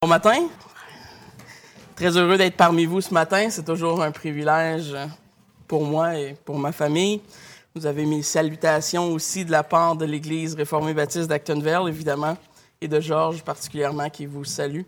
Bon 0.00 0.06
matin. 0.06 0.46
Très 1.96 2.16
heureux 2.16 2.38
d'être 2.38 2.56
parmi 2.56 2.84
vous 2.84 3.00
ce 3.00 3.12
matin. 3.12 3.50
C'est 3.50 3.64
toujours 3.64 4.00
un 4.00 4.12
privilège 4.12 4.94
pour 5.66 5.84
moi 5.84 6.16
et 6.16 6.36
pour 6.44 6.56
ma 6.56 6.70
famille. 6.70 7.20
Vous 7.74 7.84
avez 7.84 8.06
mes 8.06 8.22
salutations 8.22 9.10
aussi 9.10 9.44
de 9.44 9.50
la 9.50 9.64
part 9.64 9.96
de 9.96 10.04
l'Église 10.04 10.54
réformée 10.54 10.94
baptiste 10.94 11.26
d'Actonville, 11.26 11.88
évidemment, 11.88 12.36
et 12.80 12.86
de 12.86 13.00
Georges 13.00 13.42
particulièrement 13.42 14.08
qui 14.08 14.24
vous 14.26 14.44
salue. 14.44 14.82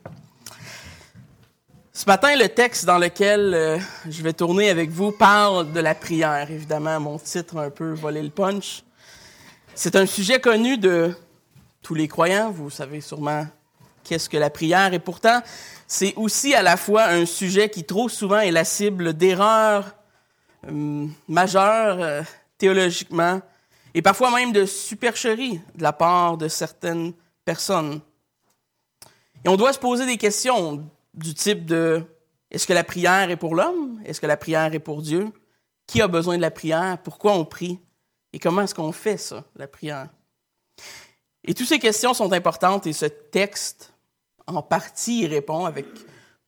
Ce 1.93 2.07
matin, 2.07 2.37
le 2.37 2.49
texte 2.49 2.85
dans 2.85 2.99
lequel 2.99 3.53
euh, 3.53 3.79
je 4.09 4.23
vais 4.23 4.33
tourner 4.33 4.71
avec 4.71 4.91
vous 4.91 5.11
parle 5.11 5.73
de 5.73 5.81
la 5.81 5.97
prière. 5.97 6.49
Évidemment, 6.53 7.01
mon 7.01 7.19
titre 7.19 7.57
un 7.57 7.71
peu 7.71 7.95
volé 7.95 8.23
le 8.23 8.31
punch. 8.31 8.85
C'est 9.75 9.97
un 9.97 10.07
sujet 10.07 10.41
connu 10.41 10.79
de 10.79 11.13
tous 11.83 11.95
les 11.95 12.07
croyants. 12.07 12.53
Vous 12.53 12.71
savez 12.71 13.01
sûrement 13.01 13.45
qu'est-ce 14.05 14.29
que 14.29 14.37
la 14.37 14.51
prière. 14.51 14.93
Et 14.93 14.99
pourtant, 14.99 15.41
c'est 15.87 16.15
aussi 16.17 16.55
à 16.55 16.63
la 16.63 16.77
fois 16.77 17.07
un 17.07 17.27
sujet 17.27 17.69
qui 17.69 17.85
trop 17.85 18.09
souvent 18.09 18.39
est 18.41 18.51
la 18.51 18.65
cible 18.65 19.15
d'erreurs 19.15 19.95
euh, 20.69 21.07
majeures 21.29 22.01
euh, 22.01 22.23
théologiquement 22.59 23.41
et 23.95 24.03
parfois 24.03 24.31
même 24.31 24.53
de 24.53 24.67
supercheries 24.67 25.61
de 25.75 25.83
la 25.83 25.93
part 25.93 26.37
de 26.37 26.49
certaines 26.49 27.13
personnes. 27.45 28.01
Et 29.45 29.49
on 29.49 29.57
doit 29.57 29.73
se 29.73 29.79
poser 29.79 30.07
des 30.07 30.17
questions 30.17 30.85
du 31.15 31.35
type 31.35 31.65
de 31.65 32.05
est-ce 32.51 32.67
que 32.67 32.73
la 32.73 32.85
prière 32.85 33.31
est 33.31 33.37
pour 33.37 33.55
l'homme? 33.55 34.01
Est-ce 34.05 34.21
que 34.21 34.27
la 34.27 34.37
prière 34.37 34.75
est 34.75 34.81
pour 34.81 35.03
Dieu? 35.03 35.33
Qui 35.87 36.03
a 36.03 36.09
besoin 36.09 36.37
de 36.37 36.43
la 36.43 36.51
prière? 36.51 36.99
Pourquoi 37.03 37.33
on 37.33 37.45
prie? 37.45 37.79
Et 38.33 38.39
comment 38.39 38.63
est-ce 38.63 38.75
qu'on 38.75 38.93
fait 38.93 39.17
ça, 39.17 39.45
la 39.57 39.67
prière? 39.67 40.09
Et 41.45 41.55
toutes 41.55 41.69
ces 41.69 41.79
questions 41.79 42.15
sont 42.15 42.33
importantes 42.33 42.87
et 42.87 42.93
ce 42.93 43.07
texte 43.07 43.90
en 44.57 44.63
partie, 44.63 45.23
il 45.23 45.27
répond 45.27 45.65
avec 45.65 45.87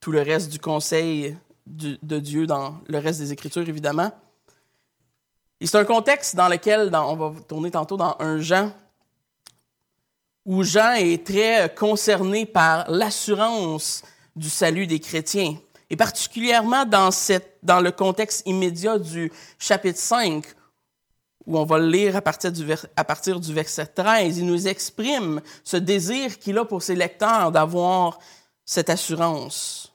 tout 0.00 0.12
le 0.12 0.22
reste 0.22 0.50
du 0.50 0.58
conseil 0.58 1.36
de 1.66 2.18
Dieu 2.18 2.46
dans 2.46 2.80
le 2.86 2.98
reste 2.98 3.20
des 3.20 3.32
Écritures, 3.32 3.68
évidemment. 3.68 4.10
Et 5.62 5.66
c'est 5.66 5.78
un 5.78 5.84
contexte 5.84 6.34
dans 6.34 6.48
lequel, 6.48 6.90
on 6.92 7.14
va 7.14 7.32
tourner 7.46 7.70
tantôt 7.70 7.96
dans 7.96 8.16
un 8.18 8.40
Jean, 8.40 8.72
où 10.44 10.64
Jean 10.64 10.94
est 10.94 11.24
très 11.24 11.72
concerné 11.72 12.46
par 12.46 12.90
l'assurance 12.90 14.02
du 14.34 14.50
salut 14.50 14.88
des 14.88 14.98
chrétiens. 14.98 15.56
Et 15.88 15.94
particulièrement 15.94 16.84
dans, 16.84 17.10
dans 17.62 17.78
le 17.78 17.92
contexte 17.92 18.42
immédiat 18.44 18.98
du 18.98 19.30
chapitre 19.56 20.00
5, 20.00 20.44
où 21.46 21.58
on 21.58 21.64
va 21.64 21.78
le 21.78 21.88
lire 21.88 22.16
à 22.16 22.22
partir, 22.22 22.52
du 23.40 23.52
verset 23.52 23.86
13, 23.86 24.38
il 24.38 24.46
nous 24.46 24.68
exprime 24.68 25.40
ce 25.64 25.76
désir 25.76 26.38
qu'il 26.38 26.58
a 26.58 26.64
pour 26.64 26.82
ses 26.82 26.94
lecteurs 26.94 27.50
d'avoir 27.50 28.18
cette 28.64 28.90
assurance. 28.90 29.92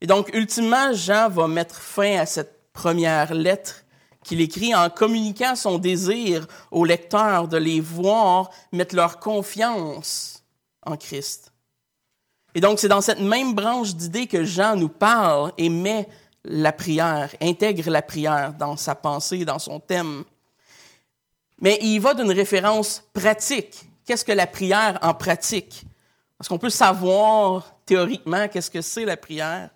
Et 0.00 0.06
donc, 0.06 0.30
ultimement, 0.34 0.92
Jean 0.92 1.28
va 1.28 1.46
mettre 1.46 1.76
fin 1.76 2.18
à 2.18 2.26
cette 2.26 2.72
première 2.72 3.34
lettre 3.34 3.84
qu'il 4.24 4.40
écrit 4.40 4.74
en 4.74 4.90
communiquant 4.90 5.54
son 5.54 5.78
désir 5.78 6.46
aux 6.70 6.84
lecteurs 6.84 7.48
de 7.48 7.56
les 7.56 7.80
voir 7.80 8.50
mettre 8.72 8.96
leur 8.96 9.20
confiance 9.20 10.42
en 10.84 10.96
Christ. 10.96 11.52
Et 12.54 12.60
donc, 12.60 12.78
c'est 12.78 12.88
dans 12.88 13.00
cette 13.00 13.20
même 13.20 13.54
branche 13.54 13.94
d'idées 13.94 14.26
que 14.26 14.44
Jean 14.44 14.76
nous 14.76 14.88
parle 14.88 15.52
et 15.56 15.68
met 15.68 16.08
la 16.44 16.72
prière, 16.72 17.30
intègre 17.40 17.90
la 17.90 18.02
prière 18.02 18.52
dans 18.54 18.76
sa 18.76 18.94
pensée, 18.94 19.44
dans 19.44 19.58
son 19.58 19.80
thème. 19.80 20.24
Mais 21.62 21.78
il 21.80 22.00
va 22.00 22.12
d'une 22.12 22.32
référence 22.32 23.04
pratique. 23.14 23.84
Qu'est-ce 24.04 24.24
que 24.24 24.32
la 24.32 24.48
prière 24.48 24.98
en 25.00 25.14
pratique? 25.14 25.84
Parce 26.36 26.48
qu'on 26.48 26.58
peut 26.58 26.70
savoir 26.70 27.76
théoriquement 27.86 28.48
qu'est-ce 28.48 28.70
que 28.70 28.82
c'est 28.82 29.04
la 29.04 29.16
prière. 29.16 29.70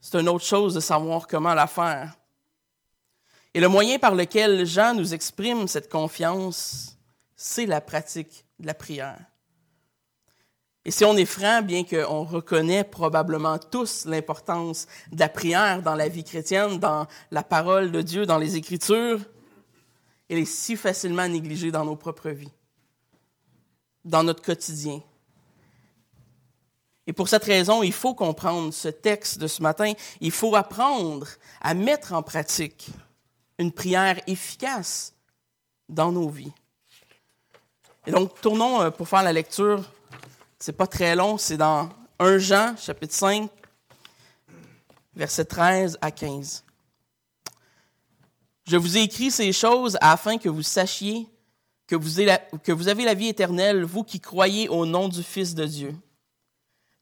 C'est 0.00 0.20
une 0.20 0.28
autre 0.28 0.44
chose 0.44 0.72
de 0.74 0.80
savoir 0.80 1.26
comment 1.26 1.52
la 1.52 1.66
faire. 1.66 2.16
Et 3.54 3.60
le 3.60 3.66
moyen 3.66 3.98
par 3.98 4.14
lequel 4.14 4.64
Jean 4.66 4.94
nous 4.94 5.14
exprime 5.14 5.66
cette 5.66 5.90
confiance, 5.90 6.96
c'est 7.34 7.66
la 7.66 7.80
pratique 7.80 8.44
de 8.60 8.68
la 8.68 8.74
prière. 8.74 9.18
Et 10.84 10.92
si 10.92 11.04
on 11.04 11.16
est 11.16 11.24
franc, 11.24 11.60
bien 11.62 11.82
qu'on 11.82 12.22
reconnaît 12.22 12.84
probablement 12.84 13.58
tous 13.58 14.04
l'importance 14.04 14.86
de 15.10 15.18
la 15.18 15.28
prière 15.28 15.82
dans 15.82 15.96
la 15.96 16.06
vie 16.06 16.22
chrétienne, 16.22 16.78
dans 16.78 17.08
la 17.32 17.42
parole 17.42 17.90
de 17.90 18.00
Dieu, 18.00 18.26
dans 18.26 18.38
les 18.38 18.54
Écritures, 18.54 19.18
elle 20.28 20.38
est 20.38 20.44
si 20.44 20.76
facilement 20.76 21.28
négligée 21.28 21.70
dans 21.70 21.84
nos 21.84 21.96
propres 21.96 22.30
vies, 22.30 22.52
dans 24.04 24.22
notre 24.22 24.42
quotidien. 24.42 25.00
Et 27.06 27.12
pour 27.12 27.28
cette 27.28 27.44
raison, 27.44 27.82
il 27.82 27.92
faut 27.92 28.14
comprendre 28.14 28.72
ce 28.72 28.88
texte 28.88 29.38
de 29.38 29.46
ce 29.46 29.62
matin. 29.62 29.92
Il 30.20 30.32
faut 30.32 30.56
apprendre 30.56 31.28
à 31.60 31.74
mettre 31.74 32.12
en 32.12 32.22
pratique 32.22 32.88
une 33.58 33.70
prière 33.70 34.20
efficace 34.26 35.14
dans 35.88 36.10
nos 36.10 36.28
vies. 36.28 36.52
Et 38.06 38.10
donc, 38.10 38.40
tournons 38.40 38.82
euh, 38.82 38.90
pour 38.90 39.08
faire 39.08 39.22
la 39.22 39.32
lecture. 39.32 39.82
C'est 40.58 40.72
pas 40.72 40.86
très 40.86 41.14
long, 41.14 41.38
c'est 41.38 41.56
dans 41.56 41.88
1 42.18 42.38
Jean, 42.38 42.76
chapitre 42.76 43.14
5, 43.14 43.50
versets 45.14 45.44
13 45.44 45.98
à 46.00 46.10
15. 46.10 46.65
Je 48.66 48.76
vous 48.76 48.98
ai 48.98 49.02
écrit 49.02 49.30
ces 49.30 49.52
choses 49.52 49.96
afin 50.00 50.38
que 50.38 50.48
vous 50.48 50.62
sachiez 50.62 51.28
que 51.86 51.94
vous, 51.94 52.88
avez 52.88 53.04
la 53.04 53.14
vie 53.14 53.28
éternelle, 53.28 53.84
vous 53.84 54.02
qui 54.02 54.20
croyez 54.20 54.68
au 54.68 54.86
nom 54.86 55.08
du 55.08 55.22
Fils 55.22 55.54
de 55.54 55.64
Dieu. 55.64 55.94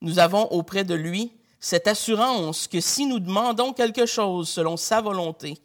Nous 0.03 0.19
avons 0.19 0.45
auprès 0.53 0.85
de 0.85 0.95
lui 0.95 1.33
cette 1.59 1.89
assurance 1.89 2.69
que 2.69 2.81
si 2.81 3.07
nous 3.07 3.19
demandons 3.19 3.73
quelque 3.73 4.05
chose 4.05 4.49
selon 4.49 4.77
sa 4.77 5.01
volonté, 5.01 5.57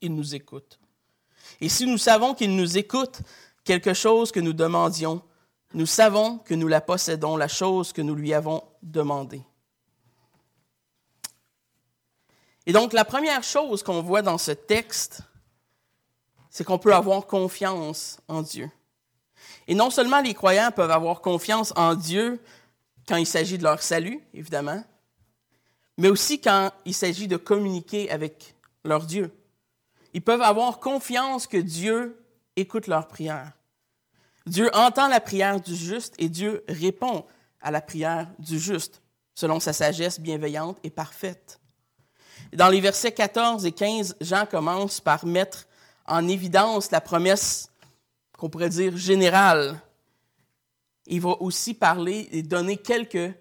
il 0.00 0.14
nous 0.14 0.34
écoute. 0.34 0.80
Et 1.60 1.68
si 1.68 1.86
nous 1.86 1.98
savons 1.98 2.34
qu'il 2.34 2.56
nous 2.56 2.76
écoute 2.76 3.20
quelque 3.62 3.94
chose 3.94 4.32
que 4.32 4.40
nous 4.40 4.52
demandions, 4.52 5.22
nous 5.74 5.86
savons 5.86 6.38
que 6.38 6.54
nous 6.54 6.68
la 6.68 6.80
possédons, 6.80 7.36
la 7.36 7.48
chose 7.48 7.92
que 7.92 8.02
nous 8.02 8.14
lui 8.16 8.34
avons 8.34 8.64
demandée. 8.82 9.42
Et 12.66 12.72
donc, 12.72 12.92
la 12.92 13.04
première 13.04 13.44
chose 13.44 13.82
qu'on 13.82 14.02
voit 14.02 14.22
dans 14.22 14.36
ce 14.36 14.50
texte, 14.50 15.22
c'est 16.58 16.64
qu'on 16.64 16.80
peut 16.80 16.92
avoir 16.92 17.28
confiance 17.28 18.18
en 18.26 18.42
Dieu. 18.42 18.68
Et 19.68 19.76
non 19.76 19.90
seulement 19.90 20.20
les 20.20 20.34
croyants 20.34 20.72
peuvent 20.72 20.90
avoir 20.90 21.20
confiance 21.20 21.72
en 21.76 21.94
Dieu 21.94 22.42
quand 23.06 23.14
il 23.14 23.28
s'agit 23.28 23.58
de 23.58 23.62
leur 23.62 23.80
salut, 23.80 24.20
évidemment, 24.34 24.82
mais 25.98 26.08
aussi 26.08 26.40
quand 26.40 26.72
il 26.84 26.94
s'agit 26.94 27.28
de 27.28 27.36
communiquer 27.36 28.10
avec 28.10 28.56
leur 28.84 29.06
Dieu. 29.06 29.30
Ils 30.14 30.20
peuvent 30.20 30.42
avoir 30.42 30.80
confiance 30.80 31.46
que 31.46 31.58
Dieu 31.58 32.20
écoute 32.56 32.88
leurs 32.88 33.06
prières. 33.06 33.52
Dieu 34.44 34.68
entend 34.74 35.06
la 35.06 35.20
prière 35.20 35.60
du 35.60 35.76
juste 35.76 36.16
et 36.18 36.28
Dieu 36.28 36.64
répond 36.68 37.24
à 37.60 37.70
la 37.70 37.80
prière 37.80 38.26
du 38.40 38.58
juste 38.58 39.00
selon 39.36 39.60
sa 39.60 39.72
sagesse 39.72 40.18
bienveillante 40.18 40.78
et 40.82 40.90
parfaite. 40.90 41.60
Dans 42.52 42.68
les 42.68 42.80
versets 42.80 43.12
14 43.12 43.64
et 43.64 43.70
15, 43.70 44.16
Jean 44.20 44.44
commence 44.44 45.00
par 45.00 45.24
mettre 45.24 45.67
en 46.08 46.26
évidence 46.26 46.90
la 46.90 47.00
promesse 47.00 47.70
qu'on 48.36 48.48
pourrait 48.48 48.70
dire 48.70 48.96
générale. 48.96 49.80
Il 51.06 51.20
va 51.20 51.40
aussi 51.40 51.74
parler 51.74 52.28
et 52.32 52.42
donner 52.42 52.76
quelques 52.76 53.34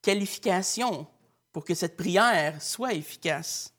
qualifications 0.00 1.06
pour 1.52 1.64
que 1.64 1.74
cette 1.74 1.96
prière 1.96 2.60
soit 2.62 2.94
efficace. 2.94 3.72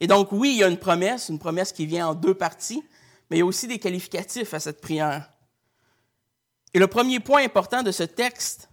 Et 0.00 0.06
donc, 0.06 0.32
oui, 0.32 0.52
il 0.52 0.58
y 0.58 0.64
a 0.64 0.68
une 0.68 0.78
promesse, 0.78 1.28
une 1.28 1.38
promesse 1.38 1.72
qui 1.72 1.86
vient 1.86 2.08
en 2.08 2.14
deux 2.14 2.34
parties, 2.34 2.82
mais 3.30 3.36
il 3.36 3.40
y 3.40 3.42
a 3.42 3.46
aussi 3.46 3.66
des 3.66 3.78
qualificatifs 3.78 4.52
à 4.54 4.60
cette 4.60 4.80
prière. 4.80 5.30
Et 6.74 6.78
le 6.78 6.88
premier 6.88 7.20
point 7.20 7.44
important 7.44 7.82
de 7.82 7.92
ce 7.92 8.02
texte, 8.02 8.68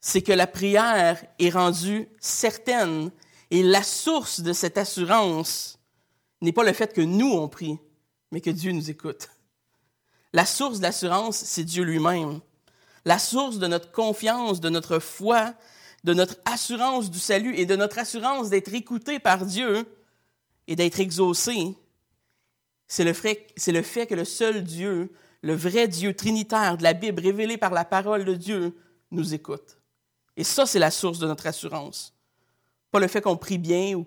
c'est 0.00 0.22
que 0.22 0.32
la 0.32 0.46
prière 0.46 1.24
est 1.38 1.50
rendue 1.50 2.08
certaine 2.20 3.10
et 3.50 3.62
la 3.62 3.82
source 3.82 4.40
de 4.40 4.52
cette 4.52 4.78
assurance 4.78 5.75
n'est 6.40 6.52
pas 6.52 6.64
le 6.64 6.72
fait 6.72 6.92
que 6.92 7.00
nous 7.00 7.32
on 7.32 7.48
prie, 7.48 7.78
mais 8.30 8.40
que 8.40 8.50
Dieu 8.50 8.72
nous 8.72 8.90
écoute. 8.90 9.28
La 10.32 10.44
source 10.44 10.80
d'assurance, 10.80 11.36
c'est 11.36 11.64
Dieu 11.64 11.84
lui-même. 11.84 12.40
La 13.04 13.18
source 13.18 13.58
de 13.58 13.66
notre 13.66 13.92
confiance, 13.92 14.60
de 14.60 14.68
notre 14.68 14.98
foi, 14.98 15.54
de 16.04 16.12
notre 16.12 16.36
assurance 16.44 17.10
du 17.10 17.18
salut 17.18 17.56
et 17.56 17.66
de 17.66 17.76
notre 17.76 17.98
assurance 17.98 18.50
d'être 18.50 18.74
écouté 18.74 19.18
par 19.18 19.46
Dieu 19.46 19.86
et 20.66 20.76
d'être 20.76 21.00
exaucé, 21.00 21.74
c'est 22.88 23.04
le, 23.04 23.12
le 23.12 23.82
fait 23.82 24.06
que 24.06 24.14
le 24.14 24.24
seul 24.24 24.62
Dieu, 24.62 25.12
le 25.42 25.54
vrai 25.54 25.88
Dieu 25.88 26.14
trinitaire 26.14 26.76
de 26.76 26.82
la 26.82 26.92
Bible 26.92 27.22
révélé 27.22 27.56
par 27.56 27.72
la 27.72 27.84
parole 27.84 28.24
de 28.24 28.34
Dieu, 28.34 28.76
nous 29.10 29.34
écoute. 29.34 29.78
Et 30.36 30.44
ça, 30.44 30.66
c'est 30.66 30.78
la 30.78 30.90
source 30.90 31.18
de 31.18 31.26
notre 31.26 31.46
assurance. 31.46 32.15
Pas 32.96 33.00
le 33.00 33.08
fait 33.08 33.20
qu'on 33.20 33.36
prie 33.36 33.58
bien 33.58 33.92
ou 33.92 34.06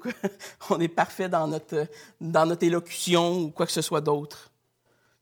qu'on 0.59 0.79
est 0.79 0.87
parfait 0.87 1.29
dans 1.29 1.47
notre, 1.47 1.87
dans 2.19 2.47
notre 2.47 2.63
élocution 2.63 3.37
ou 3.37 3.51
quoi 3.51 3.67
que 3.67 3.71
ce 3.71 3.83
soit 3.83 4.01
d'autre. 4.01 4.51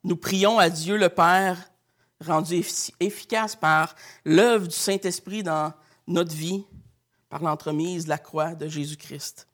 Nous 0.06 0.16
prions 0.16 0.58
à 0.58 0.69
Dieu 0.69 0.96
le 0.96 1.10
Père 1.10 1.69
rendu 2.25 2.64
efficace 3.02 3.58
par 3.58 3.94
l'œuvre 4.24 4.68
du 4.69 4.74
Saint-Esprit 4.74 5.44
dans 5.44 5.74
notre 6.08 6.34
vie, 6.34 6.64
par 7.28 7.44
l'entremise 7.44 8.06
de 8.06 8.10
la 8.10 8.18
croix 8.18 8.56
de 8.56 8.69
Jésus-Christ. 8.69 9.50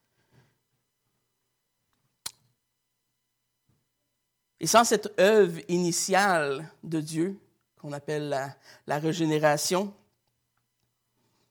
Et 4.60 4.68
sans 4.68 4.84
cette 4.84 5.12
œuvre 5.20 5.60
initiale 5.70 6.70
de 6.84 7.02
Dieu, 7.02 7.40
qu'on 7.78 7.94
appelle 7.94 8.30
la, 8.30 8.56
la, 8.86 9.00
régénération, 9.00 9.92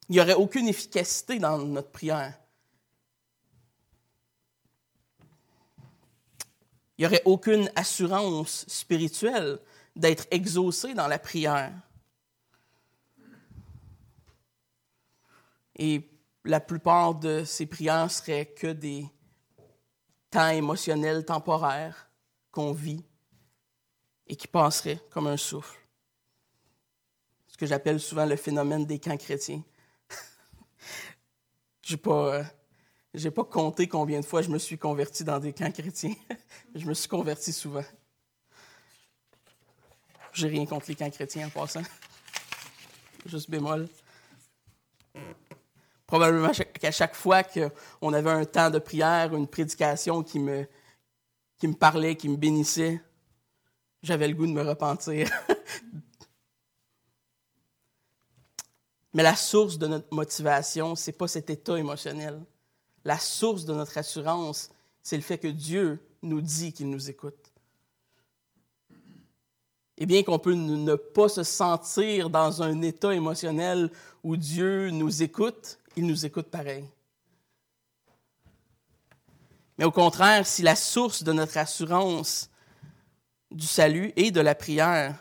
il 0.08 0.12
n'y 0.12 0.20
aurait 0.20 0.34
aucune 0.34 0.68
efficacité 0.68 1.40
dans 1.40 1.58
notre 1.58 1.90
prière. 1.90 2.38
Il 7.02 7.06
n'y 7.06 7.14
aurait 7.14 7.22
aucune 7.24 7.68
assurance 7.74 8.64
spirituelle 8.68 9.58
d'être 9.96 10.24
exaucé 10.30 10.94
dans 10.94 11.08
la 11.08 11.18
prière. 11.18 11.72
Et 15.74 16.08
la 16.44 16.60
plupart 16.60 17.16
de 17.16 17.42
ces 17.42 17.66
prières 17.66 18.08
seraient 18.08 18.46
que 18.46 18.68
des 18.68 19.10
temps 20.30 20.50
émotionnels 20.50 21.24
temporaires 21.24 22.08
qu'on 22.52 22.70
vit 22.70 23.04
et 24.28 24.36
qui 24.36 24.46
passeraient 24.46 25.00
comme 25.10 25.26
un 25.26 25.36
souffle. 25.36 25.80
Ce 27.48 27.56
que 27.56 27.66
j'appelle 27.66 27.98
souvent 27.98 28.26
le 28.26 28.36
phénomène 28.36 28.86
des 28.86 29.00
camps 29.00 29.16
chrétiens. 29.16 29.64
Je 31.82 31.94
n'ai 31.94 32.00
pas, 32.00 32.44
euh, 33.14 33.30
pas 33.30 33.44
compté 33.44 33.86
combien 33.88 34.20
de 34.20 34.24
fois 34.24 34.42
je 34.42 34.48
me 34.48 34.58
suis 34.58 34.78
converti 34.78 35.24
dans 35.24 35.38
des 35.38 35.52
camps 35.52 35.70
chrétiens. 35.70 36.14
je 36.74 36.86
me 36.86 36.94
suis 36.94 37.08
converti 37.08 37.52
souvent. 37.52 37.84
J'ai 40.32 40.48
rien 40.48 40.64
contre 40.64 40.86
les 40.88 40.94
camps 40.94 41.10
chrétiens 41.10 41.46
en 41.46 41.50
passant. 41.50 41.82
Juste 43.26 43.50
bémol. 43.50 43.88
Probablement 46.06 46.50
qu'à 46.50 46.90
chaque 46.90 47.14
fois 47.14 47.42
qu'on 47.42 48.12
avait 48.12 48.30
un 48.30 48.44
temps 48.44 48.70
de 48.70 48.78
prière, 48.78 49.34
une 49.34 49.46
prédication 49.46 50.22
qui 50.22 50.38
me, 50.38 50.66
qui 51.58 51.68
me 51.68 51.74
parlait, 51.74 52.16
qui 52.16 52.28
me 52.28 52.36
bénissait, 52.36 53.00
j'avais 54.02 54.28
le 54.28 54.34
goût 54.34 54.46
de 54.46 54.52
me 54.52 54.62
repentir. 54.62 55.30
Mais 59.14 59.22
la 59.22 59.36
source 59.36 59.78
de 59.78 59.86
notre 59.86 60.12
motivation, 60.14 60.96
ce 60.96 61.10
n'est 61.10 61.16
pas 61.16 61.28
cet 61.28 61.50
état 61.50 61.78
émotionnel. 61.78 62.42
La 63.04 63.18
source 63.18 63.64
de 63.64 63.74
notre 63.74 63.98
assurance, 63.98 64.70
c'est 65.02 65.16
le 65.16 65.22
fait 65.22 65.38
que 65.38 65.48
Dieu 65.48 66.00
nous 66.22 66.40
dit 66.40 66.72
qu'il 66.72 66.90
nous 66.90 67.10
écoute. 67.10 67.52
Et 69.98 70.06
bien 70.06 70.22
qu'on 70.22 70.38
peut 70.38 70.54
ne 70.54 70.94
pas 70.94 71.28
se 71.28 71.42
sentir 71.42 72.30
dans 72.30 72.62
un 72.62 72.82
état 72.82 73.14
émotionnel 73.14 73.90
où 74.24 74.36
Dieu 74.36 74.90
nous 74.90 75.22
écoute, 75.22 75.78
il 75.96 76.06
nous 76.06 76.24
écoute 76.24 76.46
pareil. 76.46 76.88
Mais 79.78 79.84
au 79.84 79.92
contraire, 79.92 80.46
si 80.46 80.62
la 80.62 80.76
source 80.76 81.22
de 81.22 81.32
notre 81.32 81.58
assurance 81.58 82.50
du 83.50 83.66
salut 83.66 84.12
et 84.16 84.30
de 84.30 84.40
la 84.40 84.54
prière, 84.54 85.18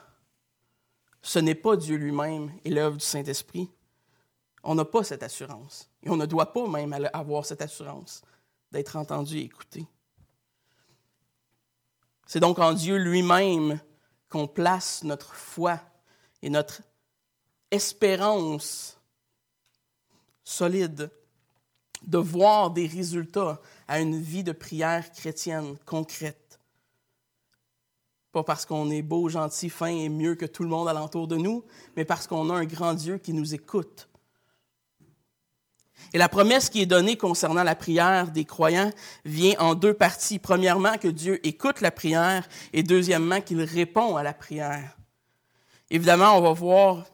ce 1.22 1.40
n'est 1.40 1.56
pas 1.56 1.76
Dieu 1.76 1.98
lui-même 1.98 2.52
et 2.66 2.70
l'œuvre 2.70 2.98
du 2.98 3.06
Saint-Esprit, 3.06 3.70
on 4.64 4.76
n'a 4.76 4.86
pas 4.86 5.04
cette 5.04 5.24
assurance. 5.24 5.91
Et 6.04 6.10
on 6.10 6.18
ne 6.18 6.26
doit 6.26 6.52
pas 6.54 6.68
même 6.68 7.10
avoir 7.14 7.46
cette 7.46 7.62
assurance 7.62 8.22
d'être 8.72 8.96
entendu 8.96 9.38
et 9.38 9.44
écouté. 9.44 9.86
C'est 12.26 12.40
donc 12.40 12.60
en 12.60 12.74
Dieu 12.74 12.98
lui-même 12.98 13.80
qu'on 14.30 14.48
place 14.48 15.04
notre 15.04 15.36
foi 15.36 15.80
et 16.42 16.50
notre 16.50 16.82
espérance 17.70 19.00
solide 20.44 21.12
de 22.04 22.18
voir 22.18 22.72
des 22.72 22.88
résultats 22.88 23.62
à 23.88 24.00
une 24.00 24.20
vie 24.20 24.44
de 24.44 24.52
prière 24.52 25.12
chrétienne 25.12 25.78
concrète. 25.86 26.60
Pas 28.32 28.44
parce 28.44 28.66
qu'on 28.66 28.90
est 28.90 29.02
beau, 29.02 29.28
gentil, 29.28 29.70
fin 29.70 29.88
et 29.88 30.10
mieux 30.10 30.36
que 30.36 30.46
tout 30.46 30.64
le 30.64 30.70
monde 30.70 30.88
alentour 30.88 31.28
de 31.28 31.36
nous, 31.36 31.66
mais 31.96 32.06
parce 32.06 32.28
qu'on 32.28 32.50
a 32.50 32.54
un 32.54 32.66
grand 32.66 32.94
Dieu 32.94 33.18
qui 33.18 33.34
nous 33.34 33.54
écoute. 33.54 34.08
Et 36.14 36.18
la 36.18 36.30
promesse 36.30 36.70
qui 36.70 36.82
est 36.82 36.86
donnée 36.86 37.18
concernant 37.18 37.64
la 37.64 37.76
prière 37.76 38.32
des 38.32 38.46
croyants 38.46 38.92
vient 39.26 39.56
en 39.60 39.76
deux 39.76 39.94
parties. 39.94 40.40
Premièrement, 40.40 40.98
que 40.98 41.08
Dieu 41.08 41.46
écoute 41.46 41.82
la 41.82 41.92
prière 41.92 42.48
et 42.74 42.84
deuxièmement, 42.84 43.42
qu'il 43.42 43.62
répond 43.62 44.16
à 44.18 44.24
la 44.24 44.34
prière. 44.34 44.98
Évidemment, 45.90 46.38
on 46.38 46.42
va 46.42 46.54
voir 46.54 47.06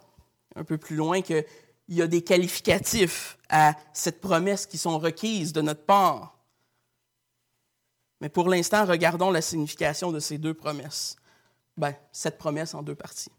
un 0.56 0.64
peu 0.64 0.78
plus 0.78 0.96
loin 0.96 1.22
qu'il 1.22 1.46
y 1.90 2.02
a 2.02 2.08
des 2.08 2.24
qualificatifs 2.24 3.38
à 3.50 3.76
cette 3.94 4.22
promesse 4.22 4.66
qui 4.66 4.78
sont 4.78 4.98
requises 5.00 5.54
de 5.54 5.62
notre 5.62 5.86
part. 5.86 6.38
Mais 8.22 8.30
pour 8.30 8.50
l'instant, 8.50 8.86
regardons 8.86 9.30
la 9.30 9.42
signification 9.42 10.12
de 10.12 10.20
ces 10.20 10.38
deux 10.38 10.54
promesses. 10.54 11.18
Ben, 11.78 11.94
cette 12.12 12.40
promesse 12.40 12.74
en 12.74 12.82
deux 12.82 12.96
parties. 12.96 13.32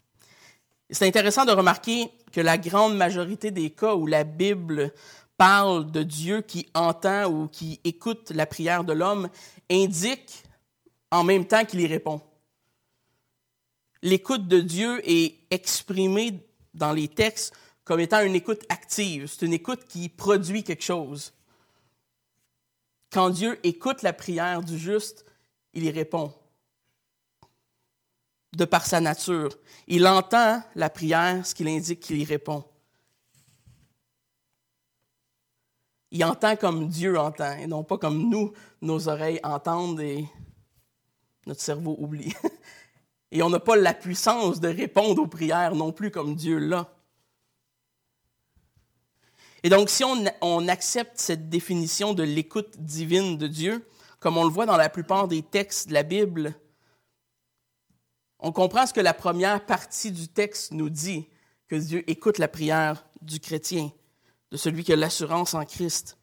C'est 0.89 1.05
intéressant 1.05 1.45
de 1.45 1.51
remarquer 1.51 2.09
que 2.31 2.41
la 2.41 2.57
grande 2.57 2.95
majorité 2.95 3.51
des 3.51 3.69
cas 3.69 3.95
où 3.95 4.07
la 4.07 4.23
Bible 4.23 4.93
parle 5.39 5.89
de 5.89 6.03
Dieu 6.03 6.41
qui 6.41 6.67
entend 6.73 7.31
ou 7.31 7.47
qui 7.47 7.79
écoute 7.85 8.31
la 8.31 8.45
prière 8.45 8.83
de 8.83 8.91
l'homme 8.91 9.29
indique 9.71 10.43
en 11.11 11.23
même 11.23 11.47
temps 11.47 11.63
qu'il 11.63 11.79
y 11.79 11.87
répond. 11.87 12.21
L'écoute 14.01 14.49
de 14.49 14.59
Dieu 14.59 15.01
est 15.09 15.39
exprimée 15.49 16.45
dans 16.73 16.91
les 16.91 17.07
textes 17.07 17.53
comme 17.85 18.01
étant 18.01 18.19
une 18.21 18.35
écoute 18.35 18.63
active. 18.67 19.27
C'est 19.27 19.45
une 19.45 19.53
écoute 19.53 19.85
qui 19.85 20.09
produit 20.09 20.65
quelque 20.65 20.83
chose. 20.83 21.33
Quand 23.09 23.29
Dieu 23.29 23.59
écoute 23.63 24.01
la 24.01 24.11
prière 24.11 24.61
du 24.61 24.77
juste, 24.77 25.25
il 25.73 25.85
y 25.85 25.89
répond. 25.89 26.33
De 28.57 28.65
par 28.65 28.85
sa 28.85 28.99
nature. 28.99 29.57
Il 29.87 30.05
entend 30.05 30.61
la 30.75 30.89
prière, 30.89 31.47
ce 31.47 31.55
qui 31.55 31.67
indique 31.67 32.01
qu'il 32.01 32.19
y 32.19 32.25
répond. 32.25 32.65
Il 36.11 36.23
entend 36.23 36.55
comme 36.55 36.87
Dieu 36.87 37.17
entend, 37.19 37.57
et 37.57 37.67
non 37.67 37.83
pas 37.83 37.97
comme 37.97 38.29
nous, 38.29 38.53
nos 38.81 39.09
oreilles 39.09 39.39
entendent 39.43 40.01
et 40.01 40.27
notre 41.45 41.61
cerveau 41.61 41.95
oublie. 41.99 42.33
Et 43.31 43.43
on 43.43 43.49
n'a 43.51 43.59
pas 43.59 43.75
la 43.75 43.93
puissance 43.93 44.59
de 44.59 44.69
répondre 44.69 45.21
aux 45.21 45.27
prières 45.27 45.75
non 45.75 45.91
plus 45.91 46.09
comme 46.09 46.35
Dieu 46.35 46.57
l'a. 46.57 46.89
Et 49.61 49.69
donc, 49.69 49.89
si 49.89 50.03
on, 50.03 50.67
accepte 50.67 51.19
cette 51.19 51.47
définition 51.49 52.13
de 52.13 52.23
l'écoute 52.23 52.79
divine 52.79 53.37
de 53.37 53.45
Dieu, 53.47 53.85
comme 54.19 54.37
on 54.37 54.45
le 54.45 54.49
voit 54.49 54.65
dans 54.65 54.77
la 54.77 54.89
plupart 54.89 55.27
des 55.27 55.43
textes 55.43 55.89
de 55.89 55.93
la 55.93 56.03
Bible, 56.03 56.55
on 58.39 58.51
comprend 58.51 58.87
ce 58.87 58.93
que 58.93 59.01
la 59.01 59.13
première 59.13 59.65
partie 59.65 60.11
du 60.11 60.27
texte 60.29 60.71
nous 60.71 60.89
dit, 60.89 61.27
que 61.67 61.75
Dieu 61.75 62.09
écoute 62.09 62.39
la 62.39 62.47
prière 62.47 63.05
du 63.21 63.39
chrétien, 63.39 63.91
de 64.51 64.57
celui 64.57 64.83
qui 64.83 64.93
a 64.93 64.95
l'assurance 64.95 65.53
en 65.53 65.65
Christ. 65.65 66.17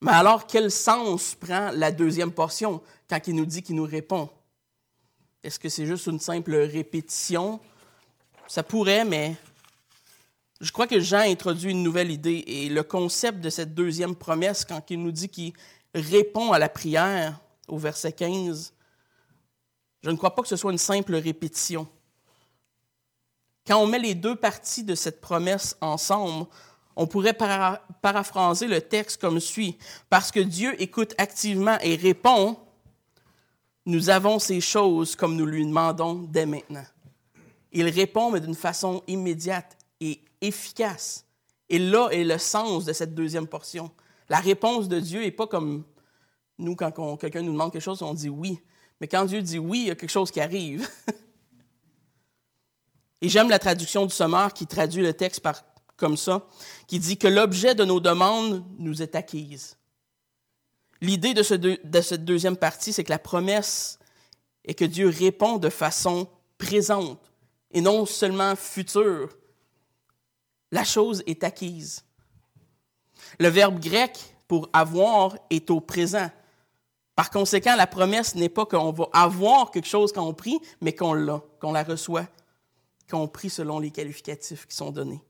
Mais 0.00 0.12
alors, 0.12 0.46
quel 0.46 0.70
sens 0.70 1.34
prend 1.34 1.70
la 1.72 1.92
deuxième 1.92 2.32
portion 2.32 2.82
quand 3.08 3.20
il 3.26 3.36
nous 3.36 3.46
dit 3.46 3.62
qu'il 3.62 3.76
nous 3.76 3.84
répond? 3.84 4.28
Est-ce 5.42 5.58
que 5.58 5.68
c'est 5.68 5.86
juste 5.86 6.06
une 6.06 6.20
simple 6.20 6.54
répétition? 6.54 7.60
Ça 8.48 8.62
pourrait, 8.62 9.04
mais 9.04 9.36
je 10.60 10.70
crois 10.70 10.86
que 10.86 11.00
Jean 11.00 11.20
introduit 11.20 11.70
une 11.70 11.82
nouvelle 11.82 12.10
idée 12.10 12.44
et 12.46 12.68
le 12.68 12.82
concept 12.82 13.40
de 13.40 13.50
cette 13.50 13.74
deuxième 13.74 14.14
promesse, 14.14 14.64
quand 14.64 14.90
il 14.90 15.02
nous 15.02 15.12
dit 15.12 15.28
qu'il 15.28 15.52
répond 15.94 16.52
à 16.52 16.58
la 16.58 16.68
prière 16.68 17.40
au 17.68 17.78
verset 17.78 18.12
15, 18.12 18.72
je 20.02 20.10
ne 20.10 20.16
crois 20.16 20.34
pas 20.34 20.42
que 20.42 20.48
ce 20.48 20.56
soit 20.56 20.72
une 20.72 20.78
simple 20.78 21.14
répétition. 21.14 21.88
Quand 23.66 23.78
on 23.78 23.86
met 23.86 23.98
les 23.98 24.14
deux 24.14 24.34
parties 24.34 24.82
de 24.82 24.94
cette 24.94 25.20
promesse 25.20 25.76
ensemble, 25.80 26.46
on 26.96 27.06
pourrait 27.06 27.36
paraphraser 28.02 28.66
le 28.66 28.80
texte 28.80 29.20
comme 29.20 29.40
suit. 29.40 29.78
Parce 30.10 30.30
que 30.30 30.40
Dieu 30.40 30.80
écoute 30.80 31.14
activement 31.18 31.78
et 31.80 31.96
répond, 31.96 32.58
nous 33.86 34.10
avons 34.10 34.38
ces 34.38 34.60
choses 34.60 35.16
comme 35.16 35.36
nous 35.36 35.46
lui 35.46 35.64
demandons 35.64 36.14
dès 36.14 36.46
maintenant. 36.46 36.84
Il 37.72 37.88
répond, 37.88 38.30
mais 38.30 38.40
d'une 38.40 38.54
façon 38.54 39.02
immédiate 39.06 39.76
et 40.00 40.20
efficace. 40.40 41.24
Et 41.68 41.78
là 41.78 42.08
est 42.10 42.24
le 42.24 42.38
sens 42.38 42.84
de 42.84 42.92
cette 42.92 43.14
deuxième 43.14 43.46
portion. 43.46 43.90
La 44.28 44.38
réponse 44.38 44.88
de 44.88 45.00
Dieu 45.00 45.22
n'est 45.22 45.30
pas 45.30 45.46
comme 45.46 45.84
nous, 46.58 46.76
quand 46.76 47.16
quelqu'un 47.16 47.42
nous 47.42 47.52
demande 47.52 47.72
quelque 47.72 47.82
chose, 47.82 48.02
on 48.02 48.14
dit 48.14 48.28
oui. 48.28 48.60
Mais 49.00 49.08
quand 49.08 49.24
Dieu 49.24 49.42
dit 49.42 49.58
oui, 49.58 49.80
il 49.80 49.86
y 49.86 49.90
a 49.90 49.94
quelque 49.94 50.10
chose 50.10 50.30
qui 50.30 50.40
arrive. 50.40 50.88
Et 53.22 53.28
j'aime 53.28 53.48
la 53.48 53.58
traduction 53.58 54.04
du 54.04 54.12
Sommeur 54.12 54.52
qui 54.52 54.66
traduit 54.66 55.02
le 55.02 55.14
texte 55.14 55.40
par, 55.40 55.62
comme 55.96 56.16
ça, 56.16 56.46
qui 56.86 56.98
dit 56.98 57.16
que 57.16 57.28
l'objet 57.28 57.74
de 57.74 57.84
nos 57.84 58.00
demandes 58.00 58.64
nous 58.78 59.02
est 59.02 59.14
acquise. 59.14 59.76
L'idée 61.00 61.34
de, 61.34 61.42
ce 61.42 61.54
de 61.54 62.00
cette 62.00 62.24
deuxième 62.24 62.56
partie, 62.56 62.92
c'est 62.92 63.04
que 63.04 63.10
la 63.10 63.18
promesse 63.18 63.98
est 64.64 64.74
que 64.74 64.84
Dieu 64.84 65.08
répond 65.08 65.58
de 65.58 65.68
façon 65.68 66.28
présente 66.58 67.20
et 67.72 67.80
non 67.80 68.06
seulement 68.06 68.54
futur. 68.56 69.36
La 70.70 70.84
chose 70.84 71.22
est 71.26 71.44
acquise. 71.44 72.04
Le 73.38 73.48
verbe 73.48 73.80
grec 73.80 74.36
pour 74.46 74.68
avoir 74.72 75.36
est 75.50 75.70
au 75.70 75.80
présent. 75.80 76.30
Par 77.14 77.30
conséquent, 77.30 77.76
la 77.76 77.86
promesse 77.86 78.34
n'est 78.34 78.48
pas 78.48 78.64
qu'on 78.64 78.92
va 78.92 79.08
avoir 79.12 79.70
quelque 79.70 79.88
chose 79.88 80.12
quand 80.12 80.26
on 80.26 80.34
prie, 80.34 80.58
mais 80.80 80.94
qu'on 80.94 81.12
l'a, 81.12 81.42
qu'on 81.60 81.72
la 81.72 81.82
reçoit, 81.82 82.26
qu'on 83.10 83.28
prie 83.28 83.50
selon 83.50 83.78
les 83.78 83.90
qualificatifs 83.90 84.66
qui 84.66 84.76
sont 84.76 84.90
donnés. 84.90 85.22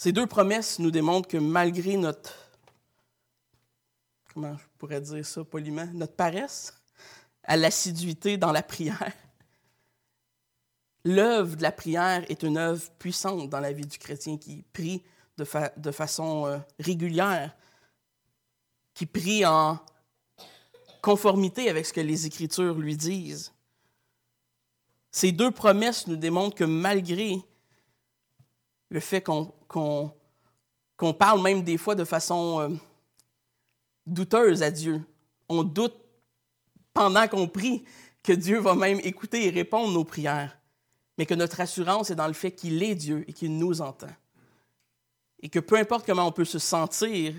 Ces 0.00 0.12
deux 0.12 0.26
promesses 0.26 0.78
nous 0.78 0.90
démontrent 0.90 1.28
que 1.28 1.36
malgré 1.36 1.98
notre, 1.98 2.34
comment 4.32 4.56
je 4.56 4.64
pourrais 4.78 5.02
dire 5.02 5.26
ça 5.26 5.44
poliment, 5.44 5.86
notre 5.92 6.14
paresse 6.14 6.72
à 7.42 7.58
l'assiduité 7.58 8.38
dans 8.38 8.50
la 8.50 8.62
prière, 8.62 9.12
l'œuvre 11.04 11.54
de 11.54 11.60
la 11.60 11.70
prière 11.70 12.24
est 12.30 12.42
une 12.42 12.56
œuvre 12.56 12.82
puissante 12.98 13.50
dans 13.50 13.60
la 13.60 13.74
vie 13.74 13.84
du 13.84 13.98
chrétien 13.98 14.38
qui 14.38 14.64
prie 14.72 15.02
de, 15.36 15.44
façon 15.92 16.46
euh, 16.46 16.58
régulière, 16.78 17.54
qui 18.94 19.04
prie 19.04 19.44
en 19.44 19.78
conformité 21.02 21.68
avec 21.68 21.84
ce 21.84 21.92
que 21.92 22.00
les 22.00 22.24
Écritures 22.24 22.78
lui 22.78 22.96
disent. 22.96 23.52
Ces 25.10 25.32
deux 25.32 25.50
promesses 25.50 26.06
nous 26.06 26.16
démontrent 26.16 26.56
que 26.56 26.64
malgré 26.64 27.36
le 28.88 29.00
fait 29.00 29.20
qu'on 29.20 29.52
parle 31.18 31.42
même 31.42 31.62
des 31.62 31.78
fois 31.78 31.94
de 31.94 32.04
façon 32.04 32.60
euh, 32.60 32.68
douteuse 34.06 34.62
à 34.62 34.70
Dieu, 34.70 35.02
on 35.48 35.62
doute 35.62 35.96
pendant 36.92 37.26
qu'on 37.28 37.48
prie 37.48 37.84
que 38.22 38.32
Dieu 38.32 38.58
va 38.58 38.74
même 38.74 39.00
écouter 39.02 39.46
et 39.46 39.50
répondre 39.50 39.92
nos 39.92 40.04
prières, 40.04 40.58
mais 41.16 41.26
que 41.26 41.34
notre 41.34 41.60
assurance 41.60 42.10
est 42.10 42.16
dans 42.16 42.26
le 42.26 42.32
fait 42.32 42.52
qu'il 42.52 42.82
est 42.82 42.94
Dieu 42.94 43.24
et 43.28 43.32
qu'il 43.32 43.56
nous 43.56 43.80
entend. 43.80 44.14
Et 45.42 45.48
que 45.48 45.58
peu 45.58 45.76
importe 45.76 46.04
comment 46.04 46.26
on 46.26 46.32
peut 46.32 46.44
se 46.44 46.58
sentir, 46.58 47.34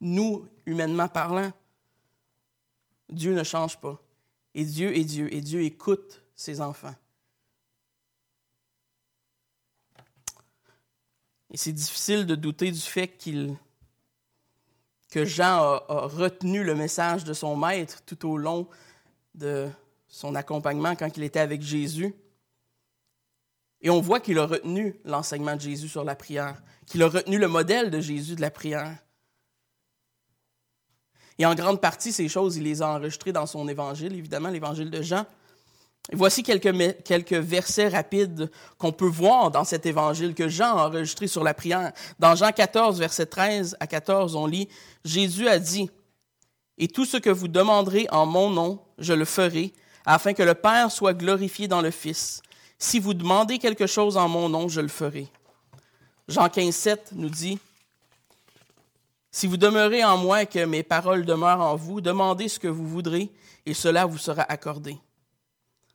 nous, 0.00 0.46
humainement 0.66 1.08
parlant, 1.08 1.52
Dieu 3.08 3.34
ne 3.34 3.44
change 3.44 3.78
pas. 3.78 4.00
Et 4.54 4.64
Dieu 4.64 4.96
est 4.96 5.04
Dieu, 5.04 5.32
et 5.32 5.40
Dieu 5.40 5.62
écoute 5.62 6.22
ses 6.34 6.60
enfants. 6.60 6.94
Et 11.50 11.56
c'est 11.56 11.72
difficile 11.72 12.26
de 12.26 12.34
douter 12.34 12.70
du 12.70 12.80
fait 12.80 13.08
que 15.10 15.24
Jean 15.24 15.44
a, 15.44 16.06
retenu 16.06 16.62
le 16.62 16.74
message 16.74 17.24
de 17.24 17.32
son 17.32 17.56
maître 17.56 18.02
tout 18.06 18.28
au 18.28 18.36
long 18.36 18.68
de 19.34 19.68
son 20.08 20.34
accompagnement 20.34 20.94
quand 20.94 21.16
il 21.16 21.22
était 21.22 21.40
avec 21.40 21.62
Jésus. 21.62 22.14
Et 23.80 23.90
on 23.90 24.00
voit 24.00 24.20
qu'il 24.20 24.38
a 24.38 24.46
retenu 24.46 24.94
l'enseignement 25.04 25.56
de 25.56 25.60
Jésus 25.60 25.88
sur 25.88 26.04
la 26.04 26.14
prière, 26.14 26.62
qu'il 26.86 27.02
a 27.02 27.08
retenu 27.08 27.38
le 27.38 27.48
modèle 27.48 27.90
de 27.90 28.00
Jésus 28.00 28.36
de 28.36 28.40
la 28.40 28.50
prière. 28.50 28.96
Et 31.38 31.46
en 31.46 31.54
grande 31.54 31.80
partie, 31.80 32.12
ces 32.12 32.28
choses, 32.28 32.58
il 32.58 32.64
les 32.64 32.82
a 32.82 32.88
enregistrées 32.88 33.32
dans 33.32 33.46
son 33.46 33.66
évangile, 33.66 34.12
évidemment, 34.12 34.50
l'évangile 34.50 34.90
de 34.90 35.00
Jean. 35.00 35.24
Voici 36.12 36.42
quelques, 36.42 37.32
versets 37.32 37.88
rapides 37.88 38.50
qu'on 38.78 38.92
peut 38.92 39.06
voir 39.06 39.50
dans 39.50 39.64
cet 39.64 39.86
évangile 39.86 40.34
que 40.34 40.48
Jean 40.48 40.76
a 40.76 40.88
enregistré 40.88 41.28
sur 41.28 41.44
la 41.44 41.54
prière. 41.54 41.92
Dans 42.18 42.34
Jean 42.34 42.50
14, 42.50 42.98
verset 42.98 43.26
13 43.26 43.76
à 43.78 43.86
14, 43.86 44.34
on 44.34 44.46
lit, 44.46 44.68
Jésus 45.04 45.46
a 45.48 45.58
dit, 45.58 45.88
Et 46.78 46.88
tout 46.88 47.04
ce 47.04 47.16
que 47.16 47.30
vous 47.30 47.48
demanderez 47.48 48.08
en 48.10 48.26
mon 48.26 48.50
nom, 48.50 48.80
je 48.98 49.12
le 49.12 49.24
ferai, 49.24 49.72
afin 50.04 50.32
que 50.32 50.42
le 50.42 50.54
Père 50.54 50.90
soit 50.90 51.14
glorifié 51.14 51.68
dans 51.68 51.82
le 51.82 51.92
Fils. 51.92 52.42
Si 52.78 52.98
vous 52.98 53.14
demandez 53.14 53.58
quelque 53.58 53.86
chose 53.86 54.16
en 54.16 54.28
mon 54.28 54.48
nom, 54.48 54.68
je 54.68 54.80
le 54.80 54.88
ferai. 54.88 55.28
Jean 56.26 56.48
15, 56.48 56.74
7 56.74 57.10
nous 57.12 57.28
dit, 57.28 57.58
Si 59.30 59.46
vous 59.46 59.56
demeurez 59.58 60.02
en 60.02 60.16
moi 60.16 60.42
et 60.42 60.46
que 60.46 60.64
mes 60.64 60.82
paroles 60.82 61.24
demeurent 61.24 61.60
en 61.60 61.76
vous, 61.76 62.00
demandez 62.00 62.48
ce 62.48 62.58
que 62.58 62.68
vous 62.68 62.88
voudrez, 62.88 63.30
et 63.66 63.74
cela 63.74 64.06
vous 64.06 64.18
sera 64.18 64.42
accordé. 64.42 64.96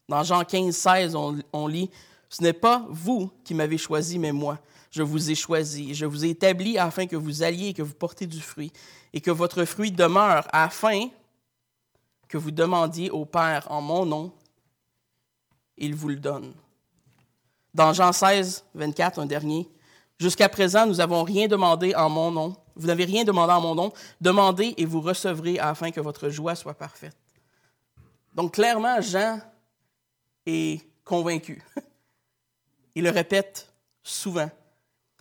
Dans 0.08 0.24
Jean 0.24 0.44
15, 0.44 0.76
16, 0.76 1.16
on, 1.16 1.68
lit, 1.68 1.90
Ce 2.30 2.44
n'est 2.44 2.54
pas 2.54 2.86
vous 2.90 3.32
qui 3.44 3.54
m'avez 3.54 3.78
choisi, 3.78 4.20
mais 4.20 4.32
moi. 4.32 4.60
Je 4.92 5.04
vous 5.04 5.30
ai 5.30 5.36
choisi. 5.36 5.94
Je 5.94 6.06
vous 6.06 6.26
ai 6.26 6.30
établi 6.30 6.78
afin 6.78 7.06
que 7.06 7.16
vous 7.16 7.44
alliez 7.44 7.68
et 7.68 7.74
que 7.74 7.82
vous 7.82 7.94
portez 7.94 8.28
du 8.28 8.40
fruit, 8.40 8.72
et 9.14 9.22
que 9.22 9.32
votre 9.32 9.66
fruit 9.66 9.92
demeure, 9.92 10.48
afin 10.52 11.10
que 12.28 12.38
vous 12.38 12.52
demandiez 12.52 13.10
au 13.10 13.26
Père 13.26 13.68
en 13.70 13.82
mon 13.82 14.06
nom, 14.06 14.32
il 15.78 15.96
vous 15.96 16.10
le 16.10 16.16
donne. 16.16 16.54
Dans 17.74 17.92
Jean 17.92 18.14
16, 18.14 18.64
24, 18.74 19.20
un 19.20 19.26
dernier, 19.26 19.68
Jusqu'à 20.18 20.48
présent, 20.48 20.86
nous 20.86 20.96
n'avons 20.96 21.24
rien 21.24 21.48
demandé 21.48 21.94
en 21.94 22.10
mon 22.10 22.32
nom. 22.32 22.56
Vous 22.76 22.88
n'avez 22.88 23.06
rien 23.06 23.24
demandé 23.24 23.52
en 23.52 23.62
mon 23.62 23.76
nom. 23.76 23.92
Demandez 24.22 24.74
et 24.78 24.86
vous 24.86 25.02
recevrez 25.02 25.60
afin 25.60 25.92
que 25.92 26.00
votre 26.00 26.30
joie 26.30 26.56
soit 26.56 26.74
parfaite. 26.74 27.18
Donc 28.34 28.54
clairement, 28.54 29.02
Jean 29.02 29.40
est 30.46 30.82
convaincu. 31.04 31.64
Il 32.96 33.04
le 33.04 33.10
répète 33.10 33.74
souvent. 34.04 34.50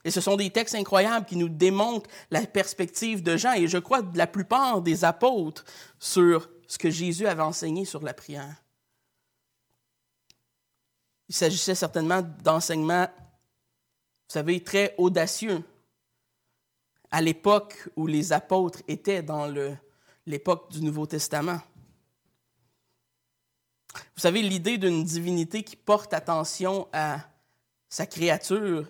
Et 0.05 0.11
ce 0.11 0.21
sont 0.21 0.37
des 0.37 0.51
textes 0.51 0.75
incroyables 0.75 1.27
qui 1.27 1.37
nous 1.37 1.49
démontrent 1.49 2.11
la 2.31 2.43
perspective 2.47 3.23
de 3.23 3.37
Jean 3.37 3.55
et 3.55 3.67
je 3.67 3.79
crois 3.79 4.03
de 4.03 4.19
la 4.19 4.27
plupart 4.27 4.83
des 4.83 5.05
apôtres 5.05 5.65
sur 5.99 6.51
ce 6.67 6.79
que 6.79 6.91
Jésus 6.91 7.27
avait 7.27 7.43
enseigné 7.43 7.85
sur 7.85 8.03
la 8.03 8.13
prière. 8.13 8.63
Il 11.29 11.35
s'agissait 11.35 11.75
certainement 11.75 12.21
d'enseignements, 12.43 13.09
vous 13.09 14.33
savez, 14.33 14.63
très 14.63 14.95
audacieux 14.99 15.65
à 17.11 17.23
l'époque 17.23 17.89
où 17.97 18.07
les 18.07 18.33
apôtres 18.33 18.83
étaient 18.89 19.23
dans 19.23 19.47
l'époque 20.27 20.71
du 20.71 20.83
Nouveau 20.83 21.07
Testament. 21.07 21.61
Vous 24.15 24.21
savez, 24.21 24.43
l'idée 24.43 24.79
d'une 24.79 25.05
divinité 25.05 25.63
qui 25.63 25.77
porte 25.77 26.15
attention 26.15 26.89
à 26.93 27.21
sa 27.89 28.07
créature 28.07 28.87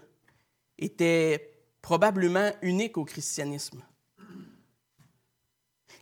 était 0.79 1.51
probablement 1.83 2.51
unique 2.63 2.97
au 2.97 3.05
christianisme. 3.05 3.83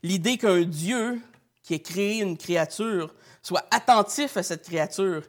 L'idée 0.02 0.38
qu'un 0.38 0.62
Dieu 0.62 1.20
qui 1.62 1.74
ait 1.74 1.82
créé 1.82 2.20
une 2.20 2.36
créature 2.36 3.14
soit 3.42 3.66
attentif 3.70 4.36
à 4.36 4.42
cette 4.42 4.64
créature 4.64 5.22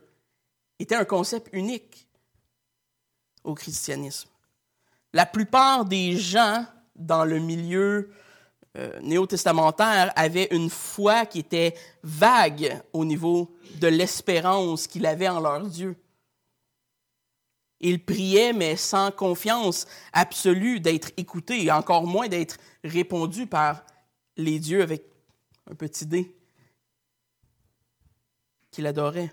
était 0.80 0.96
un 0.96 1.06
concept 1.06 1.50
unique 1.54 2.08
au 3.44 3.54
christianisme. 3.54 4.30
La 5.14 5.26
plupart 5.26 5.86
des 5.86 6.18
gens 6.18 6.66
dans 6.96 7.26
le 7.26 7.40
milieu 7.40 8.12
euh, 8.76 9.00
néo-testamentaire 9.02 10.12
avaient 10.16 10.48
une 10.52 10.70
foi 10.70 11.26
qui 11.28 11.40
était 11.40 11.76
vague 12.02 12.82
au 12.92 13.06
niveau 13.06 13.56
de 13.76 13.88
l'espérance 13.88 14.88
qu'ils 14.88 15.06
avaient 15.06 15.30
en 15.30 15.40
leur 15.40 15.62
Dieu. 15.68 15.96
Ils 17.80 18.04
priaient, 18.04 18.54
mais 18.54 18.76
sans 18.76 19.12
confiance 19.12 19.86
absolue 20.12 20.80
d'être 20.80 21.12
écoutés, 21.18 21.66
et 21.66 21.72
encore 21.72 22.08
moins 22.08 22.28
d'être 22.28 22.58
répondus 22.84 23.46
par 23.46 23.84
les 24.38 24.58
dieux 24.58 24.82
avec 24.82 25.04
un 25.70 25.76
petit 25.76 26.06
dé 26.06 26.36
qu'ils 28.72 28.88
adoraient. 28.88 29.32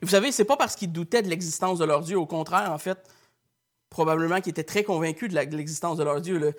Et 0.00 0.04
vous 0.04 0.10
savez, 0.10 0.30
ce 0.30 0.42
n'est 0.42 0.46
pas 0.46 0.56
parce 0.56 0.76
qu'ils 0.76 0.92
doutaient 0.92 1.22
de 1.22 1.28
l'existence 1.28 1.78
de 1.78 1.84
leur 1.84 2.02
Dieu, 2.02 2.16
au 2.16 2.26
contraire, 2.26 2.70
en 2.70 2.78
fait, 2.78 2.98
probablement 3.90 4.40
qu'ils 4.40 4.50
étaient 4.50 4.62
très 4.62 4.84
convaincus 4.84 5.30
de 5.30 5.56
l'existence 5.56 5.98
de 5.98 6.04
leur 6.04 6.20
Dieu. 6.20 6.54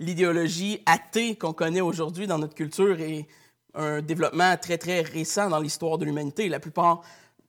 L'idéologie 0.00 0.82
athée 0.86 1.36
qu'on 1.36 1.52
connaît 1.52 1.80
aujourd'hui 1.80 2.26
dans 2.26 2.38
notre 2.38 2.54
culture 2.54 3.00
est 3.00 3.26
un 3.74 4.00
développement 4.00 4.56
très, 4.56 4.78
très 4.78 5.02
récent 5.02 5.48
dans 5.48 5.58
l'histoire 5.58 5.98
de 5.98 6.04
l'humanité. 6.04 6.48
La 6.48 6.60
plupart 6.60 7.02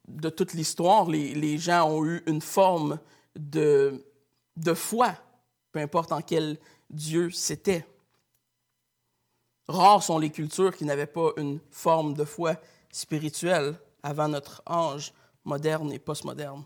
de 0.08 0.30
toute 0.30 0.54
l'histoire, 0.54 1.08
les, 1.10 1.58
gens 1.58 1.90
ont 1.90 2.06
eu 2.06 2.24
une 2.26 2.42
forme 2.42 3.00
de, 3.36 4.04
de 4.58 4.74
foi, 4.74 5.14
peu 5.72 5.80
importe 5.80 6.12
en 6.12 6.22
quel 6.22 6.58
Dieu 6.90 7.30
c'était. 7.30 7.86
Rares 9.68 10.02
sont 10.02 10.18
les 10.18 10.32
cultures 10.32 10.76
qui 10.76 10.86
n'avaient 10.86 11.06
pas 11.06 11.32
une 11.38 11.60
forme 11.70 12.16
de 12.16 12.26
foi 12.26 12.56
spirituelle 12.92 13.76
avant 14.02 14.28
notre 14.28 14.64
âge 14.68 15.14
moderne 15.46 15.92
et 15.92 16.00
postmoderne. 16.00 16.64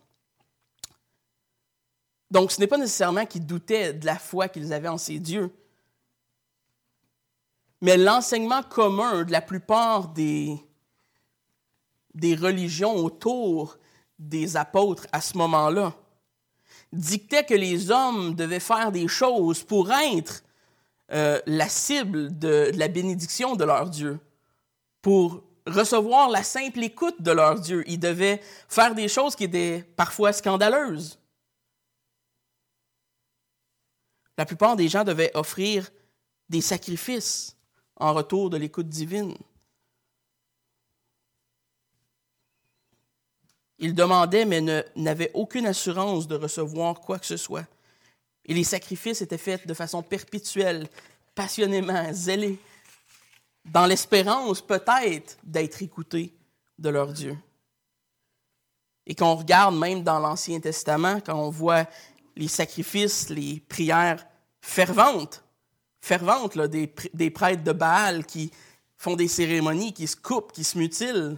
Donc, 2.31 2.51
ce 2.51 2.59
n'est 2.59 2.67
pas 2.67 2.77
nécessairement 2.77 3.25
qu'ils 3.25 3.45
doutaient 3.45 3.93
de 3.93 4.05
la 4.05 4.17
foi 4.17 4.47
qu'ils 4.47 4.71
avaient 4.73 4.87
en 4.87 4.97
ces 4.97 5.19
dieux, 5.19 5.51
mais 7.83 7.97
l'enseignement 7.97 8.63
commun 8.63 9.25
de 9.25 9.33
la 9.33 9.41
plupart 9.41 10.07
des, 10.07 10.57
religions 12.15 12.95
autour 12.95 13.77
des 14.17 14.55
apôtres 14.55 15.05
à 15.11 15.19
ce 15.19 15.37
moment-là 15.37 15.93
dictait 16.93 17.43
que 17.43 17.53
les 17.53 17.91
hommes 17.91 18.35
devaient 18.35 18.61
faire 18.61 18.89
des 18.89 19.09
choses 19.09 19.65
pour 19.65 19.91
être 19.91 20.43
euh, 21.11 21.41
la 21.45 21.67
cible 21.67 22.39
de, 22.39 22.71
la 22.75 22.87
bénédiction 22.87 23.57
de 23.57 23.65
leur 23.65 23.89
Dieu, 23.89 24.17
pour 25.01 25.43
recevoir 25.67 26.29
la 26.29 26.43
simple 26.43 26.81
écoute 26.83 27.21
de 27.21 27.31
leur 27.31 27.59
Dieu. 27.59 27.83
Ils 27.87 27.99
devaient 27.99 28.39
faire 28.69 28.95
des 28.95 29.09
choses 29.09 29.35
qui 29.35 29.43
étaient 29.43 29.83
parfois 29.97 30.31
scandaleuses. 30.31 31.19
La 34.37 34.45
plupart 34.45 34.77
des 34.77 34.87
gens 34.87 35.03
devaient 35.03 35.31
offrir 35.33 35.89
des 36.47 36.61
sacrifices 36.61 37.52
en 37.97 38.13
retour 38.13 38.49
de 38.49 38.57
l'écoute 38.57 38.89
divine. 38.89 39.35
Ils 43.79 43.93
demandaient, 43.93 44.45
mais 44.45 44.61
n'avaient 44.95 45.31
aucune 45.33 45.65
assurance 45.65 46.27
de 46.27 46.35
recevoir 46.35 47.01
quoi 47.01 47.19
que 47.19 47.25
ce 47.25 47.37
soit. 47.37 47.67
Et 48.45 48.53
les 48.53 48.63
sacrifices 48.63 49.21
étaient 49.21 49.37
faits 49.37 49.67
de 49.67 49.73
façon 49.73 50.01
perpétuelle, 50.01 50.87
passionnément, 51.35 52.11
zélés, 52.13 52.59
dans 53.65 53.85
l'espérance 53.85 54.61
peut-être 54.61 55.37
d'être 55.43 55.81
écoutés 55.81 56.33
de 56.77 56.89
leur 56.89 57.13
Dieu. 57.13 57.37
Et 59.05 59.15
qu'on 59.15 59.35
regarde 59.35 59.75
même 59.75 60.03
dans 60.03 60.19
l'Ancien 60.19 60.59
Testament, 60.59 61.19
quand 61.19 61.37
on 61.37 61.49
voit 61.49 61.85
les 62.35 62.47
sacrifices, 62.47 63.29
les 63.29 63.59
prières 63.59 64.25
ferventes, 64.61 65.43
ferventes 66.03 66.55
là, 66.55 66.67
des, 66.67 67.31
prêtres 67.31 67.63
de 67.63 67.71
Baal 67.71 68.25
qui 68.25 68.51
font 68.97 69.15
des 69.15 69.29
cérémonies, 69.29 69.93
qui 69.93 70.05
se 70.05 70.17
coupent, 70.17 70.51
qui 70.51 70.65
se 70.65 70.77
mutilent, 70.77 71.37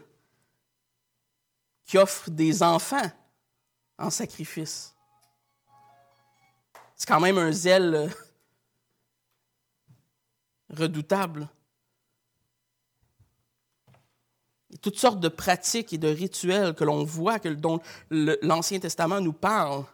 qui 1.85 1.99
offrent 1.99 2.31
des 2.31 2.63
enfants 2.63 3.11
en 3.99 4.09
sacrifice. 4.09 4.95
C'est 6.95 7.07
quand 7.07 7.19
même 7.19 7.37
un 7.37 7.51
zèle 7.51 7.93
euh, 7.93 8.07
redoutable. 10.75 11.47
A 14.73 14.77
toutes 14.81 14.97
sortes 14.97 15.19
de 15.19 15.29
pratiques 15.29 15.93
et 15.93 15.99
de 15.99 16.07
rituels 16.07 16.73
que 16.73 16.83
l'on 16.83 17.03
voit, 17.03 17.37
que, 17.37 17.49
dont 17.49 17.81
l'Ancien 18.09 18.79
Testament 18.79 19.21
nous 19.21 19.33
parle. 19.33 19.85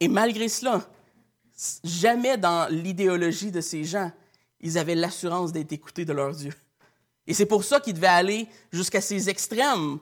Et 0.00 0.08
malgré 0.08 0.48
cela, 0.48 0.80
jamais 1.84 2.36
dans 2.38 2.68
l'idéologie 2.70 3.50
de 3.50 3.60
ces 3.60 3.84
gens, 3.84 4.10
ils 4.60 4.78
avaient 4.78 4.94
l'assurance 4.94 5.52
d'être 5.52 5.72
écoutés 5.72 6.04
de 6.04 6.12
leur 6.12 6.34
Dieu. 6.34 6.52
Et 7.26 7.34
c'est 7.34 7.46
pour 7.46 7.64
ça 7.64 7.80
qu'ils 7.80 7.94
devaient 7.94 8.06
aller 8.06 8.48
jusqu'à 8.72 9.00
ces 9.00 9.28
extrêmes 9.28 9.98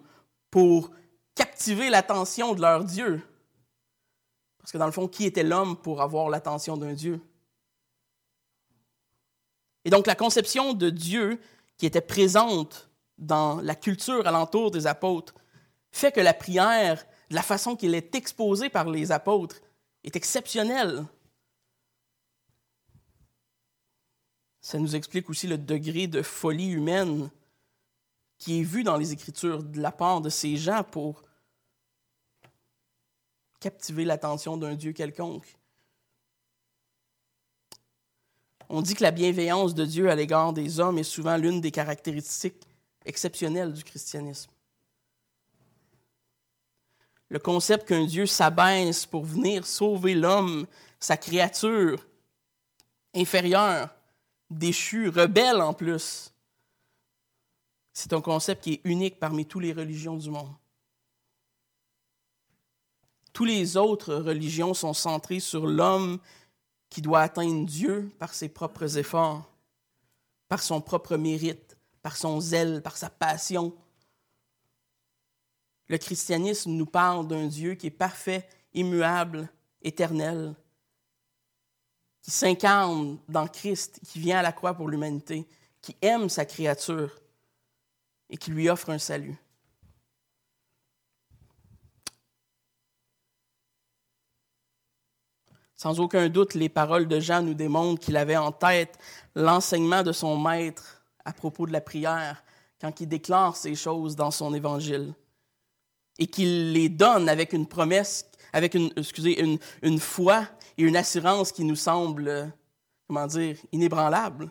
pour 0.51 0.91
captiver 1.35 1.91
l'attention 1.91 2.55
de 2.55 2.61
leur 2.61 2.85
Dieu. 2.85 3.23
Parce 4.59 4.73
que 4.73 4.79
dans 4.79 4.87
le 4.87 4.93
fond, 4.93 5.09
qui 5.09 5.25
était 5.25 5.43
l'homme 5.43 5.77
pour 5.77 6.03
avoir 6.03 6.29
l'attention 6.29 6.77
d'un 6.77 6.93
Dieu? 6.93 7.21
Et 9.85 9.91
donc 9.91 10.07
la 10.07 10.15
conception 10.15 10.75
de 10.75 10.91
Dieu 10.91 11.41
qui 11.79 11.87
était 11.87 12.03
présente 12.03 12.91
dans 13.17 13.61
la 13.63 13.75
culture 13.75 14.27
alentour 14.27 14.71
des 14.71 14.87
apôtres 14.87 15.35
fait 15.91 16.13
que 16.13 16.21
la 16.21 16.35
prière, 16.35 17.05
de 17.31 17.35
la 17.35 17.43
façon 17.43 17.77
qu'il 17.77 17.95
est 17.95 18.15
exposée 18.15 18.69
par 18.69 18.89
les 18.89 19.13
apôtres, 19.13 19.57
est 20.05 20.17
exceptionnelle. 20.17 21.05
Ça 24.61 24.79
nous 24.79 24.95
explique 24.95 25.31
aussi 25.31 25.47
le 25.47 25.59
degré 25.59 26.07
de 26.07 26.23
folie 26.23 26.71
humaine 26.71 27.31
qui 28.39 28.61
est 28.61 28.65
vu 28.65 28.83
dans 28.83 28.97
les 28.97 29.13
Écritures 29.13 29.63
de 29.63 29.81
la 29.81 29.93
part 29.93 30.21
de 30.21 30.31
ces 30.31 30.57
gens 30.57 30.83
pour 30.83 31.23
captiver 33.61 34.05
l'attention 34.05 34.57
d'un 34.57 34.75
Dieu 34.75 34.93
quelconque. 34.93 35.57
On 38.69 38.83
dit 38.83 38.95
que 38.95 39.03
la 39.03 39.11
bienveillance 39.11 39.75
de 39.75 39.85
Dieu 39.85 40.11
à 40.11 40.15
l'égard 40.15 40.53
des 40.53 40.81
hommes 40.81 40.99
est 40.99 41.03
souvent 41.03 41.37
l'une 41.37 41.61
des 41.61 41.71
caractéristiques 41.71 42.67
exceptionnelles 43.05 43.73
du 43.73 43.85
christianisme. 43.85 44.51
Le 47.29 47.39
concept 47.39 47.89
qu'un 47.89 48.05
Dieu 48.05 48.27
s'abaisse 48.27 49.07
pour 49.07 49.25
venir 49.25 49.67
sauver 49.67 50.15
l'homme, 50.15 50.67
sa 50.99 51.17
créature 51.17 52.07
inférieure, 53.15 53.95
déchue, 54.51 55.09
rebelle 55.09 55.61
en 55.61 55.73
plus, 55.73 56.33
c'est 57.93 58.13
un 58.13 58.21
concept 58.21 58.65
qui 58.65 58.75
est 58.75 58.81
unique 58.85 59.19
parmi 59.19 59.47
toutes 59.47 59.63
les 59.63 59.73
religions 59.73 60.17
du 60.17 60.31
monde. 60.31 60.55
Toutes 63.33 63.49
les 63.49 63.77
autres 63.77 64.15
religions 64.15 64.75
sont 64.75 64.93
centrées 64.93 65.41
sur 65.41 65.67
l'homme 65.67 66.19
qui 66.89 67.01
doit 67.01 67.21
atteindre 67.21 67.65
Dieu 67.65 68.11
par 68.19 68.35
ses 68.35 68.49
propres 68.49 68.99
efforts, 68.99 69.49
par 70.49 70.63
son 70.63 70.81
propre 70.81 71.17
mérite, 71.17 71.77
par 72.03 72.17
son 72.17 72.41
zèle, 72.41 72.83
par 72.83 72.97
sa 72.97 73.09
passion. 73.09 73.73
Le 75.87 75.99
christianisme 75.99 76.73
nous 76.73 76.87
parle 76.87 77.29
d'un 77.29 77.47
Dieu 77.47 77.75
qui 77.75 77.87
est 77.87 77.91
parfait, 77.91 78.49
immuable, 78.75 79.49
éternel, 79.83 80.55
qui 82.23 82.31
s'incarne 82.31 83.19
dans 83.29 83.47
Christ, 83.47 84.01
qui 84.07 84.19
vient 84.19 84.39
à 84.39 84.43
la 84.43 84.53
croix 84.53 84.75
pour 84.75 84.89
l'humanité, 84.89 85.47
qui 85.81 85.97
aime 86.03 86.29
sa 86.29 86.45
créature 86.45 87.11
et 88.29 88.37
qui 88.37 88.51
lui 88.51 88.69
offre 88.69 88.91
un 88.91 88.99
salut. 88.99 89.37
Sans 95.77 95.99
aucun 95.99 96.29
doute, 96.29 96.53
les 96.53 96.69
paroles 96.69 97.09
de 97.09 97.21
Jean 97.21 97.41
nous 97.43 97.55
démontrent 97.55 98.05
qu'il 98.05 98.19
avait 98.19 98.37
en 98.37 98.53
tête 98.53 98.99
l'enseignement 99.35 100.03
de 100.03 100.13
son 100.13 100.39
maître 100.39 101.03
à 101.25 101.33
propos 101.33 101.67
de 101.67 101.73
la 101.73 101.81
prière 101.81 102.45
quand 102.81 103.01
il 103.01 103.09
déclare 103.09 103.57
ces 103.57 103.75
choses 103.75 104.15
dans 104.15 104.31
son 104.31 104.53
évangile 104.53 105.15
et 106.19 106.27
qu'il 106.27 106.73
les 106.73 106.91
donne 106.91 107.31
avec 107.31 107.55
une 107.55 107.67
promesse, 107.67 108.30
avec 108.53 108.75
une, 108.75 108.93
excusez, 108.97 109.41
une, 109.41 109.59
une 109.83 110.01
foi 110.01 110.47
et 110.77 110.83
une 110.83 110.97
assurance 110.97 111.53
qui 111.53 111.65
nous 111.65 111.77
semble, 111.77 112.53
comment 113.07 113.27
dire, 113.27 113.57
inébranlable. 113.73 114.51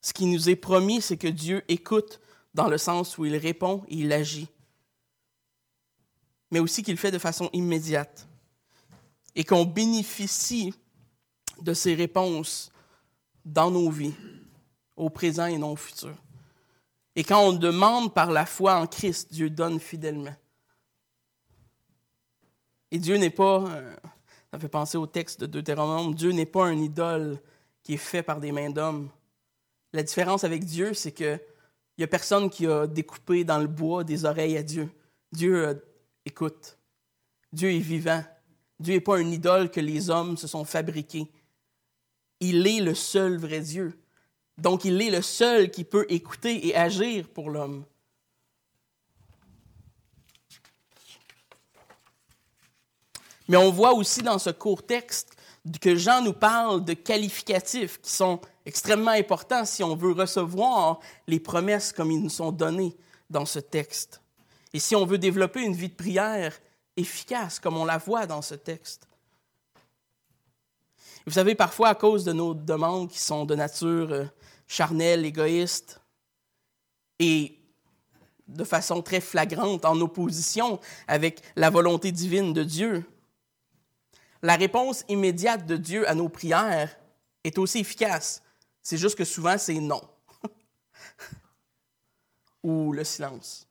Ce 0.00 0.12
qui 0.12 0.26
nous 0.26 0.48
est 0.48 0.56
promis, 0.56 1.00
c'est 1.00 1.16
que 1.16 1.28
Dieu 1.28 1.62
écoute 1.68 2.20
dans 2.54 2.68
le 2.68 2.78
sens 2.78 3.18
où 3.18 3.24
il 3.24 3.36
répond 3.36 3.84
et 3.88 3.96
il 3.96 4.12
agit 4.12 4.48
mais 6.50 6.60
aussi 6.60 6.82
qu'il 6.82 6.96
fait 6.96 7.10
de 7.10 7.18
façon 7.18 7.50
immédiate 7.52 8.26
et 9.34 9.44
qu'on 9.44 9.64
bénéficie 9.64 10.74
de 11.60 11.74
ses 11.74 11.94
réponses 11.94 12.70
dans 13.44 13.70
nos 13.70 13.90
vies, 13.90 14.14
au 14.96 15.10
présent 15.10 15.46
et 15.46 15.58
non 15.58 15.72
au 15.72 15.76
futur. 15.76 16.14
Et 17.14 17.24
quand 17.24 17.40
on 17.40 17.52
demande 17.52 18.14
par 18.14 18.30
la 18.30 18.46
foi 18.46 18.76
en 18.76 18.86
Christ, 18.86 19.32
Dieu 19.32 19.50
donne 19.50 19.80
fidèlement. 19.80 20.34
Et 22.90 22.98
Dieu 22.98 23.16
n'est 23.16 23.30
pas, 23.30 23.64
euh, 23.68 23.96
ça 24.52 24.58
fait 24.58 24.68
penser 24.68 24.96
au 24.96 25.06
texte 25.06 25.40
de 25.40 25.46
Deutéronome, 25.46 26.14
Dieu 26.14 26.32
n'est 26.32 26.46
pas 26.46 26.64
un 26.64 26.78
idole 26.78 27.38
qui 27.82 27.94
est 27.94 27.98
fait 27.98 28.22
par 28.22 28.40
des 28.40 28.52
mains 28.52 28.70
d'hommes. 28.70 29.10
La 29.92 30.02
différence 30.02 30.44
avec 30.44 30.64
Dieu, 30.64 30.94
c'est 30.94 31.12
qu'il 31.12 31.40
n'y 31.98 32.04
a 32.04 32.08
personne 32.08 32.50
qui 32.50 32.66
a 32.66 32.86
découpé 32.86 33.44
dans 33.44 33.58
le 33.58 33.66
bois 33.66 34.04
des 34.04 34.24
oreilles 34.24 34.56
à 34.56 34.62
Dieu. 34.62 34.90
Dieu 35.32 35.68
a 35.68 35.74
Écoute, 36.28 36.76
Dieu 37.54 37.72
est 37.72 37.78
vivant. 37.78 38.22
Dieu 38.78 38.92
n'est 38.92 39.00
pas 39.00 39.16
un 39.16 39.30
idole 39.30 39.70
que 39.70 39.80
les 39.80 40.10
hommes 40.10 40.36
se 40.36 40.46
sont 40.46 40.66
fabriqués. 40.66 41.26
Il 42.40 42.66
est 42.66 42.80
le 42.80 42.94
seul 42.94 43.38
vrai 43.38 43.60
Dieu. 43.60 43.98
Donc 44.58 44.84
il 44.84 45.00
est 45.00 45.10
le 45.10 45.22
seul 45.22 45.70
qui 45.70 45.84
peut 45.84 46.04
écouter 46.10 46.66
et 46.66 46.76
agir 46.76 47.30
pour 47.30 47.48
l'homme. 47.48 47.86
Mais 53.48 53.56
on 53.56 53.70
voit 53.70 53.94
aussi 53.94 54.22
dans 54.22 54.38
ce 54.38 54.50
court 54.50 54.84
texte 54.84 55.36
que 55.80 55.96
Jean 55.96 56.22
nous 56.22 56.32
parle 56.32 56.84
de 56.84 56.94
qualificatifs 56.94 58.00
qui 58.00 58.12
sont 58.12 58.40
extrêmement 58.64 59.10
importants 59.10 59.64
si 59.64 59.82
on 59.82 59.96
veut 59.96 60.12
recevoir 60.12 61.00
les 61.26 61.40
promesses 61.40 61.92
comme 61.92 62.10
ils 62.10 62.22
nous 62.22 62.30
sont 62.30 62.52
données 62.52 62.96
dans 63.30 63.46
ce 63.46 63.58
texte. 63.58 64.20
Et 64.72 64.78
si 64.78 64.94
on 64.94 65.06
veut 65.06 65.18
développer 65.18 65.62
une 65.62 65.74
vie 65.74 65.88
de 65.88 65.94
prière 65.94 66.58
efficace, 66.96 67.58
comme 67.58 67.76
on 67.76 67.84
la 67.84 67.98
voit 67.98 68.26
dans 68.26 68.42
ce 68.42 68.54
texte. 68.54 69.06
Vous 71.26 71.32
savez, 71.32 71.54
parfois, 71.54 71.88
à 71.88 71.94
cause 71.94 72.24
de 72.24 72.32
nos 72.32 72.54
demandes 72.54 73.10
qui 73.10 73.18
sont 73.18 73.44
de 73.44 73.54
nature 73.54 74.12
euh, 74.12 74.24
charnelle, 74.66 75.24
égoïste, 75.24 76.00
et 77.18 77.58
de 78.46 78.64
façon 78.64 79.02
très 79.02 79.20
flagrante 79.20 79.84
en 79.84 80.00
opposition 80.00 80.80
avec 81.06 81.42
la 81.54 81.70
volonté 81.70 82.12
divine 82.12 82.52
de 82.52 82.64
Dieu, 82.64 83.04
la 84.42 84.56
réponse 84.56 85.04
immédiate 85.08 85.66
de 85.66 85.76
Dieu 85.76 86.08
à 86.08 86.14
nos 86.14 86.28
prières 86.28 86.96
est 87.44 87.58
aussi 87.58 87.78
efficace. 87.78 88.42
C'est 88.82 88.96
juste 88.96 89.16
que 89.16 89.24
souvent, 89.24 89.58
c'est 89.58 89.80
non. 89.80 90.00
Ou 92.62 92.92
le 92.92 93.04
silence. 93.04 93.66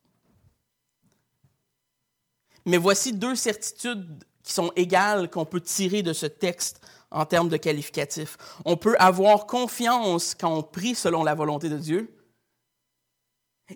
Mais 2.66 2.78
voici 2.78 3.14
deux 3.14 3.36
certitudes 3.36 4.26
qui 4.44 4.54
sont 4.54 4.72
égales 4.76 5.30
qu'on 5.30 5.46
peut 5.46 5.62
tirer 5.62 6.04
de 6.04 6.14
ce 6.14 6.26
texte 6.26 6.86
en 7.12 7.26
termes 7.26 7.50
de 7.50 7.58
qualificatifs. 7.58 8.38
On 8.66 8.76
peut 8.76 8.96
avoir 9.00 9.48
confiance 9.48 10.36
quand 10.36 10.54
on 10.54 10.64
prie 10.64 10.96
selon 10.96 11.24
la 11.24 11.34
volonté 11.34 11.70
de 11.70 11.78
Dieu, 11.78 12.14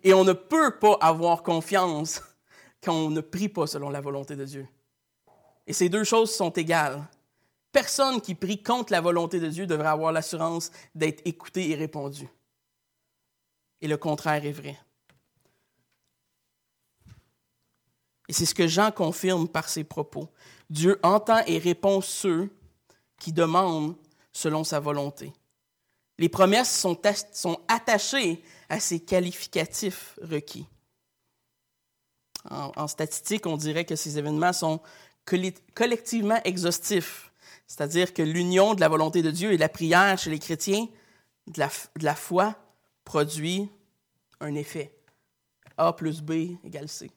et 0.03 0.13
on 0.13 0.23
ne 0.23 0.33
peut 0.33 0.77
pas 0.77 0.97
avoir 1.01 1.43
confiance 1.43 2.21
quand 2.83 2.93
on 2.93 3.09
ne 3.09 3.21
prie 3.21 3.49
pas 3.49 3.67
selon 3.67 3.89
la 3.89 4.01
volonté 4.01 4.35
de 4.35 4.45
Dieu. 4.45 4.67
Et 5.67 5.73
ces 5.73 5.89
deux 5.89 6.03
choses 6.03 6.33
sont 6.33 6.51
égales. 6.51 7.07
Personne 7.71 8.19
qui 8.19 8.35
prie 8.35 8.61
contre 8.61 8.91
la 8.91 9.01
volonté 9.01 9.39
de 9.39 9.47
Dieu 9.47 9.65
devrait 9.65 9.87
avoir 9.87 10.11
l'assurance 10.11 10.71
d'être 10.93 11.21
écouté 11.25 11.69
et 11.69 11.75
répondu. 11.75 12.27
Et 13.79 13.87
le 13.87 13.97
contraire 13.97 14.45
est 14.45 14.51
vrai. 14.51 14.77
Et 18.27 18.33
c'est 18.33 18.45
ce 18.45 18.55
que 18.55 18.67
Jean 18.67 18.91
confirme 18.91 19.47
par 19.47 19.67
ses 19.69 19.83
propos. 19.83 20.29
Dieu 20.69 20.99
entend 21.03 21.43
et 21.47 21.57
répond 21.57 22.01
ceux 22.01 22.49
qui 23.19 23.33
demandent 23.33 23.95
selon 24.31 24.63
sa 24.63 24.79
volonté. 24.79 25.33
Les 26.17 26.29
promesses 26.29 26.79
sont, 26.79 27.59
attachées 27.67 28.43
à 28.69 28.79
ces 28.79 28.99
qualificatifs 28.99 30.17
requis. 30.21 30.67
En, 32.49 32.71
en, 32.75 32.87
statistique, 32.87 33.45
on 33.45 33.57
dirait 33.57 33.85
que 33.85 33.95
ces 33.95 34.17
événements 34.17 34.53
sont 34.53 34.81
collectivement 35.25 36.41
exhaustifs, 36.43 37.31
c'est-à-dire 37.67 38.13
que 38.13 38.21
l'union 38.21 38.73
de 38.73 38.81
la 38.81 38.89
volonté 38.89 39.21
de 39.21 39.31
Dieu 39.31 39.51
et 39.51 39.55
de 39.55 39.61
la 39.61 39.69
prière 39.69 40.17
chez 40.17 40.29
les 40.29 40.39
chrétiens, 40.39 40.87
de 41.47 41.59
la, 41.59 41.69
de 41.97 42.03
la 42.03 42.15
foi, 42.15 42.55
produit 43.05 43.69
un 44.39 44.55
effet. 44.55 44.95
A 45.77 45.93
plus 45.93 46.21
B 46.21 46.57
égale 46.63 46.89
C. 46.89 47.09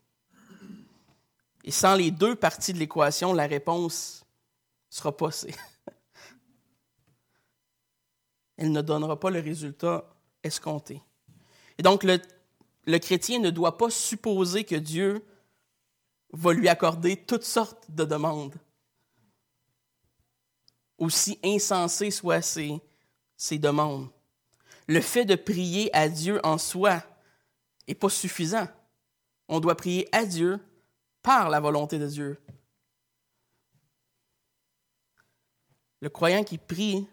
Et 1.64 1.71
sans 1.71 1.95
les 1.95 2.11
deux 2.11 2.37
parties 2.37 2.73
de 2.73 2.79
l'équation, 2.79 3.33
la 3.33 3.47
réponse 3.47 4.25
ne 4.90 4.97
sera 4.97 5.17
pas 5.17 5.31
C. 5.31 5.55
Elle 8.57 8.71
ne 8.71 8.83
donnera 8.83 9.19
pas 9.19 9.31
le 9.31 9.40
résultat 9.40 10.05
escompté. 10.43 11.03
Et 11.79 11.83
donc, 11.83 12.05
le, 12.05 12.21
le 12.87 12.99
chrétien 12.99 13.40
ne 13.40 13.51
doit 13.51 13.77
pas 13.77 13.90
supposer 13.90 14.64
que 14.64 14.77
Dieu 14.77 15.25
va 16.35 16.53
lui 16.53 16.68
accorder 16.68 17.16
toutes 17.16 17.44
sortes 17.44 17.90
de 17.90 18.05
demandes. 18.05 18.55
Aussi 20.99 21.38
insensées 21.44 22.11
soient 22.11 22.42
ces, 22.42 22.81
demandes. 23.53 24.09
Le 24.87 25.01
fait 25.01 25.25
de 25.25 25.37
prier 25.37 25.94
à 25.94 26.09
Dieu 26.09 26.40
en 26.44 26.59
soi 26.59 27.03
n'est 27.87 27.94
pas 27.94 28.09
suffisant. 28.09 28.66
On 29.49 29.61
doit 29.61 29.77
prier 29.77 30.09
à 30.12 30.25
Dieu 30.25 30.59
par 31.23 31.51
la 31.51 31.61
volonté 31.61 31.99
de 31.99 32.07
Dieu. 32.07 32.40
Le 36.01 36.09
croyant 36.11 36.44
qui 36.44 36.59
prie 36.59 37.07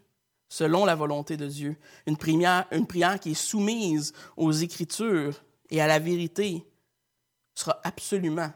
selon 0.50 0.84
la 0.84 0.96
volonté 0.96 1.38
de 1.38 1.48
Dieu, 1.48 1.78
une 2.06 2.18
prière 2.18 3.20
qui 3.22 3.32
est 3.32 3.34
soumise 3.34 4.14
aux 4.36 4.52
Écritures 4.52 5.42
et 5.70 5.80
à 5.80 5.88
la 5.88 6.00
vérité, 6.00 6.66
sera 7.56 7.80
absolument 7.84 8.52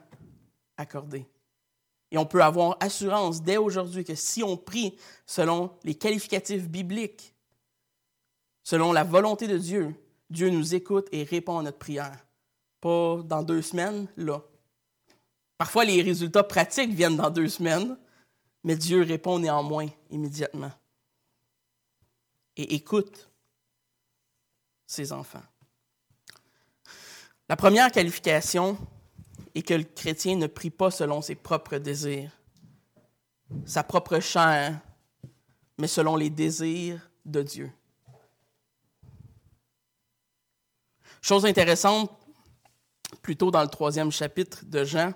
Et 2.11 2.17
on 2.17 2.25
peut 2.25 2.43
avoir 2.43 2.77
assurance 2.79 3.41
dès 3.41 3.57
aujourd'hui 3.57 4.03
que 4.03 4.15
si 4.15 4.43
on 4.43 4.57
prie 4.57 4.97
selon 5.25 5.71
les 5.83 5.95
qualificatifs 5.95 6.67
bibliques, 6.67 7.33
selon 8.63 8.91
la 8.91 9.03
volonté 9.03 9.47
de 9.47 9.57
Dieu, 9.57 9.95
Dieu 10.29 10.49
nous 10.49 10.75
écoute 10.75 11.07
et 11.11 11.23
répond 11.23 11.59
à 11.59 11.63
notre 11.63 11.77
prière. 11.77 12.25
Pas 12.81 13.21
dans 13.23 13.43
deux 13.43 13.61
semaines, 13.61 14.07
là. 14.17 14.41
Parfois, 15.57 15.85
les 15.85 16.01
résultats 16.01 16.43
pratiques 16.43 16.93
viennent 16.93 17.15
dans 17.15 17.29
deux 17.29 17.47
semaines, 17.47 17.97
mais 18.63 18.75
Dieu 18.75 19.03
répond 19.03 19.39
néanmoins 19.39 19.87
immédiatement 20.09 20.71
et 22.57 22.75
écoute 22.75 23.29
ses 24.85 25.11
enfants. 25.11 25.43
La 27.49 27.55
première 27.55 27.91
qualification 27.91 28.77
et 29.55 29.63
que 29.63 29.73
le 29.73 29.85
chrétien 29.85 30.35
ne 30.35 30.47
prie 30.47 30.69
pas 30.69 30.91
selon 30.91 31.21
ses 31.21 31.35
propres 31.35 31.77
désirs, 31.77 32.31
sa 33.65 33.83
propre 33.83 34.19
chair, 34.19 34.79
mais 35.77 35.87
selon 35.87 36.17
les 36.17 36.29
désirs 36.29 37.09
de 37.25 37.41
Dieu. 37.41 37.71
Chose 41.21 41.45
intéressante, 41.45 42.11
plutôt 43.21 43.49
dans 43.49 43.61
le 43.61 43.69
troisième 43.69 44.11
chapitre 44.11 44.63
de 44.65 44.83
Jean, 44.83 45.13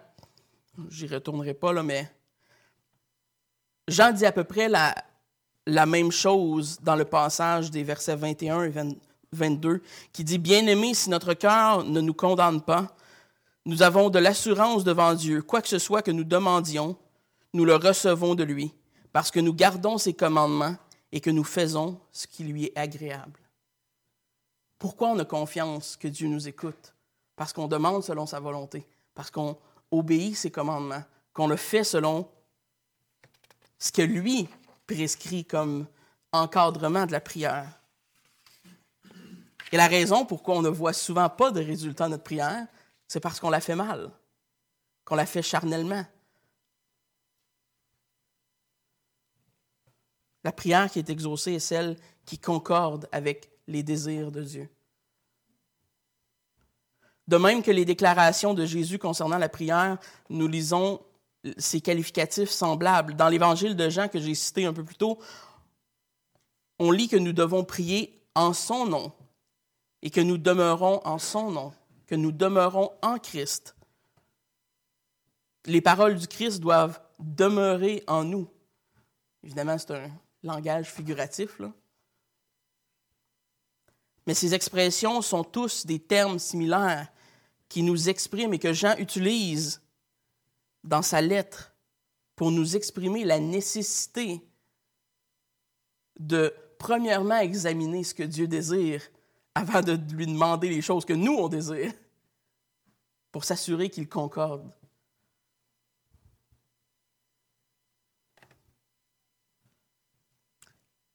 j'y 0.90 1.06
retournerai 1.06 1.54
pas 1.54 1.74
là, 1.74 1.84
mais 1.84 2.10
Jean 3.90 4.14
dit 4.14 4.26
à 4.26 4.32
peu 4.32 4.46
près 4.46 4.70
la, 4.70 4.96
la 5.68 5.86
même 5.86 6.12
chose 6.12 6.80
dans 6.82 6.96
le 6.96 7.06
passage 7.06 7.72
des 7.72 7.84
versets 7.84 8.16
21 8.16 8.64
et 8.64 8.74
22, 9.34 9.84
qui 10.14 10.24
dit, 10.24 10.38
Bien-aimés, 10.38 10.94
si 10.94 11.10
notre 11.10 11.34
cœur 11.34 11.84
ne 11.84 12.00
nous 12.00 12.14
condamne 12.14 12.62
pas, 12.62 12.96
nous 13.70 13.84
avons 13.84 14.10
de 14.10 14.18
l'assurance 14.18 14.84
devant 14.84 15.14
Dieu. 15.14 15.44
Quoi 15.44 15.62
que 15.62 15.68
ce 15.68 15.78
soit 15.78 16.02
que 16.02 16.10
nous 16.10 16.24
demandions, 16.24 16.98
nous 17.54 17.66
le 17.66 17.76
recevons 17.76 18.34
de 18.34 18.44
lui, 18.44 18.74
parce 19.14 19.30
que 19.30 19.40
nous 19.40 19.54
gardons 19.54 20.00
ses 20.00 20.14
commandements 20.14 20.76
et 21.12 21.22
que 21.22 21.30
nous 21.30 21.44
faisons 21.44 22.00
ce 22.12 22.26
qui 22.26 22.44
lui 22.44 22.66
est 22.66 22.78
agréable. 22.78 23.40
Pourquoi 24.80 25.10
on 25.10 25.20
a 25.20 25.26
confiance 25.26 25.98
que 25.98 26.08
Dieu 26.08 26.28
nous 26.28 26.48
écoute? 26.48 26.96
Parce 27.36 27.54
qu'on 27.54 27.68
demande 27.68 28.04
selon 28.04 28.26
sa 28.26 28.40
volonté, 28.40 28.88
parce 29.14 29.30
qu'on 29.30 29.56
obéit 29.92 30.36
ses 30.36 30.50
commandements, 30.50 31.04
qu'on 31.34 31.48
le 31.48 31.56
fait 31.56 31.84
selon 31.84 32.28
ce 33.78 33.92
que 33.92 34.02
lui 34.02 34.50
prescrit 34.88 35.46
comme 35.46 35.86
encadrement 36.32 37.06
de 37.06 37.12
la 37.12 37.22
prière. 37.22 37.80
Et 39.72 39.78
la 39.78 39.88
raison 39.88 40.26
pourquoi 40.26 40.56
on 40.56 40.64
ne 40.64 40.70
voit 40.70 40.94
souvent 40.94 41.30
pas 41.30 41.52
de 41.52 41.62
résultats 41.62 42.06
de 42.06 42.12
notre 42.12 42.24
prière, 42.24 42.66
c'est 43.10 43.20
parce 43.20 43.40
qu'on 43.40 43.50
la 43.50 43.60
fait 43.60 43.76
mal, 43.76 44.12
qu'on 45.04 45.16
la 45.16 45.26
fait 45.26 45.42
charnellement. 45.42 46.06
La 50.44 50.52
prière 50.52 50.90
qui 50.90 51.00
est 51.00 51.10
exaucée 51.10 51.54
est 51.54 51.60
celle 51.60 51.98
qui 52.24 52.38
concorde 52.38 53.10
avec 53.12 53.50
les 53.68 53.82
désirs 53.82 54.32
de 54.32 54.44
Dieu. 54.44 54.70
De 57.28 57.38
même 57.38 57.64
que 57.64 57.72
les 57.72 57.84
déclarations 57.84 58.54
de 58.54 58.66
Jésus 58.66 59.00
concernant 59.00 59.38
la 59.40 59.50
prière, 59.50 59.98
nous 60.30 60.48
lisons 60.48 61.02
ces 61.58 61.82
qualificatifs 61.82 62.50
semblables. 62.50 63.16
Dans 63.16 63.28
l'évangile 63.28 63.76
de 63.76 63.90
Jean 63.90 64.08
que 64.08 64.20
j'ai 64.20 64.36
cité 64.36 64.66
un 64.66 64.74
peu 64.74 64.86
plus 64.86 64.96
tôt, 64.96 65.20
on 66.78 66.92
lit 66.92 67.08
que 67.08 67.18
nous 67.18 67.34
devons 67.34 67.66
prier 67.66 68.24
en 68.36 68.54
son 68.54 68.86
nom 68.86 69.12
et 70.04 70.12
que 70.12 70.22
nous 70.22 70.38
demeurons 70.38 71.02
en 71.06 71.18
son 71.18 71.50
nom 71.52 71.74
que 72.10 72.16
nous 72.16 72.32
demeurons 72.32 72.92
en 73.04 73.20
Christ. 73.20 73.76
Les 75.66 75.80
paroles 75.80 76.16
du 76.16 76.28
Christ 76.28 76.60
doivent 76.60 77.00
demeurer 77.20 78.04
en 78.08 78.24
nous. 78.24 78.50
Évidemment, 79.44 79.78
c'est 79.78 79.92
un 79.92 80.10
langage 80.42 80.92
figuratif. 80.92 81.60
Là. 81.60 81.72
Mais 84.26 84.34
ces 84.34 84.56
expressions 84.56 85.22
sont 85.22 85.44
tous 85.44 85.86
des 85.86 86.00
termes 86.00 86.40
similaires 86.40 87.12
qui 87.68 87.84
nous 87.84 88.10
expriment 88.10 88.56
et 88.56 88.60
que 88.60 88.74
Jean 88.74 88.98
utilise 88.98 89.80
dans 90.84 91.04
sa 91.04 91.22
lettre 91.22 91.76
pour 92.36 92.50
nous 92.50 92.76
exprimer 92.76 93.24
la 93.24 93.40
nécessité 93.40 94.42
de, 96.20 96.52
premièrement, 96.80 97.38
examiner 97.38 98.04
ce 98.04 98.16
que 98.16 98.24
Dieu 98.24 98.48
désire 98.48 99.04
avant 99.56 99.82
de 99.82 99.94
lui 100.14 100.28
demander 100.28 100.70
les 100.70 100.82
choses 100.82 101.06
que 101.06 101.14
nous, 101.14 101.34
on 101.34 101.48
désire, 101.48 101.94
pour 103.32 103.44
s'assurer 103.44 103.90
qu'il 103.90 104.08
concorde. 104.08 104.72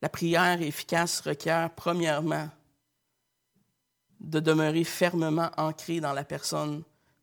La 0.03 0.09
prière 0.09 0.61
efficace 0.61 1.20
requiert, 1.20 1.75
premièrement, 1.75 2.51
de 4.20 4.40
demeurer 4.40 4.85
fermement 4.85 5.51
ancré 5.57 6.01
dans 6.01 6.12
la 6.12 6.25
personne 6.25 6.83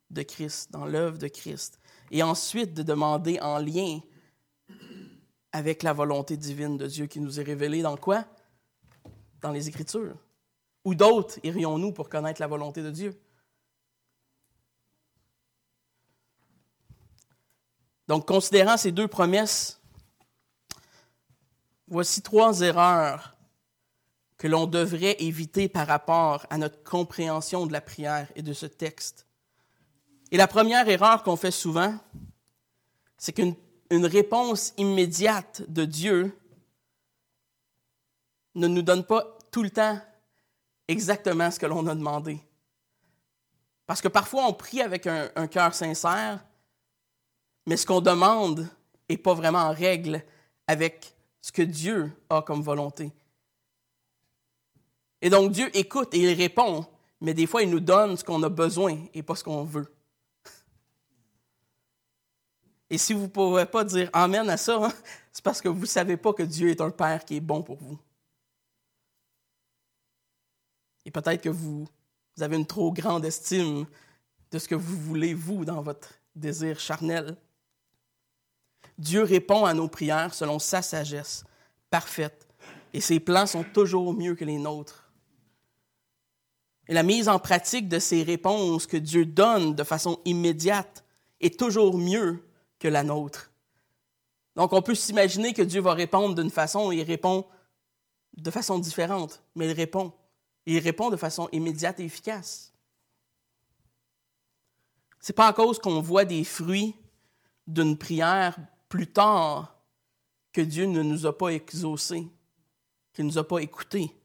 de 0.09 0.23
Christ, 0.23 0.71
dans 0.71 0.85
l'œuvre 0.85 1.17
de 1.17 1.27
Christ, 1.27 1.79
et 2.09 2.23
ensuite 2.23 2.73
de 2.73 2.83
demander 2.83 3.39
en 3.39 3.59
lien 3.59 3.99
avec 5.51 5.83
la 5.83 5.93
volonté 5.93 6.37
divine 6.37 6.77
de 6.77 6.87
Dieu 6.87 7.05
qui 7.05 7.19
nous 7.19 7.39
est 7.39 7.43
révélée 7.43 7.81
dans 7.81 7.97
quoi? 7.97 8.25
Dans 9.41 9.51
les 9.51 9.67
Écritures. 9.67 10.17
Où 10.83 10.95
d'autres 10.95 11.39
irions-nous 11.43 11.91
pour 11.91 12.09
connaître 12.09 12.41
la 12.41 12.47
volonté 12.47 12.81
de 12.81 12.91
Dieu? 12.91 13.19
Donc, 18.07 18.27
considérant 18.27 18.77
ces 18.77 18.91
deux 18.91 19.07
promesses, 19.07 19.79
voici 21.87 22.21
trois 22.21 22.61
erreurs 22.61 23.37
que 24.37 24.47
l'on 24.47 24.65
devrait 24.65 25.17
éviter 25.19 25.69
par 25.69 25.85
rapport 25.85 26.47
à 26.49 26.57
notre 26.57 26.83
compréhension 26.83 27.67
de 27.67 27.71
la 27.71 27.79
prière 27.79 28.27
et 28.35 28.41
de 28.41 28.53
ce 28.53 28.65
texte. 28.65 29.27
Et 30.31 30.37
la 30.37 30.47
première 30.47 30.89
erreur 30.89 31.21
qu'on 31.21 31.35
fait 31.35 31.51
souvent, 31.51 31.95
c'est 33.17 33.33
qu'une 33.33 33.55
réponse 34.05 34.73
immédiate 34.77 35.61
de 35.69 35.85
Dieu 35.85 36.35
ne 38.55 38.67
nous 38.67 38.81
donne 38.81 39.05
pas 39.05 39.37
tout 39.51 39.61
le 39.61 39.69
temps 39.69 40.01
exactement 40.91 41.49
ce 41.49 41.59
que 41.59 41.65
l'on 41.65 41.87
a 41.87 41.95
demandé. 41.95 42.39
Parce 43.85 44.01
que 44.01 44.07
parfois, 44.07 44.45
on 44.45 44.53
prie 44.53 44.81
avec 44.81 45.07
un, 45.07 45.47
cœur 45.47 45.73
sincère, 45.73 46.43
mais 47.65 47.77
ce 47.77 47.85
qu'on 47.85 48.01
demande 48.01 48.67
n'est 49.09 49.17
pas 49.17 49.33
vraiment 49.33 49.59
en 49.59 49.73
règle 49.73 50.23
avec 50.67 51.13
ce 51.41 51.51
que 51.51 51.61
Dieu 51.61 52.11
a 52.29 52.41
comme 52.41 52.61
volonté. 52.61 53.11
Et 55.21 55.29
donc 55.29 55.51
Dieu 55.51 55.69
écoute 55.77 56.13
et 56.13 56.19
il 56.19 56.33
répond, 56.33 56.85
mais 57.19 57.33
des 57.33 57.45
fois 57.45 57.61
il 57.61 57.69
nous 57.69 57.79
donne 57.79 58.17
ce 58.17 58.23
qu'on 58.23 58.41
a 58.43 58.49
besoin 58.49 58.97
et 59.13 59.21
pas 59.21 59.35
ce 59.35 59.43
qu'on 59.43 59.63
veut. 59.63 59.93
Et 62.89 62.97
si 62.97 63.13
vous 63.13 63.23
ne 63.23 63.27
pouvez 63.27 63.65
pas 63.65 63.83
dire 63.83 64.09
Amen 64.13 64.49
à 64.49 64.57
ça, 64.57 64.85
hein, 64.85 64.93
c'est 65.31 65.43
parce 65.43 65.61
que 65.61 65.69
vous 65.69 65.81
ne 65.81 65.85
savez 65.85 66.17
pas 66.17 66.33
que 66.33 66.43
Dieu 66.43 66.69
est 66.69 66.81
un 66.81 66.89
Père 66.89 67.23
qui 67.23 67.37
est 67.37 67.41
bon 67.41 67.61
pour 67.61 67.77
vous. 67.77 67.99
Et 71.05 71.11
peut-être 71.11 71.41
que 71.41 71.49
vous, 71.49 71.87
vous 72.35 72.43
avez 72.43 72.55
une 72.55 72.65
trop 72.65 72.91
grande 72.91 73.25
estime 73.25 73.85
de 74.51 74.59
ce 74.59 74.67
que 74.67 74.75
vous 74.75 74.97
voulez, 74.97 75.33
vous, 75.33 75.65
dans 75.65 75.81
votre 75.81 76.09
désir 76.35 76.79
charnel. 76.79 77.37
Dieu 78.97 79.23
répond 79.23 79.65
à 79.65 79.73
nos 79.73 79.87
prières 79.87 80.33
selon 80.33 80.59
sa 80.59 80.81
sagesse 80.81 81.43
parfaite, 81.89 82.47
et 82.93 83.01
ses 83.01 83.19
plans 83.19 83.47
sont 83.47 83.63
toujours 83.63 84.13
mieux 84.13 84.35
que 84.35 84.45
les 84.45 84.57
nôtres. 84.57 85.11
Et 86.87 86.93
la 86.93 87.03
mise 87.03 87.29
en 87.29 87.39
pratique 87.39 87.87
de 87.87 87.99
ces 87.99 88.23
réponses 88.23 88.85
que 88.85 88.97
Dieu 88.97 89.25
donne 89.25 89.75
de 89.75 89.83
façon 89.83 90.19
immédiate 90.25 91.03
est 91.39 91.57
toujours 91.57 91.97
mieux 91.97 92.43
que 92.79 92.87
la 92.87 93.03
nôtre. 93.03 93.51
Donc 94.55 94.73
on 94.73 94.81
peut 94.81 94.95
s'imaginer 94.95 95.53
que 95.53 95.61
Dieu 95.61 95.81
va 95.81 95.93
répondre 95.93 96.35
d'une 96.35 96.49
façon 96.49 96.91
et 96.91 96.97
il 96.97 97.03
répond 97.03 97.45
de 98.35 98.51
façon 98.51 98.79
différente, 98.79 99.41
mais 99.55 99.69
il 99.69 99.73
répond. 99.73 100.13
Il 100.65 100.79
répond 100.79 101.09
de 101.09 101.17
façon 101.17 101.49
immédiate 101.51 101.99
et 101.99 102.05
efficace. 102.05 102.71
Ce 105.19 105.31
n'est 105.31 105.35
pas 105.35 105.47
à 105.47 105.53
cause 105.53 105.79
qu'on 105.79 106.01
voit 106.01 106.25
des 106.25 106.43
fruits 106.43 106.95
d'une 107.67 107.97
prière 107.97 108.57
plus 108.89 109.07
tard 109.07 109.75
que 110.51 110.61
Dieu 110.61 110.85
ne 110.85 111.01
nous 111.01 111.25
a 111.25 111.37
pas 111.37 111.49
exaucés, 111.49 112.27
qu'il 113.13 113.25
ne 113.25 113.29
nous 113.29 113.37
a 113.37 113.47
pas 113.47 113.59
écoutés. 113.59 114.15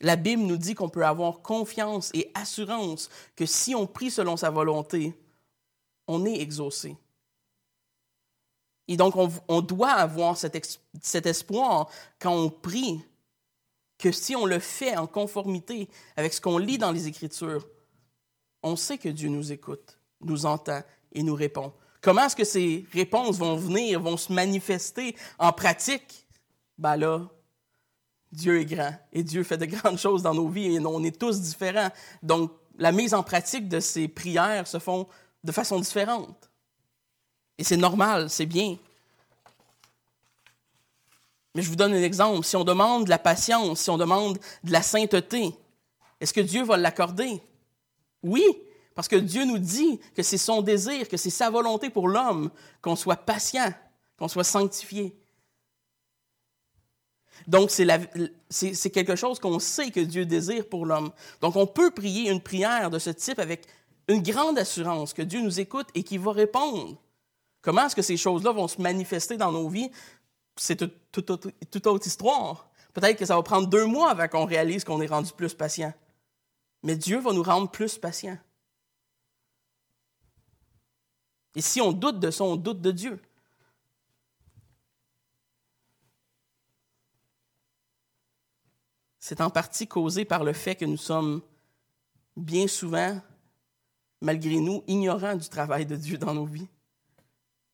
La 0.00 0.16
Bible 0.16 0.42
nous 0.42 0.56
dit 0.56 0.74
qu'on 0.74 0.88
peut 0.88 1.06
avoir 1.06 1.42
confiance 1.42 2.10
et 2.14 2.30
assurance 2.34 3.08
que 3.36 3.46
si 3.46 3.74
on 3.74 3.86
prie 3.86 4.10
selon 4.10 4.36
sa 4.36 4.50
volonté, 4.50 5.16
on 6.08 6.24
est 6.24 6.40
exaucé. 6.40 6.96
Et 8.88 8.96
donc, 8.96 9.14
on, 9.48 9.60
doit 9.60 9.92
avoir 9.92 10.36
cet, 10.36 10.80
cet 11.00 11.26
espoir 11.26 11.88
quand 12.18 12.34
on 12.34 12.50
prie 12.50 13.00
que 14.02 14.10
si 14.10 14.34
on 14.34 14.46
le 14.46 14.58
fait 14.58 14.96
en 14.96 15.06
conformité 15.06 15.88
avec 16.16 16.34
ce 16.34 16.40
qu'on 16.40 16.58
lit 16.58 16.76
dans 16.76 16.90
les 16.90 17.06
Écritures, 17.06 17.68
on 18.64 18.74
sait 18.74 18.98
que 18.98 19.08
Dieu 19.08 19.28
nous 19.28 19.52
écoute, 19.52 19.96
nous 20.20 20.44
entend 20.44 20.82
et 21.12 21.22
nous 21.22 21.36
répond. 21.36 21.72
Comment 22.00 22.24
est-ce 22.24 22.34
que 22.34 22.44
ces 22.44 22.84
réponses 22.92 23.38
vont 23.38 23.54
venir, 23.54 24.00
vont 24.00 24.16
se 24.16 24.32
manifester 24.32 25.14
en 25.38 25.52
pratique? 25.52 26.26
Ben 26.78 26.96
là, 26.96 27.28
Dieu 28.32 28.60
est 28.60 28.64
grand 28.64 28.92
et 29.12 29.22
Dieu 29.22 29.44
fait 29.44 29.56
de 29.56 29.66
grandes 29.66 29.98
choses 30.00 30.22
dans 30.22 30.34
nos 30.34 30.48
vies 30.48 30.74
et 30.74 30.80
on 30.80 31.04
est 31.04 31.16
tous 31.16 31.40
différents. 31.40 31.90
Donc, 32.24 32.50
la 32.78 32.90
mise 32.90 33.14
en 33.14 33.22
pratique 33.22 33.68
de 33.68 33.78
ces 33.78 34.08
prières 34.08 34.66
se 34.66 34.80
font 34.80 35.06
de 35.44 35.52
façon 35.52 35.78
différente. 35.78 36.50
Et 37.56 37.62
c'est 37.62 37.76
normal, 37.76 38.30
c'est 38.30 38.46
bien. 38.46 38.78
Mais 41.54 41.62
je 41.62 41.68
vous 41.68 41.76
donne 41.76 41.92
un 41.92 42.02
exemple. 42.02 42.44
Si 42.44 42.56
on 42.56 42.64
demande 42.64 43.04
de 43.04 43.10
la 43.10 43.18
patience, 43.18 43.80
si 43.80 43.90
on 43.90 43.98
demande 43.98 44.38
de 44.64 44.72
la 44.72 44.82
sainteté, 44.82 45.54
est-ce 46.20 46.32
que 46.32 46.40
Dieu 46.40 46.64
va 46.64 46.76
l'accorder? 46.76 47.42
Oui, 48.22 48.44
parce 48.94 49.08
que 49.08 49.16
Dieu 49.16 49.44
nous 49.44 49.58
dit 49.58 50.00
que 50.14 50.22
c'est 50.22 50.38
son 50.38 50.62
désir, 50.62 51.08
que 51.08 51.16
c'est 51.16 51.30
sa 51.30 51.50
volonté 51.50 51.90
pour 51.90 52.08
l'homme 52.08 52.50
qu'on 52.80 52.96
soit 52.96 53.16
patient, 53.16 53.72
qu'on 54.18 54.28
soit 54.28 54.44
sanctifié. 54.44 55.16
Donc, 57.46 57.70
c'est 57.70 58.90
quelque 58.90 59.16
chose 59.16 59.40
qu'on 59.40 59.58
sait 59.58 59.90
que 59.90 60.00
Dieu 60.00 60.24
désire 60.24 60.68
pour 60.68 60.86
l'homme. 60.86 61.10
Donc, 61.40 61.56
on 61.56 61.66
peut 61.66 61.90
prier 61.90 62.30
une 62.30 62.40
prière 62.40 62.88
de 62.88 62.98
ce 63.00 63.10
type 63.10 63.40
avec 63.40 63.66
une 64.06 64.22
grande 64.22 64.58
assurance 64.58 65.12
que 65.12 65.22
Dieu 65.22 65.40
nous 65.40 65.58
écoute 65.58 65.88
et 65.94 66.04
qu'il 66.04 66.20
va 66.20 66.32
répondre. 66.32 66.96
Comment 67.60 67.86
est-ce 67.86 67.96
que 67.96 68.02
ces 68.02 68.16
choses-là 68.16 68.52
vont 68.52 68.68
se 68.68 68.80
manifester 68.80 69.36
dans 69.36 69.50
nos 69.50 69.68
vies? 69.68 69.90
C'est 70.56 70.76
toute, 71.12 71.86
autre 71.86 72.06
histoire. 72.06 72.70
Peut-être 72.92 73.18
que 73.18 73.24
ça 73.24 73.36
va 73.36 73.42
prendre 73.42 73.68
deux 73.68 73.86
mois 73.86 74.10
avant 74.10 74.28
qu'on 74.28 74.44
réalise 74.44 74.84
qu'on 74.84 75.00
est 75.00 75.06
rendu 75.06 75.32
plus 75.32 75.54
patient. 75.54 75.92
Mais 76.82 76.96
Dieu 76.96 77.18
va 77.20 77.32
nous 77.32 77.42
rendre 77.42 77.70
plus 77.70 77.96
patients. 77.96 78.38
Et 81.54 81.60
si 81.60 81.80
on 81.80 81.92
doute 81.92 82.18
de 82.18 82.30
ça, 82.30 82.44
on 82.44 82.56
doute 82.56 82.80
de 82.80 82.90
Dieu. 82.90 83.20
C'est 89.18 89.40
en 89.40 89.50
partie 89.50 89.86
causé 89.86 90.24
par 90.24 90.42
le 90.42 90.52
fait 90.52 90.74
que 90.74 90.84
nous 90.84 90.96
sommes 90.96 91.42
bien 92.36 92.66
souvent, 92.66 93.20
malgré 94.20 94.56
nous, 94.56 94.82
ignorants 94.86 95.36
du 95.36 95.48
travail 95.48 95.86
de 95.86 95.94
Dieu 95.94 96.18
dans 96.18 96.34
nos 96.34 96.46
vies. 96.46 96.68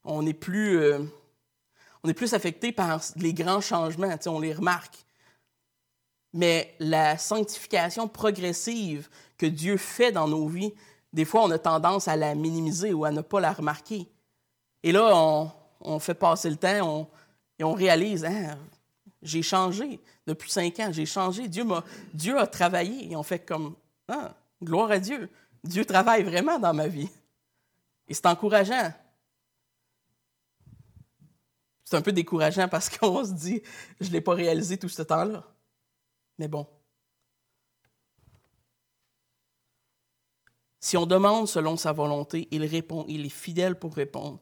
On 0.05 0.23
n'est 0.23 0.35
plus... 0.35 0.79
Euh, 0.79 1.05
on 2.03 2.09
est 2.09 2.15
plus 2.15 2.35
affecté 2.35 2.73
par 2.73 3.01
les 3.17 3.35
grands 3.35 3.61
changements, 3.61 4.15
on 4.27 4.41
les 4.41 4.53
remarque. 4.53 5.05
Mais 6.33 6.75
la 6.79 7.19
sanctification 7.19 8.07
progressive 8.07 9.09
que 9.37 9.47
Dieu 9.47 9.77
fait 9.77 10.13
dans 10.13 10.29
nos 10.29 10.47
vies, 10.47 10.73
des 11.13 11.25
fois, 11.25 11.45
on 11.45 11.51
a 11.51 11.59
tendance 11.59 12.07
à 12.07 12.17
la 12.17 12.35
minimiser 12.35 12.93
ou 12.93 13.05
à 13.05 13.11
ne 13.11 13.23
pas 13.23 13.41
la 13.41 13.53
remarquer. 13.53 14.09
Et 14.83 14.93
là, 14.93 15.51
on, 15.81 15.99
fait 15.99 16.15
passer 16.15 16.51
le 16.51 16.57
temps 16.57 17.09
et 17.59 17.65
on 17.65 17.73
réalise, 17.73 18.25
hein, 18.25 18.59
j'ai 19.23 19.43
changé 19.43 20.01
depuis 20.27 20.51
cinq 20.51 20.79
ans, 20.81 20.91
j'ai 20.93 21.07
changé. 21.07 21.49
Dieu, 21.49 21.65
a, 21.73 21.83
Dieu 22.13 22.39
a 22.39 22.47
travaillé. 22.47 23.11
Et 23.11 23.17
on 23.17 23.23
fait 23.23 23.41
comme, 23.41 23.75
ah, 24.07 24.35
gloire 24.63 24.91
à 24.91 24.99
Dieu. 24.99 25.29
Dieu 25.65 25.85
travaille 25.85 26.23
vraiment 26.23 26.59
dans 26.59 26.75
ma 26.75 26.87
vie. 26.87 27.09
Et 28.07 28.15
c'est 28.15 28.27
encourageant. 28.27 28.93
C'est 31.89 31.97
un 31.97 32.03
peu 32.03 32.13
décourageant 32.13 32.69
parce 32.69 32.91
qu'on 32.91 33.25
se 33.25 33.33
dit, 33.33 33.63
je 33.99 34.09
ne 34.09 34.13
l'ai 34.13 34.21
pas 34.21 34.35
réalisé 34.35 34.77
tout 34.77 34.91
ce 34.91 35.01
temps-là. 35.01 35.43
Mais 36.39 36.47
bon. 36.47 36.67
Si 40.81 40.99
on 40.99 41.07
demande 41.07 41.49
selon 41.49 41.79
sa 41.79 41.93
volonté, 41.93 42.47
il 42.51 42.67
répond, 42.67 43.07
il 43.09 43.25
est 43.25 43.31
fidèle 43.31 43.79
pour 43.79 43.95
répondre. 43.95 44.39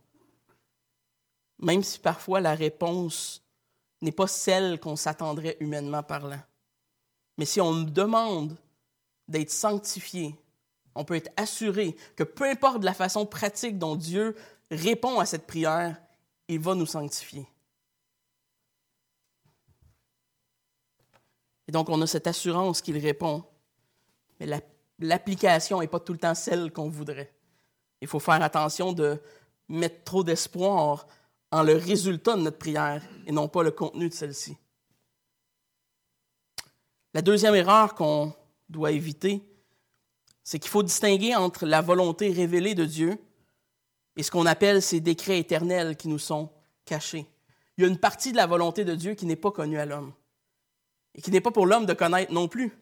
Même 1.60 1.84
si 1.84 2.00
parfois 2.00 2.40
la 2.40 2.56
réponse 2.56 3.44
n'est 4.02 4.10
pas 4.10 4.26
celle 4.26 4.80
qu'on 4.80 4.96
s'attendrait 4.96 5.56
humainement 5.60 6.02
parlant. 6.02 6.42
Mais 7.38 7.44
si 7.44 7.60
on 7.60 7.74
demande 7.74 8.56
d'être 9.28 9.52
sanctifié, 9.52 10.34
on 10.96 11.04
peut 11.04 11.14
être 11.14 11.30
assuré 11.36 11.94
que 12.16 12.24
peu 12.24 12.50
importe 12.50 12.82
la 12.82 12.92
façon 12.92 13.24
pratique 13.24 13.78
dont 13.78 13.94
Dieu 13.94 14.34
répond 14.72 15.20
à 15.20 15.26
cette 15.26 15.46
prière, 15.46 16.02
il 16.48 16.60
va 16.60 16.74
nous 16.74 16.86
sanctifier. 16.86 17.46
Et 21.68 21.72
donc, 21.72 21.88
on 21.88 22.00
a 22.00 22.06
cette 22.06 22.26
assurance 22.26 22.80
qu'il 22.80 22.98
répond, 22.98 23.44
mais 24.38 24.46
l'application 24.98 25.80
n'est 25.80 25.88
pas 25.88 26.00
tout 26.00 26.12
le 26.12 26.18
temps 26.18 26.34
celle 26.34 26.72
qu'on 26.72 26.88
voudrait. 26.88 27.32
Il 28.00 28.08
faut 28.08 28.20
faire 28.20 28.42
attention 28.42 28.92
de 28.92 29.20
mettre 29.68 30.04
trop 30.04 30.22
d'espoir 30.22 31.06
en 31.50 31.62
le 31.62 31.74
résultat 31.74 32.36
de 32.36 32.42
notre 32.42 32.58
prière 32.58 33.02
et 33.26 33.32
non 33.32 33.48
pas 33.48 33.62
le 33.62 33.70
contenu 33.72 34.08
de 34.08 34.14
celle-ci. 34.14 34.56
La 37.14 37.22
deuxième 37.22 37.54
erreur 37.54 37.94
qu'on 37.94 38.34
doit 38.68 38.92
éviter, 38.92 39.42
c'est 40.44 40.58
qu'il 40.58 40.70
faut 40.70 40.82
distinguer 40.82 41.34
entre 41.34 41.66
la 41.66 41.80
volonté 41.80 42.30
révélée 42.30 42.74
de 42.74 42.84
Dieu 42.84 43.18
et 44.16 44.22
ce 44.22 44.30
qu'on 44.30 44.46
appelle 44.46 44.82
ces 44.82 45.00
décrets 45.00 45.38
éternels 45.38 45.96
qui 45.96 46.08
nous 46.08 46.18
sont 46.18 46.50
cachés. 46.84 47.26
Il 47.76 47.82
y 47.82 47.84
a 47.84 47.88
une 47.88 47.98
partie 47.98 48.32
de 48.32 48.36
la 48.36 48.46
volonté 48.46 48.84
de 48.84 48.94
Dieu 48.94 49.14
qui 49.14 49.26
n'est 49.26 49.36
pas 49.36 49.50
connue 49.50 49.78
à 49.78 49.84
l'homme 49.84 50.12
et 51.14 51.22
qui 51.22 51.30
n'est 51.30 51.40
pas 51.40 51.50
pour 51.50 51.66
l'homme 51.66 51.86
de 51.86 51.92
connaître 51.92 52.32
non 52.32 52.48
plus. 52.48 52.72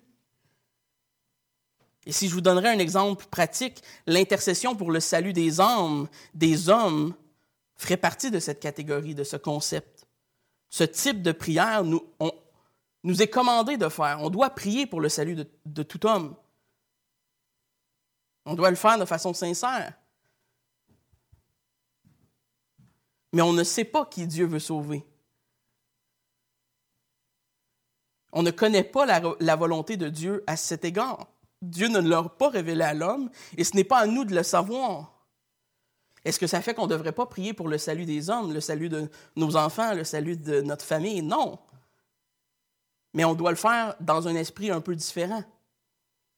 Et 2.07 2.13
si 2.13 2.29
je 2.29 2.35
vous 2.35 2.41
donnerais 2.41 2.69
un 2.69 2.79
exemple 2.79 3.27
pratique, 3.27 3.83
l'intercession 4.07 4.77
pour 4.77 4.91
le 4.91 5.01
salut 5.01 5.33
des 5.33 5.61
âmes, 5.61 6.09
des 6.35 6.69
hommes, 6.69 7.15
ferait 7.77 7.97
partie 7.97 8.31
de 8.31 8.39
cette 8.39 8.61
catégorie, 8.61 9.15
de 9.15 9.25
ce 9.25 9.37
concept. 9.37 10.07
Ce 10.69 10.85
type 10.85 11.23
de 11.23 11.33
prière 11.33 11.83
nous, 11.85 12.03
est 13.23 13.29
commandé 13.29 13.77
de 13.77 13.89
faire. 13.89 14.19
On 14.21 14.31
doit 14.31 14.51
prier 14.51 14.87
pour 14.87 15.01
le 15.01 15.09
salut 15.09 15.37
de 15.65 15.83
tout 15.83 16.07
homme. 16.07 16.37
On 18.45 18.55
doit 18.55 18.71
le 18.71 18.77
faire 18.77 18.99
de 18.99 19.05
façon 19.05 19.33
sincère. 19.33 19.95
Mais 23.35 23.43
on 23.43 23.53
ne 23.53 23.65
sait 23.65 23.85
pas 23.85 24.07
qui 24.07 24.29
Dieu 24.29 24.47
veut 24.47 24.61
sauver. 24.61 25.05
On 28.33 28.45
ne 28.45 28.53
connaît 28.53 28.85
pas 28.85 29.07
la, 29.07 29.57
volonté 29.57 29.97
de 29.97 30.09
Dieu 30.09 30.45
à 30.47 30.57
cet 30.57 30.85
égard. 30.85 31.27
Dieu 31.61 31.89
ne 31.89 31.99
l'a 31.99 32.23
pas 32.23 32.49
révélé 32.49 32.85
à 32.85 32.95
l'homme 32.95 33.31
et 33.57 33.65
ce 33.65 33.75
n'est 33.75 33.83
pas 33.83 33.99
à 33.99 34.07
nous 34.07 34.25
de 34.25 34.37
le 34.37 34.45
savoir. 34.45 35.27
Est-ce 36.25 36.39
que 36.39 36.47
ça 36.47 36.63
fait 36.63 36.75
qu'on 36.75 36.85
ne 36.87 36.91
devrait 36.93 37.11
pas 37.11 37.27
prier 37.27 37.53
pour 37.55 37.67
le 37.67 37.77
salut 37.77 38.05
des 38.05 38.31
hommes, 38.31 38.53
le 38.53 38.61
salut 38.61 38.89
de 38.89 39.11
nos 39.35 39.57
enfants, 39.57 39.95
le 39.95 40.05
salut 40.05 40.37
de 40.37 40.61
notre 40.61 40.85
famille? 40.85 41.21
Non. 41.21 41.59
Mais 43.15 43.25
on 43.25 43.35
doit 43.35 43.51
le 43.51 43.57
faire 43.57 43.97
dans 43.99 44.29
un 44.29 44.37
esprit 44.37 44.71
un 44.71 44.81
peu 44.81 44.95
différent. 44.95 45.43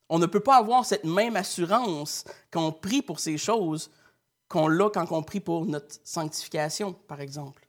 On 0.09 0.19
ne 0.19 0.27
peut 0.27 0.41
pas 0.41 0.57
avoir 0.57 0.87
cette 0.87 1.05
même 1.05 1.37
assurance 1.37 2.25
quand 2.51 2.67
on 2.67 2.73
prie 2.73 3.03
pour 3.03 3.21
ces 3.21 3.37
choses 3.37 3.91
qu'on 4.49 4.69
l'a 4.69 4.91
quand 4.91 5.11
on 5.13 5.23
prie 5.23 5.41
pour 5.41 5.67
notre 5.67 5.97
sanctification, 6.05 6.93
par 6.93 7.21
exemple. 7.21 7.67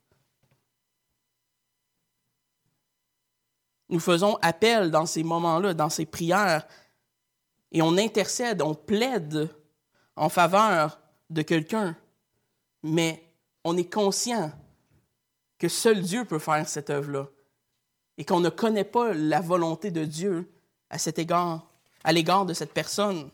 Nous 3.89 3.99
faisons 3.99 4.37
appel 4.41 4.91
dans 4.91 5.05
ces 5.05 5.23
moments-là, 5.23 5.73
dans 5.73 5.89
ces 5.89 6.05
prières, 6.05 6.67
et 7.71 7.81
on 7.81 7.97
intercède, 7.97 8.61
on 8.61 8.75
plaide 8.75 9.49
en 10.15 10.29
faveur 10.29 10.99
de 11.29 11.41
quelqu'un 11.41 11.95
mais 12.83 13.23
on 13.63 13.77
est 13.77 13.91
conscient 13.91 14.51
que 15.57 15.67
seul 15.67 16.01
Dieu 16.01 16.25
peut 16.25 16.39
faire 16.39 16.67
cette 16.67 16.89
œuvre-là 16.89 17.27
et 18.17 18.25
qu'on 18.25 18.39
ne 18.39 18.49
connaît 18.49 18.83
pas 18.83 19.13
la 19.13 19.41
volonté 19.41 19.91
de 19.91 20.05
Dieu 20.05 20.49
à 20.89 20.97
cet 20.97 21.19
égard, 21.19 21.67
à 22.03 22.11
l'égard 22.13 22.45
de 22.45 22.53
cette 22.53 22.73
personne. 22.73 23.29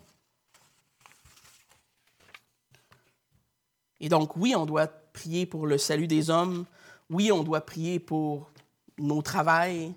Et 4.04 4.10
donc, 4.10 4.36
oui, 4.36 4.54
on 4.54 4.66
doit 4.66 4.88
prier 4.88 5.46
pour 5.46 5.66
le 5.66 5.78
salut 5.78 6.08
des 6.08 6.30
hommes. 6.30 6.66
Oui, 7.10 7.32
on 7.32 7.42
doit 7.42 7.62
prier 7.62 8.02
pour 8.02 8.52
nos 8.98 9.22
travails. 9.22 9.94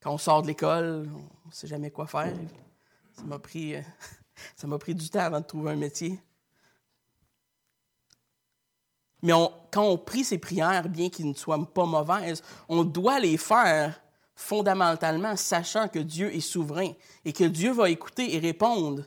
Quand 0.00 0.14
on 0.14 0.18
sort 0.18 0.42
de 0.42 0.48
l'école, 0.48 1.08
on 1.14 1.48
ne 1.48 1.52
sait 1.52 1.68
jamais 1.68 1.92
quoi 1.92 2.08
faire. 2.08 2.34
Ça 3.12 3.22
m'a 3.22 3.38
pris, 3.38 3.74
ça 4.56 4.66
m'a 4.66 4.78
pris 4.78 4.96
du 4.96 5.08
temps 5.08 5.20
avant 5.20 5.38
de 5.38 5.44
trouver 5.44 5.70
un 5.70 5.76
métier. 5.76 6.18
Mais 9.22 9.32
quand 9.70 9.84
on 9.84 9.96
prie 9.96 10.24
ces 10.24 10.38
prières, 10.38 10.88
bien 10.88 11.08
qu'ils 11.08 11.28
ne 11.28 11.34
soient 11.34 11.72
pas 11.72 11.86
mauvaises, 11.86 12.42
on 12.68 12.82
doit 12.82 13.20
les 13.20 13.36
faire 13.36 14.02
fondamentalement, 14.34 15.36
sachant 15.36 15.86
que 15.86 16.00
Dieu 16.00 16.34
est 16.34 16.40
souverain 16.40 16.94
et 17.24 17.32
que 17.32 17.44
Dieu 17.44 17.70
va 17.70 17.90
écouter 17.90 18.34
et 18.34 18.40
répondre, 18.40 19.04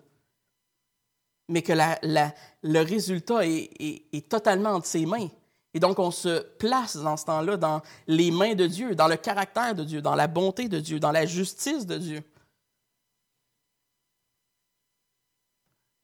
mais 1.47 1.61
que 1.61 1.73
le 1.73 2.81
résultat 2.81 3.45
est, 3.45 4.29
totalement 4.29 4.71
entre 4.71 4.87
ses 4.87 5.05
mains. 5.05 5.29
Et 5.73 5.79
donc, 5.79 5.97
on 5.99 6.11
se 6.11 6.41
place 6.57 6.97
dans 6.97 7.17
ce 7.17 7.25
temps-là 7.25 7.57
dans 7.57 7.81
les 8.07 8.31
mains 8.31 8.53
de 8.53 8.67
Dieu, 8.67 8.95
dans 8.95 9.07
le 9.07 9.17
caractère 9.17 9.73
de 9.73 9.83
Dieu, 9.83 10.01
dans 10.01 10.15
la 10.15 10.27
bonté 10.27 10.67
de 10.69 10.79
Dieu, 10.79 10.99
dans 10.99 11.11
la 11.11 11.25
justice 11.25 11.85
de 11.85 11.97
Dieu. 11.97 12.23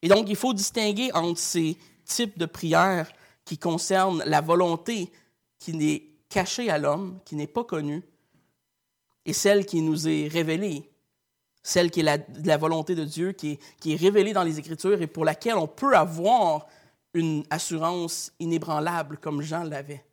Et 0.02 0.08
donc, 0.08 0.28
il 0.28 0.36
faut 0.36 0.54
distinguer 0.54 1.12
entre 1.12 1.38
ces 1.38 1.78
types 2.04 2.38
de 2.38 2.46
prières 2.46 3.10
qui 3.44 3.58
concerne 3.58 4.22
la 4.26 4.40
volonté 4.40 5.12
qui 5.58 5.74
n'est 5.74 6.04
cachée 6.28 6.70
à 6.70 6.78
l'homme, 6.78 7.20
qui 7.24 7.36
n'est 7.36 7.46
pas 7.46 7.64
connue, 7.64 8.02
et 9.26 9.32
celle 9.32 9.66
qui 9.66 9.82
nous 9.82 10.08
est 10.08 10.28
révélée, 10.28 10.89
celle 11.62 11.90
qui 11.90 12.00
est 12.00 12.26
la, 12.44 12.56
volonté 12.56 12.94
de 12.94 13.04
Dieu, 13.04 13.32
qui 13.32 13.58
est, 13.84 13.96
révélée 13.96 14.32
dans 14.32 14.42
les 14.42 14.58
Écritures 14.58 15.00
et 15.00 15.06
pour 15.06 15.24
laquelle 15.24 15.56
on 15.56 15.68
peut 15.68 15.96
avoir 15.96 16.66
une 17.12 17.44
assurance 17.50 18.32
inébranlable 18.38 19.18
comme 19.18 19.42
Jean 19.42 19.64
l'avait. 19.64 20.04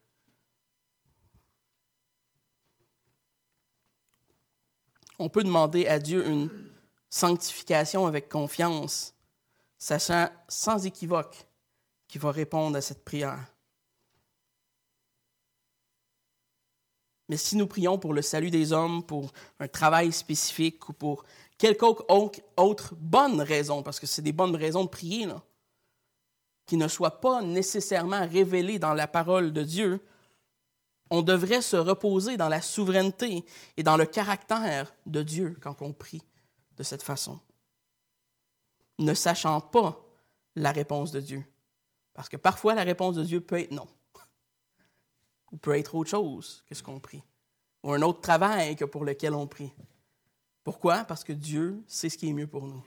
On 5.20 5.30
peut 5.30 5.44
demander 5.44 5.88
à 5.88 6.00
Dieu 6.00 6.28
une 6.28 6.50
sanctification 7.10 8.06
avec 8.06 8.30
confiance, 8.30 9.16
sachant 9.78 10.30
sans 10.48 10.86
équivoque 10.86 11.48
qui 12.08 12.18
va 12.18 12.32
répondre 12.32 12.78
à 12.78 12.82
cette 12.82 13.04
prière. 13.04 13.40
Mais 17.30 17.38
si 17.38 17.56
nous 17.58 17.68
prions 17.68 17.98
pour 17.98 18.14
le 18.14 18.22
salut 18.22 18.52
des 18.52 18.72
hommes, 18.72 19.04
pour 19.04 19.32
un 19.60 19.68
travail 19.68 20.12
spécifique 20.12 20.88
ou 20.90 20.94
pour 20.94 21.26
quelconque 21.58 22.02
autre 22.58 22.96
bonne 22.96 23.42
raison, 23.42 23.84
parce 23.84 24.00
que 24.00 24.08
c'est 24.08 24.22
des 24.22 24.32
bonnes 24.32 24.56
raisons 24.56 24.86
de 24.86 24.90
prier, 24.90 25.28
qui 26.66 26.78
ne 26.78 26.88
soient 26.88 27.20
pas 27.20 27.42
nécessairement 27.42 28.28
révélées 28.28 28.80
dans 28.80 28.94
la 28.94 29.08
parole 29.08 29.52
de 29.52 29.64
Dieu, 29.64 30.00
on 31.10 31.22
devrait 31.22 31.62
se 31.62 31.78
reposer 31.78 32.38
dans 32.38 32.50
la 32.50 32.62
souveraineté 32.62 33.46
et 33.78 33.84
dans 33.84 33.98
le 33.98 34.06
caractère 34.06 34.94
de 35.06 35.24
Dieu 35.24 35.58
quand 35.62 35.82
on 35.82 35.94
prie 35.94 36.22
de 36.76 36.84
cette 36.84 37.04
façon, 37.04 37.40
ne 39.00 39.14
sachant 39.14 39.62
pas 39.62 40.04
la 40.56 40.72
réponse 40.72 41.12
de 41.12 41.22
Dieu. 41.22 41.44
Parce 42.14 42.30
que 42.30 42.38
parfois, 42.38 42.74
la 42.74 42.84
réponse 42.84 43.16
de 43.16 43.24
Dieu 43.24 43.42
peut 43.42 43.60
être 43.60 43.72
non. 43.72 43.88
Ou 45.58 45.60
peut 45.60 45.76
être 45.76 45.96
autre 45.96 46.12
chose 46.12 46.64
que 46.68 46.76
ce 46.76 46.84
qu'on 46.84 47.00
prie. 47.00 47.24
Ou 47.82 47.92
un 47.92 48.04
autre 48.04 48.22
travail 48.22 48.76
que 48.76 48.86
pour 48.86 49.04
lequel 49.04 49.34
on 49.34 49.48
prie. 49.48 49.74
Pourquoi? 50.64 51.04
Parce 51.04 51.24
que 51.24 51.34
Dieu 51.34 51.84
sait 51.88 52.10
ce 52.10 52.18
qui 52.20 52.30
est 52.30 52.34
mieux 52.34 52.46
pour 52.46 52.68
nous. 52.68 52.86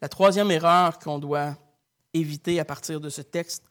La 0.00 0.08
troisième 0.08 0.52
erreur 0.52 1.00
qu'on 1.00 1.18
doit 1.18 1.58
éviter 2.14 2.60
à 2.60 2.64
partir 2.64 3.00
de 3.00 3.08
ce 3.08 3.22
texte, 3.22 3.64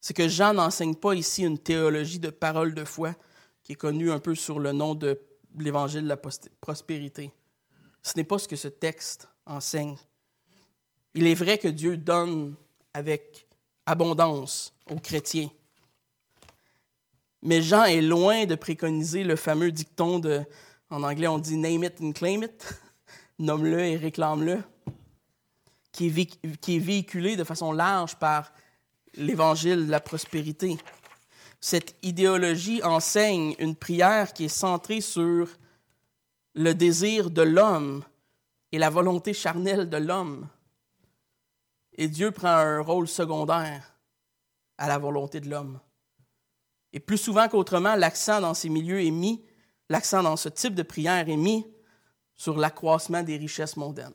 c'est 0.00 0.14
que 0.14 0.26
Jean 0.26 0.54
n'enseigne 0.54 0.94
pas 0.94 1.12
ici 1.12 1.42
une 1.42 1.58
théologie 1.58 2.18
de 2.18 2.30
parole 2.30 2.74
de 2.74 2.86
foi 2.86 3.14
qui 3.62 3.72
est 3.72 3.76
connue 3.76 4.10
un 4.10 4.20
peu 4.20 4.34
sur 4.34 4.58
le 4.58 4.72
nom 4.72 4.94
de 4.94 5.20
l'évangile 5.58 6.04
de 6.04 6.08
la 6.08 6.16
prospérité. 6.16 7.30
Ce 8.02 8.16
n'est 8.16 8.24
pas 8.24 8.38
ce 8.38 8.48
que 8.48 8.56
ce 8.56 8.68
texte 8.68 9.28
enseigne. 9.44 9.98
Il 11.14 11.26
est 11.26 11.34
vrai 11.34 11.58
que 11.58 11.68
Dieu 11.68 11.96
donne 11.96 12.54
avec 12.92 13.46
abondance 13.86 14.72
aux 14.90 14.98
chrétiens. 14.98 15.50
Mais 17.42 17.62
Jean 17.62 17.84
est 17.84 18.00
loin 18.00 18.46
de 18.46 18.54
préconiser 18.54 19.22
le 19.24 19.36
fameux 19.36 19.70
dicton 19.70 20.18
de, 20.18 20.42
en 20.90 21.02
anglais 21.02 21.28
on 21.28 21.38
dit 21.38 21.56
name 21.56 21.84
it 21.84 22.00
and 22.00 22.12
claim 22.12 22.42
it, 22.42 22.80
nomme-le 23.38 23.80
et 23.80 23.96
réclame-le, 23.96 24.62
qui 25.92 26.06
est 26.06 26.78
véhiculé 26.78 27.36
de 27.36 27.44
façon 27.44 27.72
large 27.72 28.16
par 28.16 28.52
l'évangile 29.14 29.86
de 29.86 29.90
la 29.90 30.00
prospérité 30.00 30.78
cette 31.64 31.96
idéologie 32.02 32.82
enseigne 32.82 33.54
une 33.58 33.74
prière 33.74 34.34
qui 34.34 34.44
est 34.44 34.48
centrée 34.48 35.00
sur 35.00 35.48
le 36.54 36.74
désir 36.74 37.30
de 37.30 37.40
l'homme 37.40 38.04
et 38.70 38.76
la 38.76 38.90
volonté 38.90 39.32
charnelle 39.32 39.88
de 39.88 39.96
l'homme. 39.96 40.46
Et 41.94 42.08
Dieu 42.08 42.30
prend 42.30 42.48
un 42.48 42.80
rôle 42.80 43.08
secondaire 43.08 43.94
à 44.78 44.88
la 44.88 44.98
volonté 44.98 45.40
de 45.40 45.48
l'homme. 45.48 45.80
Et 46.92 47.00
plus 47.00 47.18
souvent 47.18 47.48
qu'autrement, 47.48 47.94
l'accent 47.94 48.40
dans 48.40 48.54
ces 48.54 48.68
milieux 48.68 49.04
est 49.04 49.10
mis, 49.10 49.44
l'accent 49.88 50.22
dans 50.22 50.36
ce 50.36 50.48
type 50.48 50.74
de 50.74 50.82
prière 50.82 51.28
est 51.28 51.36
mis 51.36 51.66
sur 52.34 52.56
l'accroissement 52.56 53.22
des 53.22 53.36
richesses 53.36 53.76
mondaines. 53.76 54.14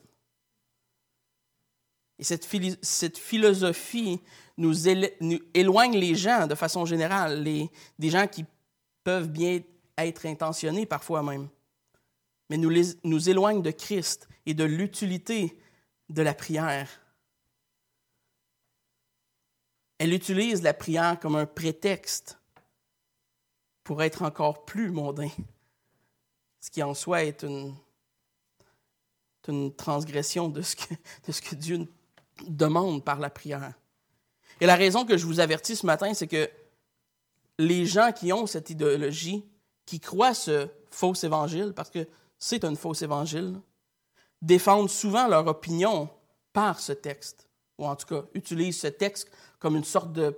Et 2.18 2.24
cette, 2.24 3.18
philosophie 3.18 4.20
nous, 4.58 4.88
éloigne 5.54 5.96
les 5.96 6.14
gens 6.14 6.46
de 6.46 6.54
façon 6.54 6.84
générale, 6.84 7.42
des 7.42 8.10
gens 8.10 8.26
qui 8.26 8.44
peuvent 9.04 9.28
bien 9.28 9.60
être 9.96 10.26
intentionnés 10.26 10.84
parfois 10.84 11.22
même, 11.22 11.48
mais 12.50 12.58
nous, 12.58 12.70
nous 13.04 13.30
éloigne 13.30 13.62
de 13.62 13.70
Christ 13.70 14.28
et 14.44 14.52
de 14.52 14.64
l'utilité 14.64 15.58
de 16.10 16.20
la 16.20 16.34
prière. 16.34 16.88
Elle 20.00 20.14
utilise 20.14 20.62
la 20.62 20.72
prière 20.72 21.20
comme 21.20 21.36
un 21.36 21.44
prétexte 21.44 22.38
pour 23.84 24.02
être 24.02 24.22
encore 24.22 24.64
plus 24.64 24.90
mondain, 24.90 25.28
ce 26.58 26.70
qui 26.70 26.82
en 26.82 26.94
soi 26.94 27.24
est 27.24 27.42
une, 27.42 27.74
transgression 29.76 30.48
de 30.48 30.62
ce 30.62 30.74
que, 30.74 30.94
de 31.26 31.32
ce 31.32 31.42
que 31.42 31.54
Dieu 31.54 31.86
demande 32.46 33.04
par 33.04 33.18
la 33.18 33.28
prière. 33.28 33.74
Et 34.62 34.66
la 34.66 34.76
raison 34.76 35.04
que 35.04 35.18
je 35.18 35.26
vous 35.26 35.38
avertis 35.38 35.76
ce 35.76 35.84
matin, 35.84 36.14
c'est 36.14 36.28
que 36.28 36.48
les 37.58 37.84
gens 37.84 38.10
qui 38.10 38.32
ont 38.32 38.46
cette 38.46 38.70
idéologie, 38.70 39.44
qui 39.84 40.00
croient 40.00 40.32
ce 40.32 40.66
faux 40.90 41.12
évangile, 41.12 41.74
parce 41.76 41.90
que 41.90 42.08
c'est 42.38 42.64
un 42.64 42.74
faux 42.74 42.94
évangile, 42.94 43.60
défendent 44.40 44.88
souvent 44.88 45.28
leur 45.28 45.46
opinion 45.46 46.08
par 46.54 46.80
ce 46.80 46.92
texte, 46.92 47.50
ou 47.76 47.86
en 47.86 47.96
tout 47.96 48.06
cas 48.06 48.24
utilisent 48.32 48.80
ce 48.80 48.86
texte 48.86 49.30
comme 49.60 49.76
une 49.76 49.84
sorte 49.84 50.12
de 50.12 50.36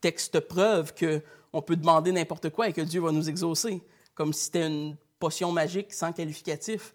texte 0.00 0.38
preuve 0.38 0.94
qu'on 0.94 1.62
peut 1.62 1.76
demander 1.76 2.12
n'importe 2.12 2.50
quoi 2.50 2.68
et 2.68 2.72
que 2.72 2.82
Dieu 2.82 3.00
va 3.00 3.10
nous 3.10 3.28
exaucer, 3.28 3.82
comme 4.14 4.32
si 4.32 4.44
c'était 4.44 4.66
une 4.68 4.96
potion 5.18 5.50
magique 5.50 5.92
sans 5.92 6.12
qualificatif. 6.12 6.94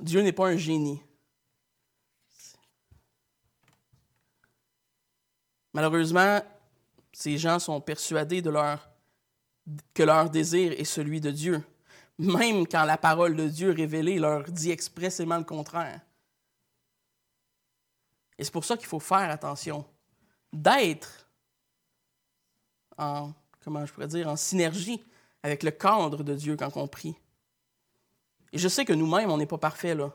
Dieu 0.00 0.22
n'est 0.22 0.32
pas 0.32 0.46
un 0.46 0.56
génie. 0.56 1.02
Malheureusement, 5.74 6.40
ces 7.12 7.36
gens 7.36 7.58
sont 7.58 7.80
persuadés 7.80 8.42
que 9.94 10.02
leur 10.02 10.30
désir 10.30 10.72
est 10.72 10.84
celui 10.84 11.20
de 11.20 11.30
Dieu, 11.30 11.62
même 12.18 12.66
quand 12.66 12.84
la 12.84 12.98
parole 12.98 13.34
de 13.34 13.48
Dieu 13.48 13.72
révélée 13.72 14.18
leur 14.18 14.44
dit 14.44 14.70
expressément 14.70 15.38
le 15.38 15.44
contraire. 15.44 16.00
Et 18.38 18.44
c'est 18.44 18.52
pour 18.52 18.64
ça 18.64 18.76
qu'il 18.76 18.86
faut 18.86 19.00
faire 19.00 19.30
attention, 19.30 19.84
d'être 20.52 21.28
en, 22.98 23.32
comment 23.64 23.84
je 23.84 23.92
pourrais 23.92 24.08
dire, 24.08 24.28
en 24.28 24.36
synergie 24.36 25.02
avec 25.42 25.62
le 25.62 25.70
cadre 25.70 26.22
de 26.22 26.34
Dieu 26.34 26.56
quand 26.56 26.76
on 26.76 26.86
prie. 26.86 27.16
Et 28.52 28.58
je 28.58 28.68
sais 28.68 28.84
que 28.84 28.92
nous-mêmes, 28.92 29.30
on 29.30 29.38
n'est 29.38 29.46
pas 29.46 29.58
parfaits, 29.58 29.96
là. 29.96 30.12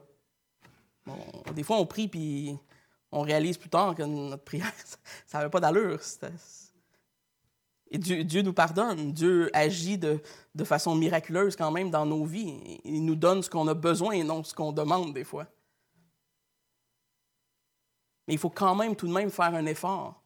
des 1.53 1.63
fois, 1.63 1.77
on 1.77 1.85
prie, 1.85 2.07
puis 2.07 2.57
on 3.11 3.21
réalise 3.21 3.57
plus 3.57 3.69
tard 3.69 3.95
que 3.95 4.03
notre 4.03 4.43
prière, 4.43 4.71
ça 5.25 5.39
n'avait 5.39 5.49
pas 5.49 5.59
d'allure. 5.59 5.99
Et 7.89 7.97
Dieu, 7.97 8.41
nous 8.41 8.53
pardonne. 8.53 9.13
Dieu 9.13 9.49
agit 9.53 9.97
de, 9.97 10.19
de, 10.53 10.63
façon 10.63 10.93
miraculeuse 10.93 11.55
quand 11.55 11.71
même 11.71 11.89
dans 11.89 12.05
nos 12.05 12.25
vies. 12.25 12.79
Il 12.83 13.05
nous 13.05 13.15
donne 13.15 13.41
ce 13.41 13.49
qu'on 13.49 13.67
a 13.67 13.73
besoin 13.73 14.11
et 14.11 14.23
non 14.23 14.43
ce 14.43 14.53
qu'on 14.53 14.73
demande 14.73 15.13
des 15.13 15.23
fois. 15.23 15.47
Mais 18.27 18.33
il 18.33 18.39
faut 18.39 18.49
quand 18.49 18.75
même 18.75 18.95
tout 18.95 19.07
de 19.07 19.13
même 19.13 19.31
faire 19.31 19.53
un 19.53 19.65
effort. 19.65 20.21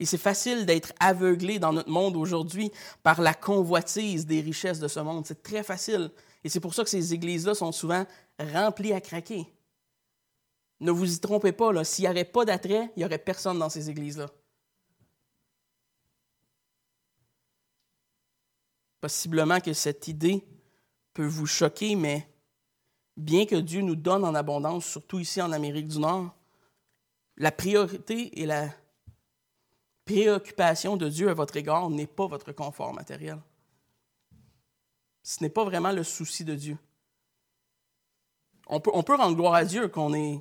Et 0.00 0.06
c'est 0.06 0.18
facile 0.18 0.64
d'être 0.64 0.94
aveuglé 0.98 1.58
dans 1.58 1.74
notre 1.74 1.90
monde 1.90 2.16
aujourd'hui 2.16 2.72
par 3.02 3.20
la 3.20 3.34
convoitise 3.34 4.24
des 4.24 4.40
richesses 4.40 4.80
de 4.80 4.88
ce 4.88 5.00
monde. 5.00 5.26
C'est 5.26 5.42
très 5.42 5.62
facile. 5.62 6.10
Et 6.42 6.48
c'est 6.48 6.60
pour 6.60 6.72
ça 6.72 6.82
que 6.82 6.88
ces 6.88 7.12
églises-là 7.12 7.54
sont 7.54 7.70
souvent 7.70 8.06
remplies 8.38 8.94
à 8.94 9.02
craquer. 9.02 9.46
Ne 10.80 10.90
vous 10.90 11.14
y 11.14 11.20
trompez 11.20 11.52
pas, 11.52 11.84
s'il 11.84 12.04
n'y 12.04 12.08
avait 12.08 12.24
pas 12.24 12.46
d'attrait, 12.46 12.90
il 12.96 13.00
n'y 13.00 13.04
aurait 13.04 13.18
personne 13.18 13.58
dans 13.58 13.68
ces 13.68 13.90
églises-là. 13.90 14.30
Possiblement 19.02 19.60
que 19.60 19.74
cette 19.74 20.08
idée 20.08 20.42
peut 21.12 21.26
vous 21.26 21.46
choquer, 21.46 21.94
mais 21.94 22.29
bien 23.16 23.46
que 23.46 23.56
Dieu 23.56 23.82
nous 23.82 23.96
donne 23.96 24.24
en 24.24 24.34
abondance, 24.34 24.86
surtout 24.86 25.18
ici 25.18 25.40
en 25.40 25.52
Amérique 25.52 25.88
du 25.88 25.98
Nord, 25.98 26.34
la 27.36 27.52
priorité 27.52 28.40
et 28.40 28.46
la 28.46 28.68
préoccupation 30.04 30.96
de 30.96 31.08
Dieu 31.08 31.28
à 31.30 31.34
votre 31.34 31.56
égard 31.56 31.88
n'est 31.90 32.06
pas 32.06 32.26
votre 32.26 32.52
confort 32.52 32.92
matériel. 32.92 33.38
Ce 35.22 35.42
n'est 35.42 35.50
pas 35.50 35.64
vraiment 35.64 35.92
le 35.92 36.02
souci 36.02 36.44
de 36.44 36.54
Dieu. 36.54 36.76
On 38.66 38.80
peut, 38.80 39.16
rendre 39.16 39.36
gloire 39.36 39.54
à 39.54 39.64
Dieu 39.64 39.88
qu'on 39.88 40.14
est 40.14 40.40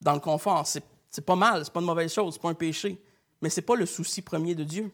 dans 0.00 0.12
le 0.12 0.20
confort. 0.20 0.66
C'est, 0.66 0.84
c'est 1.10 1.24
pas 1.24 1.36
mal, 1.36 1.64
c'est 1.64 1.72
pas 1.72 1.80
une 1.80 1.86
mauvaise 1.86 2.12
chose, 2.12 2.34
c'est 2.34 2.42
pas 2.42 2.50
un 2.50 2.54
péché. 2.54 3.00
Mais 3.40 3.48
ce 3.48 3.60
n'est 3.60 3.66
pas 3.66 3.76
le 3.76 3.86
souci 3.86 4.20
premier 4.20 4.54
de 4.54 4.64
Dieu. 4.64 4.92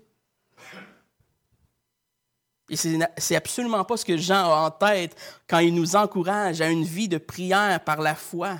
Et 2.68 2.76
c'est, 2.76 3.36
absolument 3.36 3.84
pas 3.84 3.96
ce 3.96 4.04
que 4.04 4.16
Jean 4.16 4.50
a 4.50 4.66
en 4.66 4.70
tête 4.70 5.16
quand 5.46 5.58
il 5.58 5.74
nous 5.74 5.96
encourage 5.96 6.60
à 6.60 6.70
une 6.70 6.84
vie 6.84 7.08
de 7.08 7.18
prière 7.18 7.82
par 7.84 8.00
la 8.00 8.14
foi. 8.14 8.58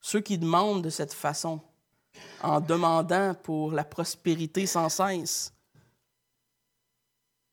Ceux 0.00 0.20
qui 0.20 0.38
demandent 0.38 0.82
de 0.82 0.90
cette 0.90 1.12
façon, 1.12 1.60
en 2.42 2.60
demandant 2.60 3.34
pour 3.34 3.72
la 3.72 3.84
prospérité 3.84 4.66
sans 4.66 4.88
cesse, 4.88 5.52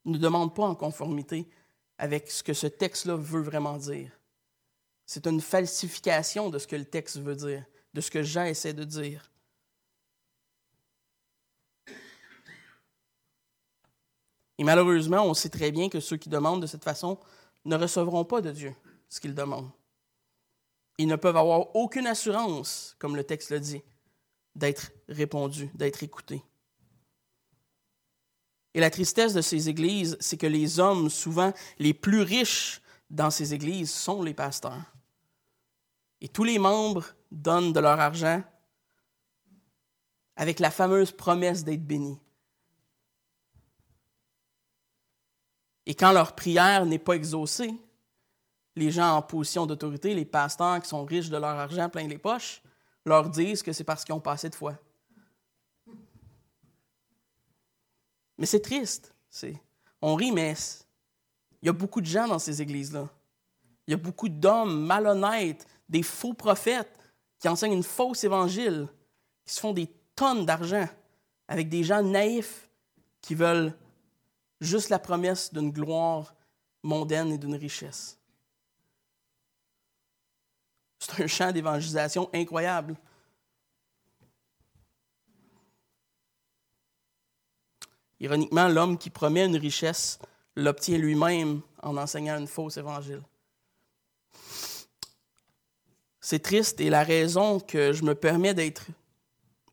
ne 0.05 0.17
demandent 0.17 0.55
pas 0.55 0.65
en 0.65 0.75
conformité 0.75 1.47
avec 1.97 2.31
ce 2.31 2.41
que 2.41 2.53
ce 2.53 2.67
texte-là 2.67 3.15
veut 3.15 3.41
vraiment 3.41 3.77
dire. 3.77 4.11
C'est 5.05 5.27
une 5.27 5.41
falsification 5.41 6.49
de 6.49 6.59
ce 6.59 6.67
que 6.67 6.75
le 6.75 6.85
texte 6.85 7.17
veut 7.17 7.35
dire, 7.35 7.65
de 7.93 8.01
ce 8.01 8.09
que 8.09 8.23
Jean 8.23 8.45
essaie 8.45 8.73
de 8.73 8.83
dire. 8.83 9.29
Et 14.59 14.63
malheureusement, 14.65 15.23
on 15.23 15.33
sait 15.33 15.47
très 15.47 15.71
bien 15.71 15.87
que 15.87 16.01
ceux 16.01 16.17
qui 16.17 16.27
demandent 16.27 16.61
de 16.61 16.67
cette 16.67 16.83
façon 16.83 17.17
ne 17.63 17.77
recevront 17.77 18.25
pas 18.25 18.41
de 18.41 18.51
Dieu 18.51 18.75
ce 19.07 19.21
qu'ils 19.21 19.33
demandent. 19.33 19.71
Ils 20.97 21.07
ne 21.07 21.15
peuvent 21.15 21.37
avoir 21.37 21.73
aucune 21.77 22.05
assurance, 22.05 22.93
comme 22.99 23.15
le 23.15 23.23
texte 23.23 23.51
le 23.51 23.61
dit, 23.61 23.81
d'être 24.55 24.91
répondus, 25.07 25.69
d'être 25.75 26.03
écoutés. 26.03 26.43
Et 28.73 28.81
la 28.81 28.89
tristesse 28.89 29.33
de 29.33 29.39
ces 29.39 29.69
églises, 29.69 30.17
c'est 30.19 30.37
que 30.37 30.45
les 30.45 30.81
hommes, 30.81 31.09
souvent 31.09 31.53
les 31.79 31.93
plus 31.93 32.21
riches 32.21 32.81
dans 33.09 33.31
ces 33.31 33.53
églises, 33.53 33.91
sont 33.91 34.21
les 34.21 34.33
pasteurs. 34.33 34.93
Et 36.19 36.27
tous 36.27 36.43
les 36.43 36.59
membres 36.59 37.05
donnent 37.31 37.71
de 37.71 37.79
leur 37.79 37.97
argent 37.97 38.43
avec 40.35 40.59
la 40.59 40.69
fameuse 40.69 41.13
promesse 41.13 41.63
d'être 41.63 41.87
bénis. 41.87 42.19
Et 45.85 45.95
quand 45.95 46.11
leur 46.11 46.35
prière 46.35 46.85
n'est 46.85 46.99
pas 46.99 47.13
exaucée, 47.13 47.73
les 48.75 48.91
gens 48.91 49.15
en 49.15 49.21
position 49.21 49.65
d'autorité, 49.65 50.13
les 50.13 50.25
pasteurs 50.25 50.79
qui 50.81 50.87
sont 50.87 51.03
riches 51.03 51.29
de 51.29 51.37
leur 51.37 51.57
argent 51.57 51.89
plein 51.89 52.07
les 52.07 52.17
poches, 52.17 52.61
leur 53.05 53.29
disent 53.29 53.63
que 53.63 53.73
c'est 53.73 53.83
parce 53.83 54.03
qu'ils 54.03 54.15
ont 54.15 54.19
passé 54.19 54.49
de 54.49 54.55
foi. 54.55 54.75
Mais 58.37 58.45
c'est 58.45 58.61
triste. 58.61 59.13
On 60.01 60.15
rit, 60.15 60.31
mais 60.31 60.55
il 61.61 61.65
y 61.65 61.69
a 61.69 61.73
beaucoup 61.73 62.01
de 62.01 62.05
gens 62.05 62.27
dans 62.27 62.39
ces 62.39 62.61
églises-là. 62.61 63.07
Il 63.87 63.91
y 63.91 63.93
a 63.93 63.97
beaucoup 63.97 64.29
d'hommes 64.29 64.85
malhonnêtes, 64.85 65.67
des 65.89 66.03
faux 66.03 66.33
prophètes 66.33 66.97
qui 67.39 67.49
enseignent 67.49 67.73
une 67.73 67.83
fausse 67.83 68.23
évangile, 68.23 68.87
qui 69.45 69.53
se 69.53 69.59
font 69.59 69.73
des 69.73 69.89
tonnes 70.15 70.45
d'argent 70.45 70.87
avec 71.47 71.67
des 71.69 71.83
gens 71.83 72.03
naïfs 72.03 72.69
qui 73.21 73.35
veulent 73.35 73.73
juste 74.59 74.89
la 74.89 74.99
promesse 74.99 75.53
d'une 75.53 75.71
gloire 75.71 76.33
mondaine 76.83 77.31
et 77.31 77.37
d'une 77.37 77.55
richesse. 77.55 78.17
C'est 80.99 81.23
un 81.23 81.27
champ 81.27 81.51
d'évangélisation 81.51 82.29
incroyable. 82.33 82.95
Ironiquement, 88.19 88.67
l'homme 88.67 88.97
qui 88.97 89.09
promet 89.09 89.45
une 89.45 89.55
richesse 89.55 90.19
l'obtient 90.55 90.97
lui-même 90.97 91.61
en 91.81 91.95
enseignant 91.95 92.37
une 92.37 92.47
fausse 92.47 92.77
évangile. 92.77 93.23
C'est 96.19 96.39
triste 96.39 96.81
et 96.81 96.89
la 96.89 97.03
raison 97.03 97.59
que 97.59 97.93
je 97.93 98.03
me 98.03 98.13
permets 98.13 98.53
d'être 98.53 98.87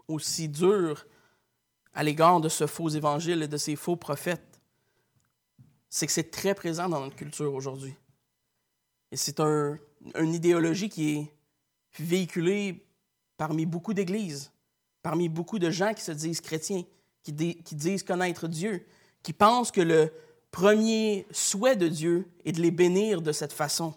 aussi 0.06 0.48
dur 0.48 1.04
à 1.92 2.04
l'égard 2.04 2.40
de 2.40 2.48
ce 2.48 2.66
faux 2.66 2.88
évangile 2.88 3.42
et 3.42 3.48
de 3.48 3.56
ces 3.56 3.74
faux 3.74 3.96
prophètes, 3.96 4.45
c'est 5.96 6.06
que 6.06 6.12
c'est 6.12 6.30
très 6.30 6.54
présent 6.54 6.90
dans 6.90 7.00
notre 7.00 7.16
culture 7.16 7.54
aujourd'hui. 7.54 7.94
Et 9.12 9.16
c'est 9.16 9.40
un, 9.40 9.78
une 10.18 10.34
idéologie 10.34 10.90
qui 10.90 11.16
est 11.16 11.32
véhiculée 11.98 12.84
parmi 13.38 13.64
beaucoup 13.64 13.94
d'églises, 13.94 14.52
parmi 15.00 15.30
beaucoup 15.30 15.58
de 15.58 15.70
gens 15.70 15.94
qui 15.94 16.02
se 16.02 16.12
disent 16.12 16.42
chrétiens, 16.42 16.84
qui, 17.22 17.34
qui 17.62 17.74
disent 17.74 18.02
connaître 18.02 18.46
Dieu, 18.46 18.86
qui 19.22 19.32
pensent 19.32 19.70
que 19.70 19.80
le 19.80 20.12
premier 20.50 21.26
souhait 21.30 21.76
de 21.76 21.88
Dieu 21.88 22.28
est 22.44 22.52
de 22.52 22.60
les 22.60 22.70
bénir 22.70 23.22
de 23.22 23.32
cette 23.32 23.54
façon. 23.54 23.94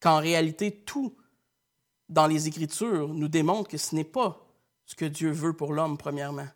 Qu'en 0.00 0.20
réalité, 0.20 0.72
tout 0.72 1.14
dans 2.08 2.26
les 2.26 2.48
Écritures 2.48 3.08
nous 3.08 3.28
démontre 3.28 3.68
que 3.68 3.76
ce 3.76 3.94
n'est 3.94 4.04
pas 4.04 4.42
ce 4.86 4.94
que 4.94 5.04
Dieu 5.04 5.30
veut 5.30 5.52
pour 5.52 5.74
l'homme, 5.74 5.98
premièrement. 5.98 6.48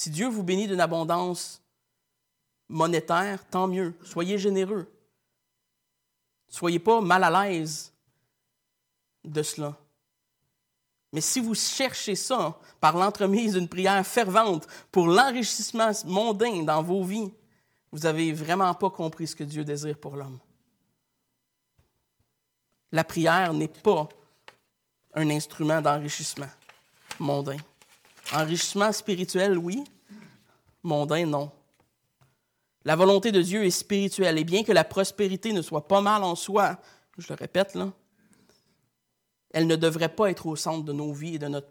Si 0.00 0.08
Dieu 0.08 0.28
vous 0.28 0.42
bénit 0.42 0.66
d'une 0.66 0.80
abondance 0.80 1.60
monétaire, 2.70 3.46
tant 3.50 3.68
mieux. 3.68 3.94
Soyez 4.02 4.38
généreux. 4.38 4.90
Soyez 6.48 6.78
pas 6.78 7.02
mal 7.02 7.22
à 7.22 7.44
l'aise 7.44 7.92
de 9.22 9.42
cela. 9.42 9.76
Mais 11.12 11.20
si 11.20 11.38
vous 11.38 11.54
cherchez 11.54 12.14
ça 12.14 12.58
par 12.80 12.96
l'entremise 12.96 13.52
d'une 13.52 13.68
prière 13.68 14.06
fervente 14.06 14.66
pour 14.90 15.06
l'enrichissement 15.06 15.92
mondain 16.06 16.62
dans 16.62 16.82
vos 16.82 17.04
vies, 17.04 17.30
vous 17.92 17.98
n'avez 17.98 18.32
vraiment 18.32 18.72
pas 18.72 18.88
compris 18.88 19.26
ce 19.26 19.36
que 19.36 19.44
Dieu 19.44 19.66
désire 19.66 19.98
pour 19.98 20.16
l'homme. 20.16 20.38
La 22.90 23.04
prière 23.04 23.52
n'est 23.52 23.68
pas 23.68 24.08
un 25.12 25.28
instrument 25.28 25.82
d'enrichissement 25.82 26.48
mondain. 27.18 27.58
Enrichissement 28.32 28.92
spirituel, 28.92 29.58
oui. 29.58 29.84
Mondain, 30.82 31.26
non. 31.26 31.50
La 32.84 32.96
volonté 32.96 33.32
de 33.32 33.42
Dieu 33.42 33.64
est 33.64 33.70
spirituelle. 33.70 34.38
Et 34.38 34.44
bien 34.44 34.62
que 34.62 34.72
la 34.72 34.84
prospérité 34.84 35.52
ne 35.52 35.62
soit 35.62 35.86
pas 35.86 36.00
mal 36.00 36.22
en 36.22 36.34
soi, 36.34 36.78
je 37.18 37.28
le 37.28 37.34
répète 37.34 37.74
là, 37.74 37.92
elle 39.50 39.66
ne 39.66 39.76
devrait 39.76 40.14
pas 40.14 40.30
être 40.30 40.46
au 40.46 40.56
centre 40.56 40.84
de 40.84 40.92
nos 40.92 41.12
vies 41.12 41.34
et 41.34 41.38
de 41.38 41.48
notre 41.48 41.70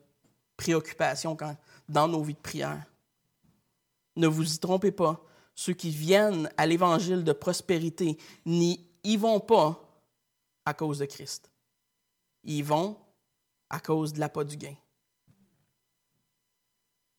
préoccupation 0.57 1.37
dans 1.87 2.07
nos 2.07 2.21
vies 2.21 2.33
de 2.33 2.39
prière. 2.39 2.83
Ne 4.17 4.27
vous 4.27 4.53
y 4.53 4.59
trompez 4.59 4.91
pas. 4.91 5.23
Ceux 5.55 5.73
qui 5.73 5.89
viennent 5.89 6.51
à 6.57 6.65
l'évangile 6.65 7.23
de 7.23 7.31
prospérité 7.31 8.17
n'y 8.45 8.79
vont 9.17 9.39
pas 9.39 9.81
à 10.65 10.73
cause 10.73 10.99
de 10.99 11.05
Christ. 11.05 11.49
Ils 12.43 12.63
vont 12.63 12.97
à 13.69 13.79
cause 13.79 14.13
de 14.13 14.19
l'appât 14.19 14.43
du 14.43 14.57
gain. 14.57 14.75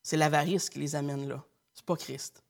C'est 0.03 0.17
l'avarice 0.17 0.71
qui 0.71 0.79
les 0.79 0.95
amène 0.95 1.29
là. 1.29 1.45
C'est 1.75 1.85
pas 1.85 1.97
Christ. 1.97 2.43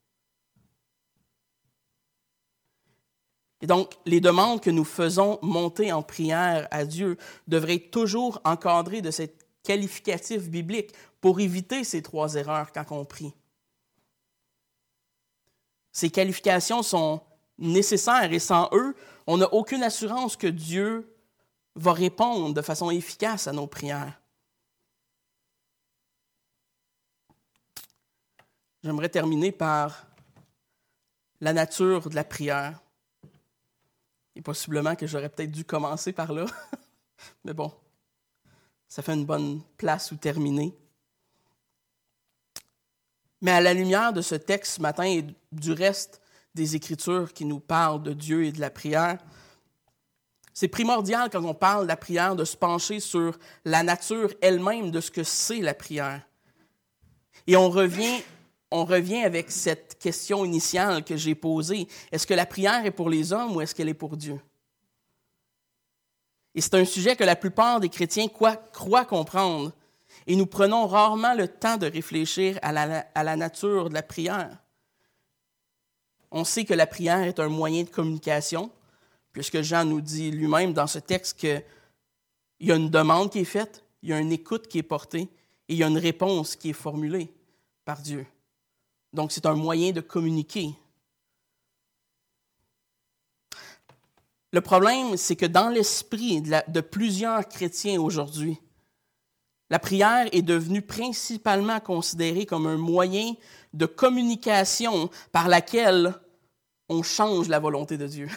Et 3.61 3.67
donc, 3.67 3.95
les 4.07 4.21
demandes 4.21 4.61
que 4.61 4.71
nous 4.71 4.85
faisons 4.85 5.39
monter 5.43 5.93
en 5.93 6.03
prière 6.03 6.67
à 6.71 6.85
Dieu 6.85 7.19
devraient 7.47 7.75
être 7.75 7.91
toujours 7.91 8.41
encadrées 8.45 9.03
de 9.03 9.11
cette 9.11 9.47
qualificatif 9.63 10.49
biblique 10.49 10.95
pour 11.21 11.41
éviter 11.41 11.85
ces 11.85 12.03
trois 12.03 12.35
erreurs 12.35 12.73
quand 12.73 12.87
on 12.91 13.05
prie. 13.05 13.35
Ces 15.93 16.11
qualifications 16.11 16.83
sont 16.83 17.21
nécessaires 17.59 18.33
et 18.33 18.39
sans 18.39 18.71
eux, 18.73 18.97
on 19.27 19.37
n'a 19.37 19.53
aucune 19.53 19.83
assurance 19.83 20.37
que 20.37 20.47
Dieu 20.47 21.15
va 21.75 21.93
répondre 21.93 22.55
de 22.55 22.63
façon 22.63 22.91
efficace 22.91 23.47
à 23.47 23.53
nos 23.53 23.67
prières. 23.67 24.20
J'aimerais 28.83 29.11
terminer 29.11 29.53
par 29.53 30.07
la 31.41 31.53
nature 31.53 32.09
de 32.09 32.15
la 32.15 32.25
prière. 32.25 32.81
Et 34.37 34.43
possiblement 34.43 34.95
que 34.95 35.07
j'aurais 35.07 35.29
peut-être 35.29 35.51
dû 35.51 35.65
commencer 35.65 36.13
par 36.13 36.33
là. 36.33 36.47
Mais 37.45 37.53
bon, 37.53 37.73
ça 38.89 39.03
fait 39.03 39.13
une 39.13 39.27
bonne 39.27 39.63
place 39.77 40.13
où 40.13 40.17
terminer. 40.17 40.75
Mais 43.43 43.51
à 43.51 43.61
la 43.61 43.75
lumière 43.75 44.13
de 44.13 44.23
ce 44.23 44.35
texte 44.35 44.77
ce 44.77 44.81
matin 44.83 45.05
et 45.05 45.27
du 45.53 45.73
reste 45.73 46.21
des 46.55 46.77
Écritures 46.77 47.33
qui 47.33 47.45
nous 47.45 47.61
parlent 47.61 48.03
de 48.03 48.13
Dieu 48.13 48.45
et 48.45 48.53
de 48.53 48.61
la 48.61 48.71
prière, 48.71 49.19
c'est 50.53 50.69
primordial 50.69 51.31
quand 51.31 51.45
on 51.45 51.55
parle 51.55 51.85
de 51.85 51.89
la 51.89 51.97
prière 51.97 52.37
de 52.37 52.45
se 52.45 52.57
pencher 52.57 53.01
sur 53.01 53.39
la 53.65 53.83
nature 53.83 54.33
elle-même 54.41 54.91
de 54.91 55.01
ce 55.01 55.11
que 55.11 55.23
c'est 55.23 55.61
la 55.61 55.75
prière. 55.75 56.23
Et 57.47 57.57
on 57.57 57.71
revient 57.71 58.23
on 58.71 58.85
revient 58.85 59.23
avec 59.23 59.51
cette 59.51 59.99
question 59.99 60.45
initiale 60.45 61.05
que 61.05 61.17
j'ai 61.17 61.35
posée. 61.35 61.89
Est-ce 62.13 62.27
que 62.27 62.35
la 62.35 62.47
prière 62.47 62.85
est 62.87 62.91
pour 62.91 63.11
les 63.11 63.33
hommes 63.33 63.57
ou 63.57 63.61
est-ce 63.61 63.75
qu'elle 63.75 63.89
est 63.89 63.95
pour 63.95 64.17
Dieu? 64.17 64.41
Et 66.55 66.61
c'est 66.61 66.75
un 66.75 66.85
sujet 66.85 67.17
que 67.17 67.25
la 67.25 67.37
plupart 67.37 67.81
des 67.81 67.89
chrétiens 67.89 68.29
croient 68.29 69.05
comprendre. 69.05 69.73
Et 70.27 70.37
nous 70.37 70.47
prenons 70.47 70.87
rarement 70.87 71.35
le 71.35 71.49
temps 71.49 71.77
de 71.77 71.87
réfléchir 71.87 72.59
à 72.63 72.73
la, 72.73 73.37
nature 73.37 73.89
de 73.89 73.95
la 73.95 74.03
prière. 74.03 74.59
On 76.31 76.45
sait 76.45 76.65
que 76.65 76.75
la 76.75 76.87
prière 76.87 77.23
est 77.23 77.41
un 77.41 77.49
moyen 77.49 77.83
de 77.85 77.89
communication, 77.89 78.71
puisque 79.33 79.63
Jean 79.63 79.85
nous 79.85 80.01
dit 80.01 80.31
lui-même 80.31 80.73
dans 80.73 80.87
ce 80.87 80.99
texte 80.99 81.39
qu'il 81.39 81.65
y 82.61 82.73
a 82.73 82.77
une 82.77 82.91
demande 82.91 83.31
qui 83.31 83.41
est 83.41 83.45
faite, 83.45 83.85
il 84.03 84.11
y 84.11 84.13
a 84.13 84.19
une 84.19 84.33
écoute 84.33 84.69
qui 84.69 84.79
est 84.79 84.85
portée 84.85 85.29
et 85.69 85.75
il 85.75 85.77
y 85.77 85.85
a 85.85 85.89
une 85.89 85.99
réponse 85.99 86.57
qui 86.57 86.71
est 86.71 86.75
formulée 86.75 87.33
par 87.85 88.01
Dieu. 88.01 88.27
Donc, 89.13 89.33
c'est 89.33 89.47
un 89.47 89.55
moyen 89.55 89.93
de 89.93 90.01
communiquer. 90.01 90.75
Le 94.53 94.61
problème, 94.61 95.17
c'est 95.17 95.37
que 95.37 95.47
dans 95.47 95.69
l'esprit 95.69 96.43
de, 96.43 96.81
plusieurs 96.81 97.49
chrétiens 97.49 98.01
aujourd'hui, 98.01 98.59
la 99.69 99.79
prière 99.79 100.29
est 100.33 100.43
devenue 100.43 100.83
principalement 100.83 101.79
considérée 101.79 102.47
comme 102.47 102.67
un 102.67 102.77
moyen 102.77 103.35
de 103.73 103.87
communication 103.87 105.09
par 105.31 105.47
laquelle 105.47 106.15
on 106.89 107.05
change 107.05 107.49
la 107.49 107.61
volonté 107.61 107.97
de 107.97 108.09
Dieu. 108.09 108.29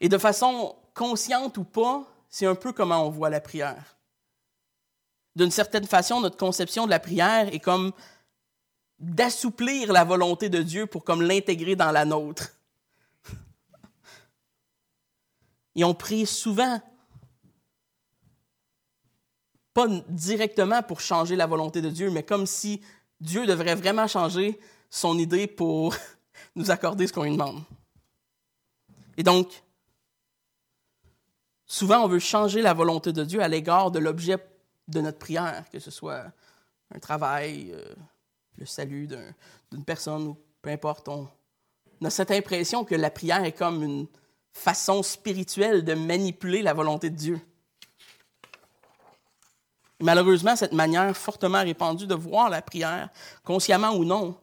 Et 0.00 0.08
de 0.08 0.18
façon 0.18 0.76
consciente 0.94 1.58
ou 1.58 1.64
pas, 1.64 2.04
c'est 2.28 2.46
un 2.46 2.54
peu 2.54 2.72
comment 2.72 3.06
on 3.06 3.10
voit 3.10 3.30
la 3.30 3.40
prière. 3.40 3.96
D'une 5.34 5.50
certaine 5.50 5.86
façon, 5.86 6.20
notre 6.20 6.36
conception 6.36 6.84
de 6.84 6.90
la 6.90 7.00
prière 7.00 7.52
est 7.52 7.58
comme 7.58 7.92
d'assouplir 9.04 9.92
la 9.92 10.04
volonté 10.04 10.48
de 10.48 10.62
Dieu 10.62 10.86
pour 10.86 11.04
comme 11.04 11.22
l'intégrer 11.22 11.76
dans 11.76 11.92
la 11.92 12.04
nôtre. 12.04 12.52
Et 15.76 15.84
on 15.84 15.94
prie 15.94 16.24
souvent, 16.24 16.80
pas 19.72 19.88
directement 20.08 20.82
pour 20.82 21.00
changer 21.00 21.36
la 21.36 21.46
volonté 21.46 21.82
de 21.82 21.90
Dieu, 21.90 22.10
mais 22.10 22.22
comme 22.22 22.46
si 22.46 22.80
Dieu 23.20 23.46
devrait 23.46 23.74
vraiment 23.74 24.06
changer 24.06 24.58
son 24.88 25.18
idée 25.18 25.46
pour 25.46 25.94
nous 26.54 26.70
accorder 26.70 27.06
ce 27.06 27.12
qu'on 27.12 27.24
lui 27.24 27.32
demande. 27.32 27.62
Et 29.16 29.22
donc, 29.22 29.62
souvent, 31.66 32.04
on 32.04 32.08
veut 32.08 32.20
changer 32.20 32.62
la 32.62 32.72
volonté 32.72 33.12
de 33.12 33.24
Dieu 33.24 33.40
à 33.40 33.48
l'égard 33.48 33.90
de 33.90 33.98
l'objet 33.98 34.36
de 34.88 35.00
notre 35.00 35.18
prière, 35.18 35.68
que 35.70 35.80
ce 35.80 35.90
soit 35.90 36.24
un 36.94 36.98
travail, 37.00 37.72
euh, 37.72 37.94
le 38.64 38.68
salut 38.68 39.06
d'une 39.06 39.84
personne 39.84 40.28
ou 40.28 40.38
peu 40.62 40.70
importe. 40.70 41.08
On, 41.08 41.28
a 42.02 42.10
cette 42.10 42.30
impression 42.30 42.84
que 42.84 42.94
la 42.94 43.10
prière 43.10 43.44
est 43.44 43.52
comme 43.52 43.82
une 43.82 44.06
façon 44.52 45.02
spirituelle 45.02 45.84
de 45.84 45.92
manipuler 45.94 46.62
la 46.62 46.72
volonté 46.72 47.10
de 47.10 47.16
Dieu. 47.16 47.40
malheureusement, 50.00 50.56
cette 50.56 50.72
manière 50.72 51.16
fortement 51.16 51.62
répandue 51.62 52.06
de 52.06 52.14
voir 52.14 52.50
la 52.50 52.62
prière, 52.62 53.10
consciemment 53.42 53.92
ou 53.92 54.04
non, 54.04 54.38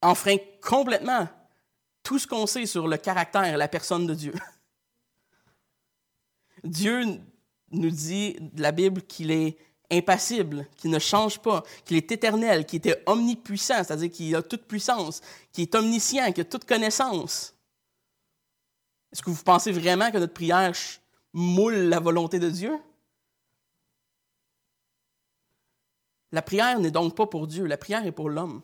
enfreint 0.00 0.36
complètement 0.62 1.28
tout 2.02 2.18
ce 2.18 2.26
qu'on 2.26 2.46
sait 2.46 2.66
sur 2.66 2.88
le 2.88 2.96
caractère 2.98 3.44
et 3.44 3.56
la 3.56 3.68
personne 3.68 4.06
de 4.06 4.14
Dieu. 4.14 4.34
Dieu 6.64 7.04
nous 7.70 7.90
dit 7.90 8.36
de 8.40 8.62
la 8.62 8.72
Bible 8.72 9.02
qu'il 9.02 9.30
est 9.30 9.56
impassible, 9.92 10.66
qui 10.76 10.88
ne 10.88 10.98
change 10.98 11.38
pas, 11.38 11.62
qu'il 11.84 11.96
est 11.96 12.10
éternel, 12.10 12.66
qui 12.66 12.76
était 12.76 13.02
omnipuissant, 13.06 13.84
c'est-à-dire 13.84 14.10
qu'il 14.10 14.34
a 14.34 14.42
toute 14.42 14.64
puissance, 14.64 15.20
qui 15.52 15.62
est 15.62 15.74
omniscient, 15.74 16.32
qui 16.32 16.40
a 16.40 16.44
toute 16.44 16.64
connaissance. 16.64 17.54
Est-ce 19.12 19.22
que 19.22 19.30
vous 19.30 19.42
pensez 19.42 19.70
vraiment 19.70 20.10
que 20.10 20.18
notre 20.18 20.32
prière 20.32 20.72
moule 21.32 21.74
la 21.74 22.00
volonté 22.00 22.38
de 22.38 22.48
Dieu? 22.48 22.78
La 26.32 26.40
prière 26.40 26.80
n'est 26.80 26.90
donc 26.90 27.14
pas 27.14 27.26
pour 27.26 27.46
Dieu, 27.46 27.66
la 27.66 27.76
prière 27.76 28.06
est 28.06 28.12
pour 28.12 28.30
l'homme. 28.30 28.62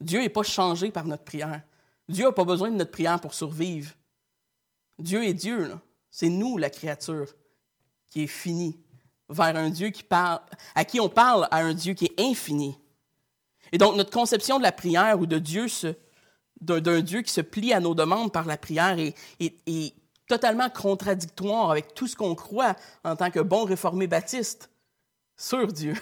Dieu 0.00 0.20
n'est 0.20 0.28
pas 0.28 0.42
changé 0.42 0.90
par 0.90 1.06
notre 1.06 1.24
prière. 1.24 1.62
Dieu 2.08 2.26
n'a 2.26 2.32
pas 2.32 2.44
besoin 2.44 2.70
de 2.70 2.76
notre 2.76 2.90
prière 2.90 3.18
pour 3.18 3.32
survivre. 3.32 3.94
Dieu 4.98 5.24
est 5.24 5.32
Dieu. 5.32 5.74
C'est 6.10 6.28
nous, 6.28 6.58
la 6.58 6.68
créature, 6.68 7.34
qui 8.08 8.24
est 8.24 8.28
finie 8.28 8.78
vers 9.28 9.56
un 9.56 9.70
Dieu 9.70 9.90
à 10.74 10.84
qui 10.84 11.00
on 11.00 11.08
parle 11.08 11.48
à 11.50 11.58
un 11.58 11.74
Dieu 11.74 11.94
qui 11.94 12.06
est 12.06 12.20
infini. 12.20 12.78
Et 13.72 13.78
donc, 13.78 13.96
notre 13.96 14.10
conception 14.10 14.58
de 14.58 14.62
la 14.62 14.72
prière 14.72 15.18
ou 15.18 15.26
de 15.26 15.38
Dieu, 15.38 15.66
d'un 16.60 17.00
Dieu 17.00 17.22
qui 17.22 17.32
se 17.32 17.40
plie 17.40 17.72
à 17.72 17.80
nos 17.80 17.94
demandes 17.94 18.32
par 18.32 18.46
la 18.46 18.56
prière 18.56 18.98
est, 18.98 19.94
totalement 20.26 20.70
contradictoire 20.70 21.70
avec 21.70 21.92
tout 21.92 22.06
ce 22.06 22.16
qu'on 22.16 22.34
croit 22.34 22.76
en 23.04 23.14
tant 23.14 23.30
que 23.30 23.40
bon 23.40 23.64
réformé 23.64 24.06
baptiste 24.06 24.70
sur 25.36 25.70
Dieu. 25.70 25.94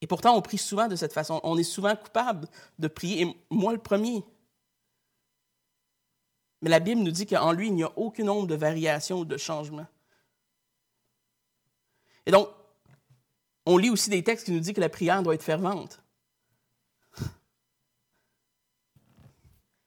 Et 0.00 0.06
pourtant, 0.06 0.34
on 0.34 0.40
prie 0.40 0.56
souvent 0.56 0.88
de 0.88 0.96
cette 0.96 1.12
façon. 1.12 1.40
On 1.42 1.58
est 1.58 1.62
souvent 1.62 1.94
coupable 1.96 2.48
de 2.78 2.88
prier, 2.88 3.22
et 3.22 3.36
moi 3.50 3.72
le 3.72 3.78
premier. 3.78 4.24
Mais 6.62 6.70
la 6.70 6.80
Bible 6.80 7.02
nous 7.02 7.10
dit 7.10 7.26
qu'en 7.26 7.52
lui, 7.52 7.66
il 7.66 7.74
n'y 7.74 7.84
a 7.84 7.92
aucun 7.96 8.24
nombre 8.24 8.46
de 8.46 8.54
variations 8.54 9.18
ou 9.18 9.24
de 9.26 9.36
changements. 9.36 9.86
Et 12.26 12.30
donc, 12.30 12.48
on 13.66 13.76
lit 13.76 13.90
aussi 13.90 14.10
des 14.10 14.22
textes 14.22 14.46
qui 14.46 14.52
nous 14.52 14.60
disent 14.60 14.72
que 14.72 14.80
la 14.80 14.88
prière 14.88 15.22
doit 15.22 15.34
être 15.34 15.42
fervente. 15.42 16.02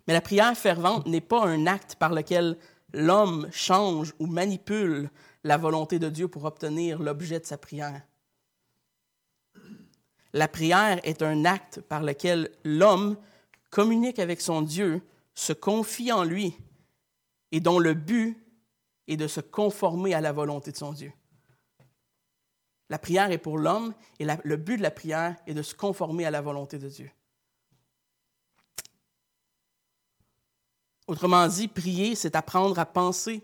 Mais 0.07 0.13
la 0.13 0.21
prière 0.21 0.57
fervente 0.57 1.05
n'est 1.05 1.21
pas 1.21 1.45
un 1.45 1.67
acte 1.67 1.95
par 1.95 2.13
lequel 2.13 2.57
l'homme 2.93 3.49
change 3.51 4.13
ou 4.19 4.27
manipule 4.27 5.09
la 5.43 5.57
volonté 5.57 5.99
de 5.99 6.09
Dieu 6.09 6.27
pour 6.27 6.45
obtenir 6.45 6.99
l'objet 6.99 7.39
de 7.39 7.45
sa 7.45 7.57
prière. 7.57 8.01
La 10.33 10.47
prière 10.47 10.99
est 11.03 11.21
un 11.21 11.45
acte 11.45 11.81
par 11.81 12.03
lequel 12.03 12.51
l'homme 12.63 13.17
communique 13.69 14.19
avec 14.19 14.41
son 14.41 14.61
Dieu, 14.61 15.01
se 15.33 15.53
confie 15.53 16.11
en 16.11 16.23
lui 16.23 16.57
et 17.51 17.59
dont 17.59 17.79
le 17.79 17.93
but 17.93 18.37
est 19.07 19.17
de 19.17 19.27
se 19.27 19.39
conformer 19.39 20.13
à 20.13 20.21
la 20.21 20.31
volonté 20.31 20.71
de 20.71 20.77
son 20.77 20.93
Dieu. 20.93 21.11
La 22.89 22.99
prière 22.99 23.31
est 23.31 23.37
pour 23.37 23.57
l'homme 23.57 23.93
et 24.19 24.25
le 24.25 24.55
but 24.55 24.77
de 24.77 24.81
la 24.81 24.91
prière 24.91 25.35
est 25.45 25.53
de 25.53 25.61
se 25.61 25.75
conformer 25.75 26.25
à 26.25 26.31
la 26.31 26.41
volonté 26.41 26.77
de 26.77 26.87
Dieu. 26.87 27.11
Autrement 31.07 31.47
dit, 31.47 31.67
prier, 31.67 32.15
c'est 32.15 32.35
apprendre 32.35 32.77
à 32.79 32.85
penser 32.85 33.41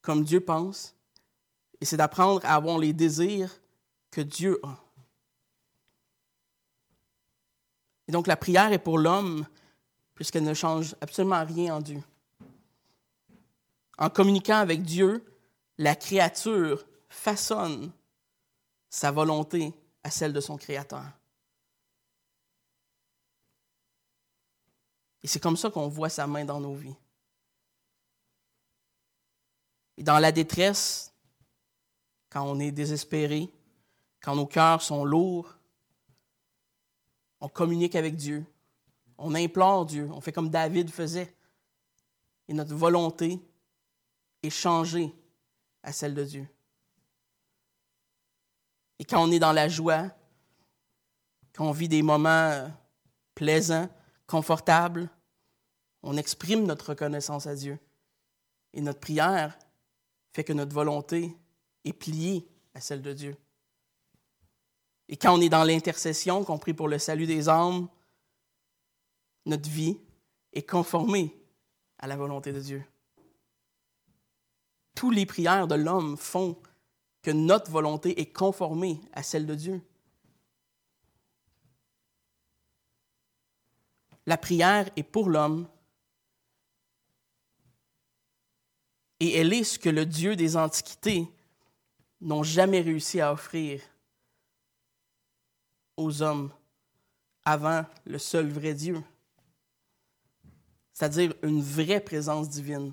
comme 0.00 0.24
Dieu 0.24 0.40
pense 0.40 0.96
et 1.80 1.84
c'est 1.84 1.96
d'apprendre 1.96 2.44
à 2.44 2.54
avoir 2.54 2.78
les 2.78 2.92
désirs 2.92 3.60
que 4.10 4.20
Dieu 4.20 4.60
a. 4.64 4.78
Et 8.08 8.12
donc 8.12 8.26
la 8.26 8.36
prière 8.36 8.72
est 8.72 8.78
pour 8.78 8.98
l'homme 8.98 9.46
puisqu'elle 10.14 10.44
ne 10.44 10.54
change 10.54 10.94
absolument 11.00 11.44
rien 11.44 11.76
en 11.76 11.80
Dieu. 11.80 12.02
En 13.98 14.10
communiquant 14.10 14.58
avec 14.58 14.82
Dieu, 14.82 15.24
la 15.78 15.94
créature 15.94 16.84
façonne 17.08 17.92
sa 18.92 19.10
volonté 19.10 19.72
à 20.04 20.10
celle 20.10 20.34
de 20.34 20.40
son 20.40 20.58
Créateur. 20.58 21.10
Et 25.22 25.26
c'est 25.26 25.40
comme 25.40 25.56
ça 25.56 25.70
qu'on 25.70 25.88
voit 25.88 26.10
sa 26.10 26.26
main 26.26 26.44
dans 26.44 26.60
nos 26.60 26.74
vies. 26.74 26.94
Et 29.96 30.02
dans 30.02 30.18
la 30.18 30.30
détresse, 30.30 31.10
quand 32.28 32.44
on 32.44 32.60
est 32.60 32.70
désespéré, 32.70 33.50
quand 34.20 34.36
nos 34.36 34.46
cœurs 34.46 34.82
sont 34.82 35.06
lourds, 35.06 35.56
on 37.40 37.48
communique 37.48 37.94
avec 37.94 38.14
Dieu, 38.14 38.44
on 39.16 39.34
implore 39.34 39.86
Dieu, 39.86 40.10
on 40.12 40.20
fait 40.20 40.32
comme 40.32 40.50
David 40.50 40.90
faisait. 40.90 41.34
Et 42.46 42.52
notre 42.52 42.74
volonté 42.74 43.40
est 44.42 44.50
changée 44.50 45.14
à 45.82 45.92
celle 45.92 46.14
de 46.14 46.24
Dieu. 46.24 46.48
Et 49.02 49.04
quand 49.04 49.20
on 49.20 49.32
est 49.32 49.40
dans 49.40 49.50
la 49.50 49.68
joie, 49.68 50.12
quand 51.52 51.66
on 51.66 51.72
vit 51.72 51.88
des 51.88 52.02
moments 52.02 52.70
plaisants, 53.34 53.88
confortables, 54.28 55.10
on 56.04 56.16
exprime 56.16 56.64
notre 56.66 56.90
reconnaissance 56.90 57.48
à 57.48 57.56
Dieu. 57.56 57.80
Et 58.72 58.80
notre 58.80 59.00
prière 59.00 59.58
fait 60.32 60.44
que 60.44 60.52
notre 60.52 60.72
volonté 60.72 61.36
est 61.84 61.92
pliée 61.92 62.46
à 62.74 62.80
celle 62.80 63.02
de 63.02 63.12
Dieu. 63.12 63.36
Et 65.08 65.16
quand 65.16 65.36
on 65.36 65.40
est 65.40 65.48
dans 65.48 65.64
l'intercession, 65.64 66.44
qu'on 66.44 66.58
prie 66.58 66.72
pour 66.72 66.86
le 66.86 67.00
salut 67.00 67.26
des 67.26 67.48
âmes, 67.48 67.88
notre 69.46 69.68
vie 69.68 69.98
est 70.52 70.62
conformée 70.62 71.36
à 71.98 72.06
la 72.06 72.14
volonté 72.14 72.52
de 72.52 72.60
Dieu. 72.60 72.84
Toutes 74.94 75.16
les 75.16 75.26
prières 75.26 75.66
de 75.66 75.74
l'homme 75.74 76.16
font 76.16 76.56
que 77.22 77.30
notre 77.30 77.70
volonté 77.70 78.20
est 78.20 78.32
conformée 78.32 79.00
à 79.12 79.22
celle 79.22 79.46
de 79.46 79.54
Dieu. 79.54 79.80
La 84.26 84.36
prière 84.36 84.90
est 84.96 85.02
pour 85.02 85.28
l'homme 85.28 85.68
et 89.20 89.36
elle 89.36 89.52
est 89.52 89.64
ce 89.64 89.78
que 89.78 89.88
le 89.88 90.04
Dieu 90.04 90.36
des 90.36 90.56
Antiquités 90.56 91.28
n'ont 92.20 92.42
jamais 92.42 92.80
réussi 92.80 93.20
à 93.20 93.32
offrir 93.32 93.80
aux 95.96 96.22
hommes 96.22 96.52
avant 97.44 97.84
le 98.04 98.18
seul 98.18 98.48
vrai 98.48 98.74
Dieu. 98.74 99.02
C'est-à-dire 100.92 101.34
une 101.42 101.62
vraie 101.62 102.00
présence 102.00 102.48
divine, 102.48 102.92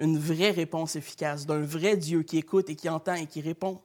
une 0.00 0.18
vraie 0.18 0.50
réponse 0.50 0.96
efficace 0.96 1.46
d'un 1.46 1.60
vrai 1.60 1.96
Dieu 1.96 2.22
qui 2.22 2.38
écoute 2.38 2.68
et 2.70 2.74
qui 2.76 2.88
entend 2.88 3.14
et 3.14 3.26
qui 3.26 3.40
répond. 3.40 3.80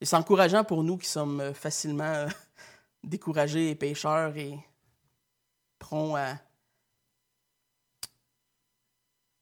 Et 0.00 0.06
c'est 0.06 0.16
encourageant 0.16 0.64
pour 0.64 0.82
nous 0.82 0.96
qui 0.96 1.08
sommes 1.08 1.52
facilement 1.52 2.26
découragés 3.02 3.70
et 3.70 3.74
pécheurs 3.74 4.36
et 4.36 4.58
prompts 5.78 6.16
à 6.16 6.38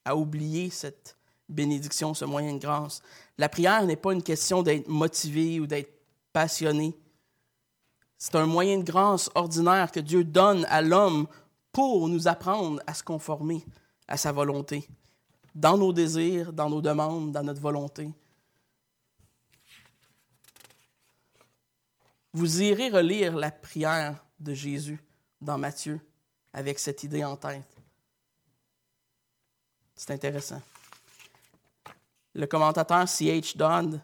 à 0.05 0.17
oublier 0.17 0.71
cette 0.71 1.17
bénédiction, 1.49 2.15
ce 2.15 2.25
moyen 2.25 2.55
de 2.55 2.59
grâce. 2.59 3.03
La 3.39 3.49
prière 3.49 3.85
n'est 3.85 3.97
pas 3.97 4.13
une 4.13 4.23
question 4.23 4.63
d'être 4.63 4.89
motivé 4.89 5.61
ou 5.61 5.67
d'être 5.67 5.93
passionné. 6.33 6.97
C'est 8.19 8.35
un 8.37 8.47
moyen 8.47 8.79
de 8.79 8.85
grâce 8.85 9.31
ordinaire 9.35 9.93
que 9.93 10.01
Dieu 10.01 10.25
donne 10.25 10.65
à 10.67 10.83
l'homme 10.83 11.27
pour 11.73 12.09
nous 12.09 12.29
apprendre 12.29 12.81
à 12.87 12.95
se 12.95 13.03
conformer 13.03 13.65
à 14.07 14.17
sa 14.17 14.31
volonté, 14.31 14.87
dans 15.55 15.79
nos 15.79 15.93
désirs, 15.93 16.53
dans 16.53 16.69
nos 16.69 16.83
demandes, 16.83 17.33
dans 17.33 17.43
notre 17.43 17.61
volonté. 17.61 18.11
Vous 22.35 22.63
irez 22.63 22.89
relire 22.89 23.37
la 23.37 23.51
prière 23.51 24.25
de 24.39 24.55
Jésus 24.55 25.03
dans 25.41 25.59
Matthieu 25.59 26.01
avec 26.53 26.79
cette 26.79 27.03
idée 27.03 27.25
en 27.25 27.37
tête. 27.37 27.67
C'est 29.95 30.13
intéressant. 30.13 30.61
Le 32.35 32.47
commentateur 32.47 33.07
C.H. 33.09 33.57
Dodd 33.57 34.01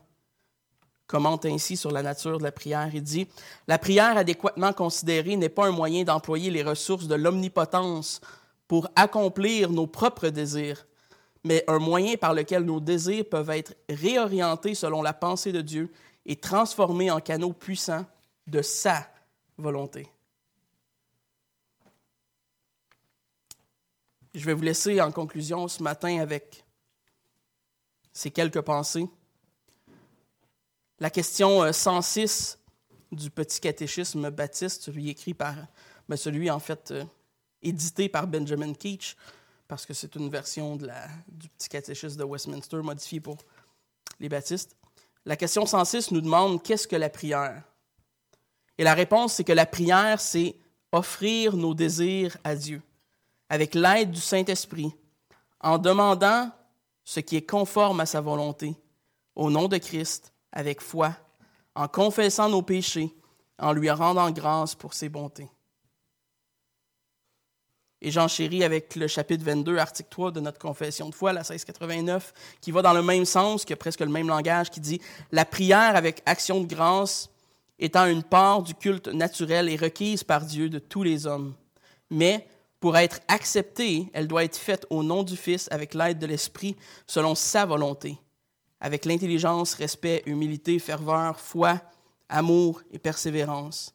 commente 1.08 1.46
ainsi 1.46 1.76
sur 1.76 1.90
la 1.90 2.02
nature 2.02 2.38
de 2.38 2.44
la 2.44 2.52
prière. 2.52 2.90
Il 2.94 3.02
dit 3.02 3.26
La 3.66 3.78
prière 3.78 4.16
adéquatement 4.16 4.72
considérée 4.72 5.36
n'est 5.36 5.48
pas 5.48 5.66
un 5.66 5.72
moyen 5.72 6.04
d'employer 6.04 6.50
les 6.50 6.62
ressources 6.62 7.08
de 7.08 7.16
l'omnipotence 7.16 8.20
pour 8.68 8.88
accomplir 8.94 9.70
nos 9.70 9.86
propres 9.86 10.28
désirs, 10.28 10.86
mais 11.42 11.64
un 11.66 11.78
moyen 11.78 12.16
par 12.16 12.34
lequel 12.34 12.62
nos 12.62 12.78
désirs 12.78 13.24
peuvent 13.28 13.50
être 13.50 13.74
réorientés 13.88 14.74
selon 14.74 15.02
la 15.02 15.14
pensée 15.14 15.50
de 15.50 15.62
Dieu 15.62 15.90
et 16.26 16.36
transformés 16.36 17.10
en 17.10 17.20
canaux 17.20 17.54
puissants 17.54 18.04
de 18.46 18.60
sa 18.60 19.08
volonté. 19.56 20.06
Je 24.34 24.44
vais 24.44 24.52
vous 24.52 24.62
laisser 24.62 25.00
en 25.00 25.10
conclusion 25.10 25.66
ce 25.68 25.82
matin 25.82 26.20
avec 26.20 26.64
ces 28.12 28.30
quelques 28.30 28.60
pensées. 28.60 29.08
La 31.00 31.10
question 31.10 31.72
106 31.72 32.58
euh, 32.60 33.16
du 33.16 33.30
petit 33.30 33.60
catéchisme 33.60 34.30
baptiste, 34.30 34.82
celui 34.82 35.08
écrit 35.08 35.34
par, 35.34 35.54
ben 36.08 36.16
celui 36.16 36.50
en 36.50 36.58
fait 36.58 36.90
euh, 36.90 37.04
édité 37.62 38.08
par 38.08 38.26
Benjamin 38.26 38.74
Keach, 38.74 39.16
parce 39.68 39.86
que 39.86 39.94
c'est 39.94 40.16
une 40.16 40.28
version 40.28 40.76
de 40.76 40.86
la, 40.86 41.06
du 41.28 41.48
petit 41.50 41.68
catéchisme 41.68 42.16
de 42.16 42.24
Westminster 42.24 42.78
modifié 42.78 43.20
pour 43.20 43.36
les 44.18 44.28
baptistes. 44.28 44.76
La 45.24 45.36
question 45.36 45.66
106 45.66 46.10
nous 46.10 46.20
demande 46.20 46.62
qu'est-ce 46.62 46.88
que 46.88 46.96
la 46.96 47.10
prière? 47.10 47.62
Et 48.76 48.84
la 48.84 48.94
réponse, 48.94 49.34
c'est 49.34 49.44
que 49.44 49.52
la 49.52 49.66
prière, 49.66 50.20
c'est 50.20 50.56
offrir 50.90 51.56
nos 51.56 51.74
désirs 51.74 52.36
à 52.42 52.56
Dieu 52.56 52.82
avec 53.48 53.74
l'aide 53.74 54.10
du 54.10 54.20
Saint-Esprit, 54.20 54.92
en 55.60 55.78
demandant 55.78 56.50
ce 57.04 57.20
qui 57.20 57.36
est 57.36 57.48
conforme 57.48 58.00
à 58.00 58.06
sa 58.06 58.20
volonté, 58.20 58.74
au 59.34 59.50
nom 59.50 59.68
de 59.68 59.78
Christ, 59.78 60.32
avec 60.52 60.80
foi, 60.80 61.14
en 61.74 61.88
confessant 61.88 62.48
nos 62.48 62.62
péchés, 62.62 63.14
en 63.58 63.72
lui 63.72 63.90
rendant 63.90 64.30
grâce 64.30 64.74
pour 64.74 64.94
ses 64.94 65.08
bontés. 65.08 65.48
Et 68.00 68.12
j'en 68.12 68.28
chéris 68.28 68.62
avec 68.62 68.94
le 68.94 69.08
chapitre 69.08 69.44
22, 69.44 69.78
article 69.78 70.08
3 70.10 70.30
de 70.30 70.40
notre 70.40 70.58
confession 70.58 71.08
de 71.08 71.14
foi, 71.14 71.32
la 71.32 71.40
1689, 71.40 72.32
qui 72.60 72.70
va 72.70 72.80
dans 72.80 72.92
le 72.92 73.02
même 73.02 73.24
sens, 73.24 73.64
qui 73.64 73.72
a 73.72 73.76
presque 73.76 74.00
le 74.00 74.06
même 74.06 74.28
langage, 74.28 74.70
qui 74.70 74.80
dit 74.80 75.00
La 75.32 75.44
prière 75.44 75.96
avec 75.96 76.22
action 76.24 76.60
de 76.60 76.66
grâce 76.66 77.28
étant 77.80 78.06
une 78.06 78.22
part 78.22 78.62
du 78.62 78.74
culte 78.74 79.08
naturel 79.08 79.68
et 79.68 79.76
requise 79.76 80.22
par 80.22 80.44
Dieu 80.44 80.68
de 80.68 80.78
tous 80.78 81.02
les 81.02 81.26
hommes. 81.26 81.54
Mais 82.10 82.46
pour 82.80 82.96
être 82.96 83.20
acceptée, 83.26 84.08
elle 84.12 84.28
doit 84.28 84.44
être 84.44 84.56
faite 84.56 84.86
au 84.90 85.02
nom 85.02 85.24
du 85.24 85.36
Fils 85.36 85.68
avec 85.72 85.94
l'aide 85.94 86.18
de 86.18 86.26
l'Esprit, 86.26 86.76
selon 87.06 87.34
sa 87.34 87.66
volonté, 87.66 88.18
avec 88.80 89.04
l'intelligence, 89.04 89.74
respect, 89.74 90.22
humilité, 90.26 90.78
ferveur, 90.78 91.40
foi, 91.40 91.80
amour 92.28 92.82
et 92.90 92.98
persévérance, 92.98 93.94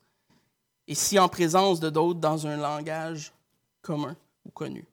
et 0.88 0.96
si 0.96 1.18
en 1.20 1.30
présence 1.30 1.80
de 1.80 1.90
d'autres 1.90 2.20
dans 2.20 2.46
un 2.48 2.58
langage 2.58 3.32
commun 3.82 4.16
ou 4.46 4.52
connu. 4.52 4.86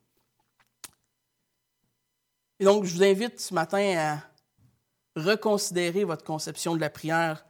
Et 2.59 2.65
donc, 2.65 2.85
je 2.85 2.95
vous 2.95 3.03
invite 3.03 3.41
ce 3.41 3.55
matin 3.55 3.97
à 3.97 5.21
reconsidérer 5.21 6.05
votre 6.05 6.25
conception 6.25 6.75
de 6.75 6.81
la 6.81 6.91
prière 6.91 7.45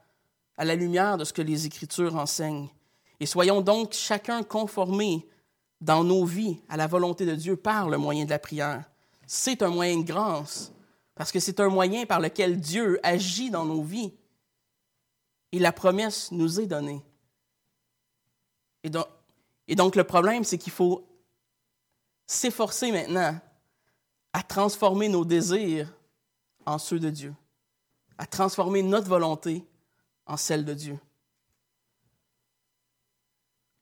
à 0.57 0.65
la 0.65 0.75
lumière 0.75 1.17
de 1.17 1.23
ce 1.23 1.33
que 1.33 1.41
les 1.41 1.65
Écritures 1.65 2.15
enseignent. 2.15 2.69
Et 3.19 3.25
soyons 3.25 3.61
donc 3.61 3.93
chacun 3.93 4.43
conformés 4.43 5.27
dans 5.79 6.03
nos 6.03 6.25
vies 6.25 6.59
à 6.69 6.77
la 6.77 6.87
volonté 6.87 7.25
de 7.25 7.35
Dieu 7.35 7.55
par 7.55 7.89
le 7.89 7.97
moyen 7.97 8.25
de 8.25 8.29
la 8.29 8.39
prière. 8.39 8.83
C'est 9.27 9.63
un 9.63 9.69
moyen 9.69 9.97
de 9.97 10.03
grâce, 10.03 10.71
parce 11.21 11.31
que 11.31 11.39
c'est 11.39 11.59
un 11.59 11.69
moyen 11.69 12.07
par 12.07 12.19
lequel 12.19 12.59
Dieu 12.59 12.99
agit 13.03 13.51
dans 13.51 13.63
nos 13.63 13.83
vies. 13.83 14.11
Et 15.51 15.59
la 15.59 15.71
promesse 15.71 16.31
nous 16.31 16.59
est 16.59 16.65
donnée. 16.65 17.05
Et 18.81 19.75
donc, 19.75 19.95
le 19.95 20.03
problème, 20.03 20.43
c'est 20.43 20.57
qu'il 20.57 20.73
faut 20.73 21.07
s'efforcer 22.25 22.91
maintenant 22.91 23.39
à 24.33 24.41
transformer 24.41 25.09
nos 25.09 25.23
désirs 25.23 25.93
en 26.65 26.79
ceux 26.79 26.99
de 26.99 27.11
Dieu, 27.11 27.35
à 28.17 28.25
transformer 28.25 28.81
notre 28.81 29.07
volonté 29.07 29.63
en 30.25 30.37
celle 30.37 30.65
de 30.65 30.73
Dieu. 30.73 30.99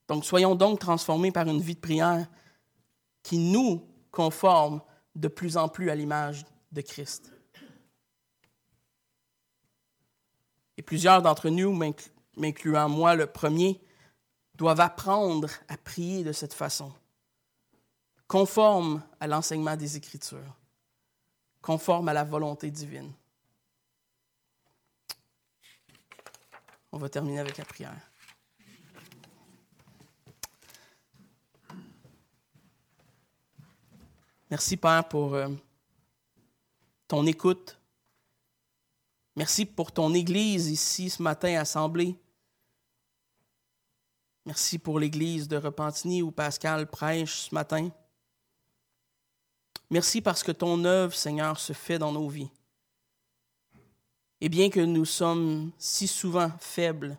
Donc 0.09 0.25
soyons 0.25 0.55
donc 0.55 0.79
transformés 0.79 1.31
par 1.31 1.47
une 1.47 1.61
vie 1.61 1.75
de 1.75 1.79
prière 1.79 2.27
qui 3.23 3.37
nous 3.37 3.87
conforme 4.11 4.81
de 5.15 5.29
plus 5.29 5.55
en 5.55 5.69
plus 5.69 5.89
à 5.89 5.95
l'image 5.95 6.43
de 6.71 6.81
Christ. 6.81 7.31
Et 10.77 10.81
plusieurs 10.81 11.21
d'entre 11.21 11.49
nous, 11.49 11.77
m'incluant 12.37 12.89
moi 12.89 13.15
le 13.15 13.27
premier, 13.27 13.81
doivent 14.55 14.79
apprendre 14.79 15.49
à 15.67 15.77
prier 15.77 16.23
de 16.23 16.31
cette 16.31 16.53
façon, 16.53 16.93
conforme 18.27 19.03
à 19.19 19.27
l'enseignement 19.27 19.75
des 19.75 19.97
Écritures, 19.97 20.55
conforme 21.61 22.09
à 22.09 22.13
la 22.13 22.23
volonté 22.23 22.69
divine. 22.71 23.11
On 26.91 26.97
va 26.97 27.09
terminer 27.09 27.39
avec 27.39 27.57
la 27.57 27.65
prière. 27.65 28.09
Merci, 34.49 34.77
Père, 34.77 35.07
pour 35.07 35.35
euh, 35.35 35.47
ton 37.09 37.25
écoute. 37.25 37.79
Merci 39.35 39.65
pour 39.65 39.91
ton 39.91 40.13
Église 40.13 40.69
ici 40.69 41.09
ce 41.09 41.21
matin 41.23 41.59
assemblée. 41.59 42.15
Merci 44.45 44.77
pour 44.77 44.99
l'Église 44.99 45.47
de 45.47 45.57
Repentigny 45.57 46.21
où 46.21 46.29
Pascal 46.29 46.87
prêche 46.87 47.47
ce 47.49 47.55
matin. 47.55 47.89
Merci 49.89 50.21
parce 50.21 50.43
que 50.43 50.51
ton 50.51 50.85
œuvre, 50.85 51.15
Seigneur, 51.15 51.59
se 51.59 51.73
fait 51.73 51.97
dans 51.97 52.11
nos 52.11 52.29
vies. 52.29 52.51
Et 54.39 54.47
bien 54.47 54.69
que 54.69 54.79
nous 54.79 55.05
sommes 55.05 55.71
si 55.79 56.07
souvent 56.07 56.51
faibles 56.59 57.17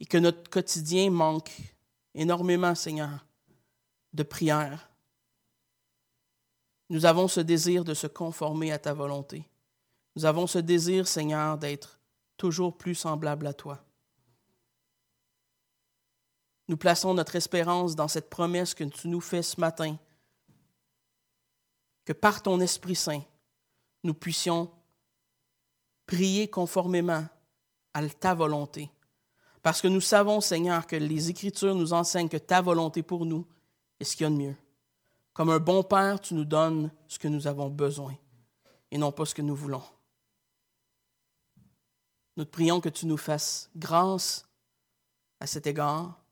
et 0.00 0.06
que 0.06 0.16
notre 0.16 0.48
quotidien 0.48 1.10
manque 1.10 1.52
énormément, 2.14 2.74
Seigneur, 2.74 3.26
de 4.14 4.22
prière, 4.22 4.91
nous 6.92 7.06
avons 7.06 7.26
ce 7.26 7.40
désir 7.40 7.84
de 7.84 7.94
se 7.94 8.06
conformer 8.06 8.70
à 8.70 8.78
ta 8.78 8.92
volonté. 8.92 9.48
Nous 10.14 10.26
avons 10.26 10.46
ce 10.46 10.58
désir, 10.58 11.08
Seigneur, 11.08 11.56
d'être 11.56 11.98
toujours 12.36 12.76
plus 12.76 12.94
semblable 12.94 13.46
à 13.46 13.54
toi. 13.54 13.82
Nous 16.68 16.76
plaçons 16.76 17.14
notre 17.14 17.34
espérance 17.34 17.96
dans 17.96 18.08
cette 18.08 18.28
promesse 18.28 18.74
que 18.74 18.84
tu 18.84 19.08
nous 19.08 19.22
fais 19.22 19.40
ce 19.40 19.58
matin, 19.58 19.96
que 22.04 22.12
par 22.12 22.42
ton 22.42 22.60
Esprit 22.60 22.94
Saint, 22.94 23.22
nous 24.04 24.14
puissions 24.14 24.70
prier 26.04 26.48
conformément 26.48 27.26
à 27.94 28.06
ta 28.06 28.34
volonté. 28.34 28.90
Parce 29.62 29.80
que 29.80 29.88
nous 29.88 30.02
savons, 30.02 30.42
Seigneur, 30.42 30.86
que 30.86 30.96
les 30.96 31.30
Écritures 31.30 31.74
nous 31.74 31.94
enseignent 31.94 32.28
que 32.28 32.36
ta 32.36 32.60
volonté 32.60 33.02
pour 33.02 33.24
nous 33.24 33.46
est 33.98 34.04
ce 34.04 34.14
qu'il 34.14 34.24
y 34.24 34.26
a 34.26 34.30
de 34.30 34.36
mieux. 34.36 34.56
Comme 35.32 35.50
un 35.50 35.58
bon 35.58 35.82
Père, 35.82 36.20
tu 36.20 36.34
nous 36.34 36.44
donnes 36.44 36.90
ce 37.08 37.18
que 37.18 37.28
nous 37.28 37.46
avons 37.46 37.70
besoin 37.70 38.14
et 38.90 38.98
non 38.98 39.12
pas 39.12 39.24
ce 39.24 39.34
que 39.34 39.42
nous 39.42 39.56
voulons. 39.56 39.82
Nous 42.36 42.44
te 42.44 42.50
prions 42.50 42.80
que 42.80 42.88
tu 42.88 43.06
nous 43.06 43.16
fasses 43.16 43.70
grâce 43.76 44.46
à 45.40 45.46
cet 45.46 45.66
égard, 45.66 46.22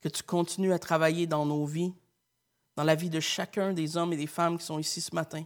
que 0.00 0.08
tu 0.08 0.22
continues 0.22 0.72
à 0.72 0.78
travailler 0.78 1.26
dans 1.26 1.46
nos 1.46 1.64
vies, 1.64 1.94
dans 2.76 2.84
la 2.84 2.94
vie 2.94 3.10
de 3.10 3.20
chacun 3.20 3.72
des 3.72 3.96
hommes 3.96 4.12
et 4.12 4.16
des 4.16 4.26
femmes 4.26 4.58
qui 4.58 4.64
sont 4.64 4.78
ici 4.78 5.00
ce 5.00 5.14
matin. 5.14 5.44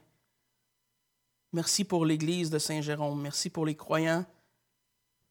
Merci 1.52 1.84
pour 1.84 2.04
l'Église 2.04 2.50
de 2.50 2.58
Saint-Jérôme. 2.58 3.20
Merci 3.20 3.50
pour 3.50 3.66
les 3.66 3.76
croyants 3.76 4.24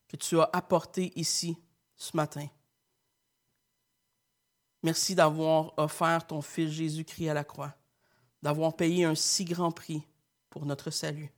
que 0.08 0.18
tu 0.18 0.40
as 0.40 0.50
apportés 0.54 1.12
ici 1.16 1.58
ce 1.96 2.16
matin. 2.16 2.48
Merci 4.86 5.16
d'avoir 5.16 5.74
offert 5.78 6.28
ton 6.28 6.44
Fils 6.44 6.70
Jésus-Christ 6.70 7.30
à 7.30 7.34
la 7.34 7.44
croix, 7.44 7.74
d'avoir 8.44 8.76
payé 8.76 9.04
un 9.04 9.16
si 9.16 9.44
grand 9.44 9.72
prix 9.72 10.04
pour 10.52 10.68
notre 10.68 10.92
salut. 10.92 11.34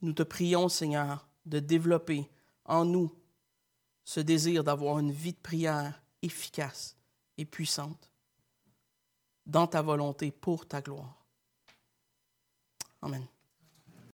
Nous 0.00 0.14
te 0.14 0.22
prions, 0.22 0.70
Seigneur, 0.70 1.28
de 1.44 1.58
développer 1.58 2.30
en 2.64 2.86
nous 2.86 3.14
ce 4.02 4.20
désir 4.20 4.64
d'avoir 4.64 4.98
une 4.98 5.12
vie 5.12 5.34
de 5.34 5.40
prière 5.40 6.02
efficace 6.22 6.96
et 7.36 7.44
puissante 7.44 8.10
dans 9.44 9.66
ta 9.66 9.82
volonté 9.82 10.30
pour 10.30 10.66
ta 10.66 10.80
gloire. 10.80 11.22
Amen. 13.02 13.26